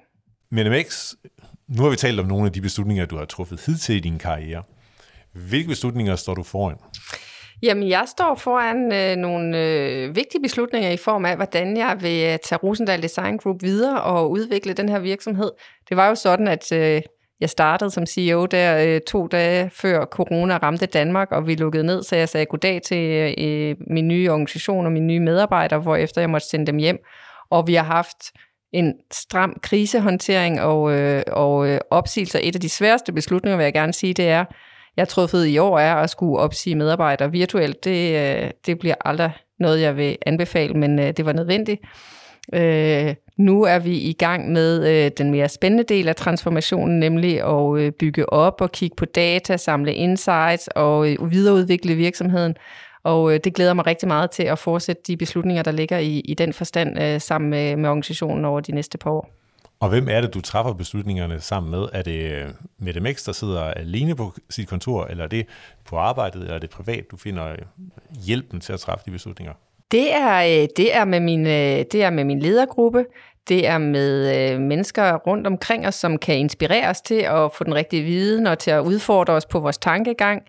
Men 0.50 0.72
MX, 0.72 1.14
nu 1.68 1.82
har 1.82 1.90
vi 1.90 1.96
talt 1.96 2.20
om 2.20 2.26
nogle 2.26 2.46
af 2.46 2.52
de 2.52 2.60
beslutninger, 2.60 3.06
du 3.06 3.16
har 3.16 3.24
truffet 3.24 3.60
hidtil 3.66 3.96
i 3.96 4.00
din 4.00 4.18
karriere. 4.18 4.62
Hvilke 5.32 5.68
beslutninger 5.68 6.16
står 6.16 6.34
du 6.34 6.42
foran? 6.42 6.76
Jamen, 7.62 7.88
jeg 7.88 8.04
står 8.06 8.34
foran 8.34 8.92
øh, 8.92 9.16
nogle 9.16 9.58
øh, 9.58 10.16
vigtige 10.16 10.42
beslutninger 10.42 10.90
i 10.90 10.96
form 10.96 11.24
af, 11.24 11.36
hvordan 11.36 11.76
jeg 11.76 11.96
vil 12.00 12.24
øh, 12.32 12.38
tage 12.38 12.58
Rosendal 12.62 13.02
Design 13.02 13.36
Group 13.36 13.62
videre 13.62 14.02
og 14.02 14.30
udvikle 14.30 14.72
den 14.72 14.88
her 14.88 14.98
virksomhed. 14.98 15.50
Det 15.88 15.96
var 15.96 16.08
jo 16.08 16.14
sådan, 16.14 16.48
at 16.48 16.72
øh, 16.72 17.02
jeg 17.40 17.50
startede 17.50 17.90
som 17.90 18.06
CEO 18.06 18.46
der 18.46 18.84
øh, 18.86 19.00
to 19.00 19.26
dage 19.26 19.70
før 19.70 20.04
corona 20.04 20.56
ramte 20.56 20.86
Danmark, 20.86 21.32
og 21.32 21.46
vi 21.46 21.54
lukkede 21.54 21.84
ned, 21.84 22.02
så 22.02 22.16
jeg 22.16 22.28
sagde 22.28 22.46
goddag 22.46 22.82
til 22.82 23.10
øh, 23.10 23.34
øh 23.38 23.76
min 23.90 24.08
nye 24.08 24.30
organisation 24.30 24.86
og 24.86 24.92
mine 24.92 25.06
nye 25.06 25.20
medarbejdere, 25.20 25.80
hvor 25.80 25.96
efter 25.96 26.20
jeg 26.20 26.30
måtte 26.30 26.46
sende 26.46 26.66
dem 26.66 26.76
hjem. 26.76 26.98
Og 27.50 27.66
vi 27.66 27.74
har 27.74 27.84
haft 27.84 28.32
en 28.72 28.94
stram 29.12 29.56
krisehåndtering 29.62 30.60
og, 30.60 30.92
øh, 30.92 31.22
og 31.26 31.68
øh, 31.68 31.78
opsigelser. 31.90 32.40
Et 32.42 32.54
af 32.54 32.60
de 32.60 32.68
sværeste 32.68 33.12
beslutninger, 33.12 33.56
vil 33.56 33.64
jeg 33.64 33.72
gerne 33.72 33.92
sige, 33.92 34.14
det 34.14 34.28
er, 34.28 34.44
jeg 34.96 35.08
truffet 35.08 35.46
i 35.46 35.58
år, 35.58 35.78
er 35.78 35.94
at 35.94 36.10
skulle 36.10 36.38
opsige 36.38 36.76
medarbejdere 36.76 37.30
virtuelt. 37.30 37.84
Det, 37.84 38.16
øh, 38.16 38.50
det 38.66 38.78
bliver 38.78 38.94
aldrig 39.04 39.32
noget, 39.58 39.80
jeg 39.80 39.96
vil 39.96 40.16
anbefale, 40.26 40.74
men 40.74 40.98
øh, 40.98 41.12
det 41.16 41.26
var 41.26 41.32
nødvendigt. 41.32 41.80
Øh, 42.54 43.14
nu 43.36 43.62
er 43.62 43.78
vi 43.78 43.98
i 43.98 44.12
gang 44.12 44.52
med 44.52 44.88
øh, 44.88 45.10
den 45.18 45.30
mere 45.30 45.48
spændende 45.48 45.84
del 45.84 46.08
af 46.08 46.16
transformationen, 46.16 47.00
nemlig 47.00 47.42
at 47.42 47.78
øh, 47.78 47.92
bygge 47.92 48.32
op 48.32 48.60
og 48.60 48.72
kigge 48.72 48.96
på 48.96 49.04
data, 49.04 49.56
samle 49.56 49.94
insights 49.94 50.68
og 50.68 51.10
øh, 51.10 51.30
videreudvikle 51.30 51.94
virksomheden. 51.94 52.56
Og 53.02 53.34
øh, 53.34 53.40
det 53.44 53.54
glæder 53.54 53.74
mig 53.74 53.86
rigtig 53.86 54.08
meget 54.08 54.30
til 54.30 54.42
at 54.42 54.58
fortsætte 54.58 55.02
de 55.06 55.16
beslutninger, 55.16 55.62
der 55.62 55.70
ligger 55.70 55.98
i, 55.98 56.20
i 56.20 56.34
den 56.34 56.52
forstand 56.52 57.02
øh, 57.02 57.20
sammen 57.20 57.50
med, 57.50 57.76
med 57.76 57.88
organisationen 57.88 58.44
over 58.44 58.60
de 58.60 58.72
næste 58.72 58.98
par 58.98 59.10
år. 59.10 59.39
Og 59.80 59.88
hvem 59.88 60.08
er 60.08 60.20
det, 60.20 60.34
du 60.34 60.40
træffer 60.40 60.72
beslutningerne 60.72 61.40
sammen 61.40 61.70
med? 61.70 61.88
Er 61.92 62.02
det 62.02 62.32
øh, 62.32 62.48
Mette 62.78 63.00
Mix, 63.00 63.24
der 63.24 63.32
sidder 63.32 63.62
alene 63.62 64.16
på 64.16 64.32
sit 64.50 64.68
kontor, 64.68 65.04
eller 65.04 65.24
er 65.24 65.28
det 65.28 65.46
på 65.84 65.96
arbejdet, 65.96 66.40
eller 66.40 66.54
er 66.54 66.58
det 66.58 66.70
privat, 66.70 67.04
du 67.10 67.16
finder 67.16 67.48
øh, 67.48 67.58
hjælpen 68.26 68.60
til 68.60 68.72
at 68.72 68.80
træffe 68.80 69.04
de 69.06 69.10
beslutninger? 69.10 69.52
Det 69.90 70.14
er, 70.14 70.62
øh, 70.62 70.68
det 70.76 70.96
er, 70.96 71.04
med, 71.04 71.20
min, 71.20 71.44
det 71.44 71.94
er 71.94 72.10
med 72.10 72.24
min 72.24 72.40
ledergruppe. 72.40 73.04
Det 73.48 73.66
er 73.66 73.78
med 73.78 74.58
mennesker 74.58 75.16
rundt 75.16 75.46
omkring 75.46 75.86
os, 75.86 75.94
som 75.94 76.18
kan 76.18 76.38
inspirere 76.38 76.88
os 76.88 77.00
til 77.00 77.14
at 77.14 77.52
få 77.54 77.64
den 77.64 77.74
rigtige 77.74 78.02
viden 78.02 78.46
og 78.46 78.58
til 78.58 78.70
at 78.70 78.80
udfordre 78.80 79.34
os 79.34 79.46
på 79.46 79.60
vores 79.60 79.78
tankegang. 79.78 80.42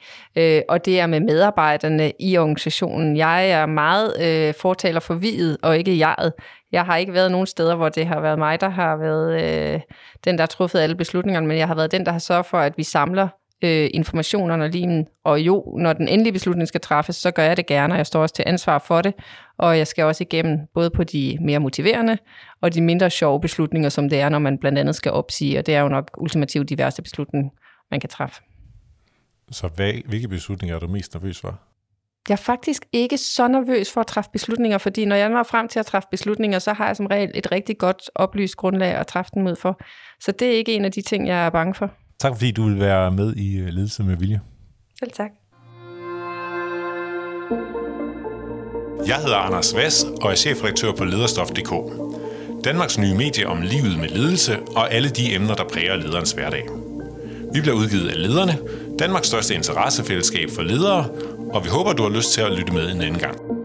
og 0.70 0.86
det 0.86 1.00
er 1.00 1.08
med 1.08 1.20
medarbejderne 1.20 2.12
i 2.20 2.38
organisationen. 2.38 3.17
Jeg 3.17 3.50
er 3.50 3.65
meget 3.65 4.56
fortaler 4.56 5.00
for 5.00 5.13
videt 5.13 5.58
og 5.62 5.78
ikke 5.78 5.98
jeget. 5.98 6.34
Jeg 6.72 6.86
har 6.86 6.97
ikke 6.97 7.13
været 7.13 7.32
nogen 7.32 7.47
steder, 7.47 7.76
hvor 7.76 7.89
det 7.89 8.07
har 8.07 8.19
været 8.19 8.39
mig, 8.39 8.61
der 8.61 8.69
har 8.69 8.95
været 8.95 9.41
øh, 9.41 9.82
den, 10.26 10.36
der 10.36 10.41
har 10.41 10.47
truffet 10.47 10.80
alle 10.80 10.95
beslutningerne, 10.95 11.47
men 11.47 11.57
jeg 11.57 11.67
har 11.67 11.76
været 11.76 11.91
den, 11.91 12.05
der 12.05 12.11
har 12.11 12.19
sørget 12.19 12.45
for, 12.45 12.57
at 12.57 12.78
vi 12.78 12.84
samler 12.84 13.28
øh, 13.63 13.89
informationerne 13.93 14.53
under 14.53 14.67
limen. 14.67 15.07
Og 15.24 15.41
jo, 15.41 15.76
når 15.78 15.93
den 15.93 16.07
endelige 16.07 16.34
beslutning 16.34 16.67
skal 16.67 16.82
træffes, 16.82 17.15
så 17.15 17.32
gør 17.32 17.43
jeg 17.43 17.57
det 17.57 17.65
gerne, 17.65 17.93
og 17.93 17.97
jeg 17.97 18.07
står 18.07 18.22
også 18.22 18.36
til 18.36 18.43
ansvar 18.47 18.80
for 18.80 19.01
det. 19.01 19.13
Og 19.57 19.78
jeg 19.78 19.88
skal 19.88 20.05
også 20.05 20.24
igennem 20.24 20.59
både 20.74 20.89
på 20.89 21.03
de 21.03 21.38
mere 21.41 21.59
motiverende 21.59 22.17
og 22.61 22.74
de 22.74 22.82
mindre 22.82 23.09
sjove 23.09 23.41
beslutninger, 23.41 23.89
som 23.89 24.09
det 24.09 24.19
er, 24.19 24.30
når 24.30 24.39
man 24.39 24.57
blandt 24.57 24.78
andet 24.78 24.95
skal 24.95 25.11
opsige. 25.11 25.59
Og 25.59 25.65
det 25.65 25.76
er 25.76 25.82
jo 25.82 25.88
nok 25.88 26.11
ultimativt 26.17 26.69
de 26.69 26.78
værste 26.78 27.01
beslutninger, 27.01 27.49
man 27.91 27.99
kan 27.99 28.09
træffe. 28.09 28.41
Så 29.51 29.67
hvad, 29.67 29.93
hvilke 30.07 30.28
beslutninger 30.28 30.76
er 30.76 30.80
du 30.80 30.88
mest 30.88 31.13
nervøs 31.13 31.41
for? 31.41 31.59
Jeg 32.30 32.36
er 32.36 32.38
faktisk 32.38 32.86
ikke 32.93 33.17
så 33.17 33.47
nervøs 33.47 33.91
for 33.91 34.01
at 34.01 34.07
træffe 34.07 34.30
beslutninger, 34.34 34.78
fordi 34.78 35.05
når 35.05 35.15
jeg 35.15 35.30
når 35.30 35.43
frem 35.43 35.67
til 35.67 35.80
at 35.80 35.86
træffe 35.86 36.07
beslutninger, 36.11 36.59
så 36.59 36.74
har 36.74 36.88
jeg 36.88 36.95
som 36.95 37.05
regel 37.05 37.32
et 37.36 37.51
rigtig 37.51 37.78
godt 37.78 38.09
oplyst 38.15 38.55
grundlag 38.55 38.95
at 38.95 39.07
træffe 39.07 39.32
den 39.34 39.47
ud 39.47 39.55
for. 39.55 39.80
Så 40.19 40.32
det 40.32 40.47
er 40.47 40.57
ikke 40.57 40.74
en 40.74 40.86
af 40.86 40.91
de 40.91 41.01
ting, 41.01 41.28
jeg 41.28 41.45
er 41.45 41.49
bange 41.49 41.74
for. 41.74 41.91
Tak 42.19 42.32
fordi 42.32 42.51
du 42.51 42.63
vil 42.63 42.80
være 42.80 43.11
med 43.11 43.36
i 43.36 43.57
øh, 43.57 43.67
Ledelse 43.67 44.03
med 44.03 44.17
Vilje. 44.17 44.41
Selv 44.99 45.11
tak. 45.11 45.32
Jeg 49.07 49.15
hedder 49.15 49.38
Anders 49.38 49.76
Vass 49.76 50.03
og 50.03 50.32
er 50.32 50.36
chefredaktør 50.36 50.91
på 50.91 51.03
lederstof.dk. 51.05 51.74
Danmarks 52.63 52.97
nye 52.99 53.15
medie 53.15 53.47
om 53.47 53.61
livet 53.61 53.99
med 53.99 54.09
ledelse 54.09 54.59
og 54.76 54.93
alle 54.93 55.09
de 55.09 55.36
emner, 55.36 55.55
der 55.55 55.63
præger 55.63 55.95
lederens 55.95 56.32
hverdag. 56.32 56.63
Vi 57.53 57.61
bliver 57.61 57.76
udgivet 57.76 58.09
af 58.09 58.22
Lederne, 58.22 58.57
Danmarks 58.99 59.28
største 59.28 59.55
interessefællesskab 59.55 60.49
for 60.55 60.61
ledere, 60.61 61.09
og 61.54 61.64
vi 61.64 61.70
håber, 61.70 61.93
du 61.93 62.04
har 62.04 62.10
lyst 62.10 62.34
til 62.34 62.41
at 62.41 62.52
lytte 62.52 62.74
med 62.74 62.91
en 62.91 63.02
anden 63.02 63.20
gang. 63.20 63.61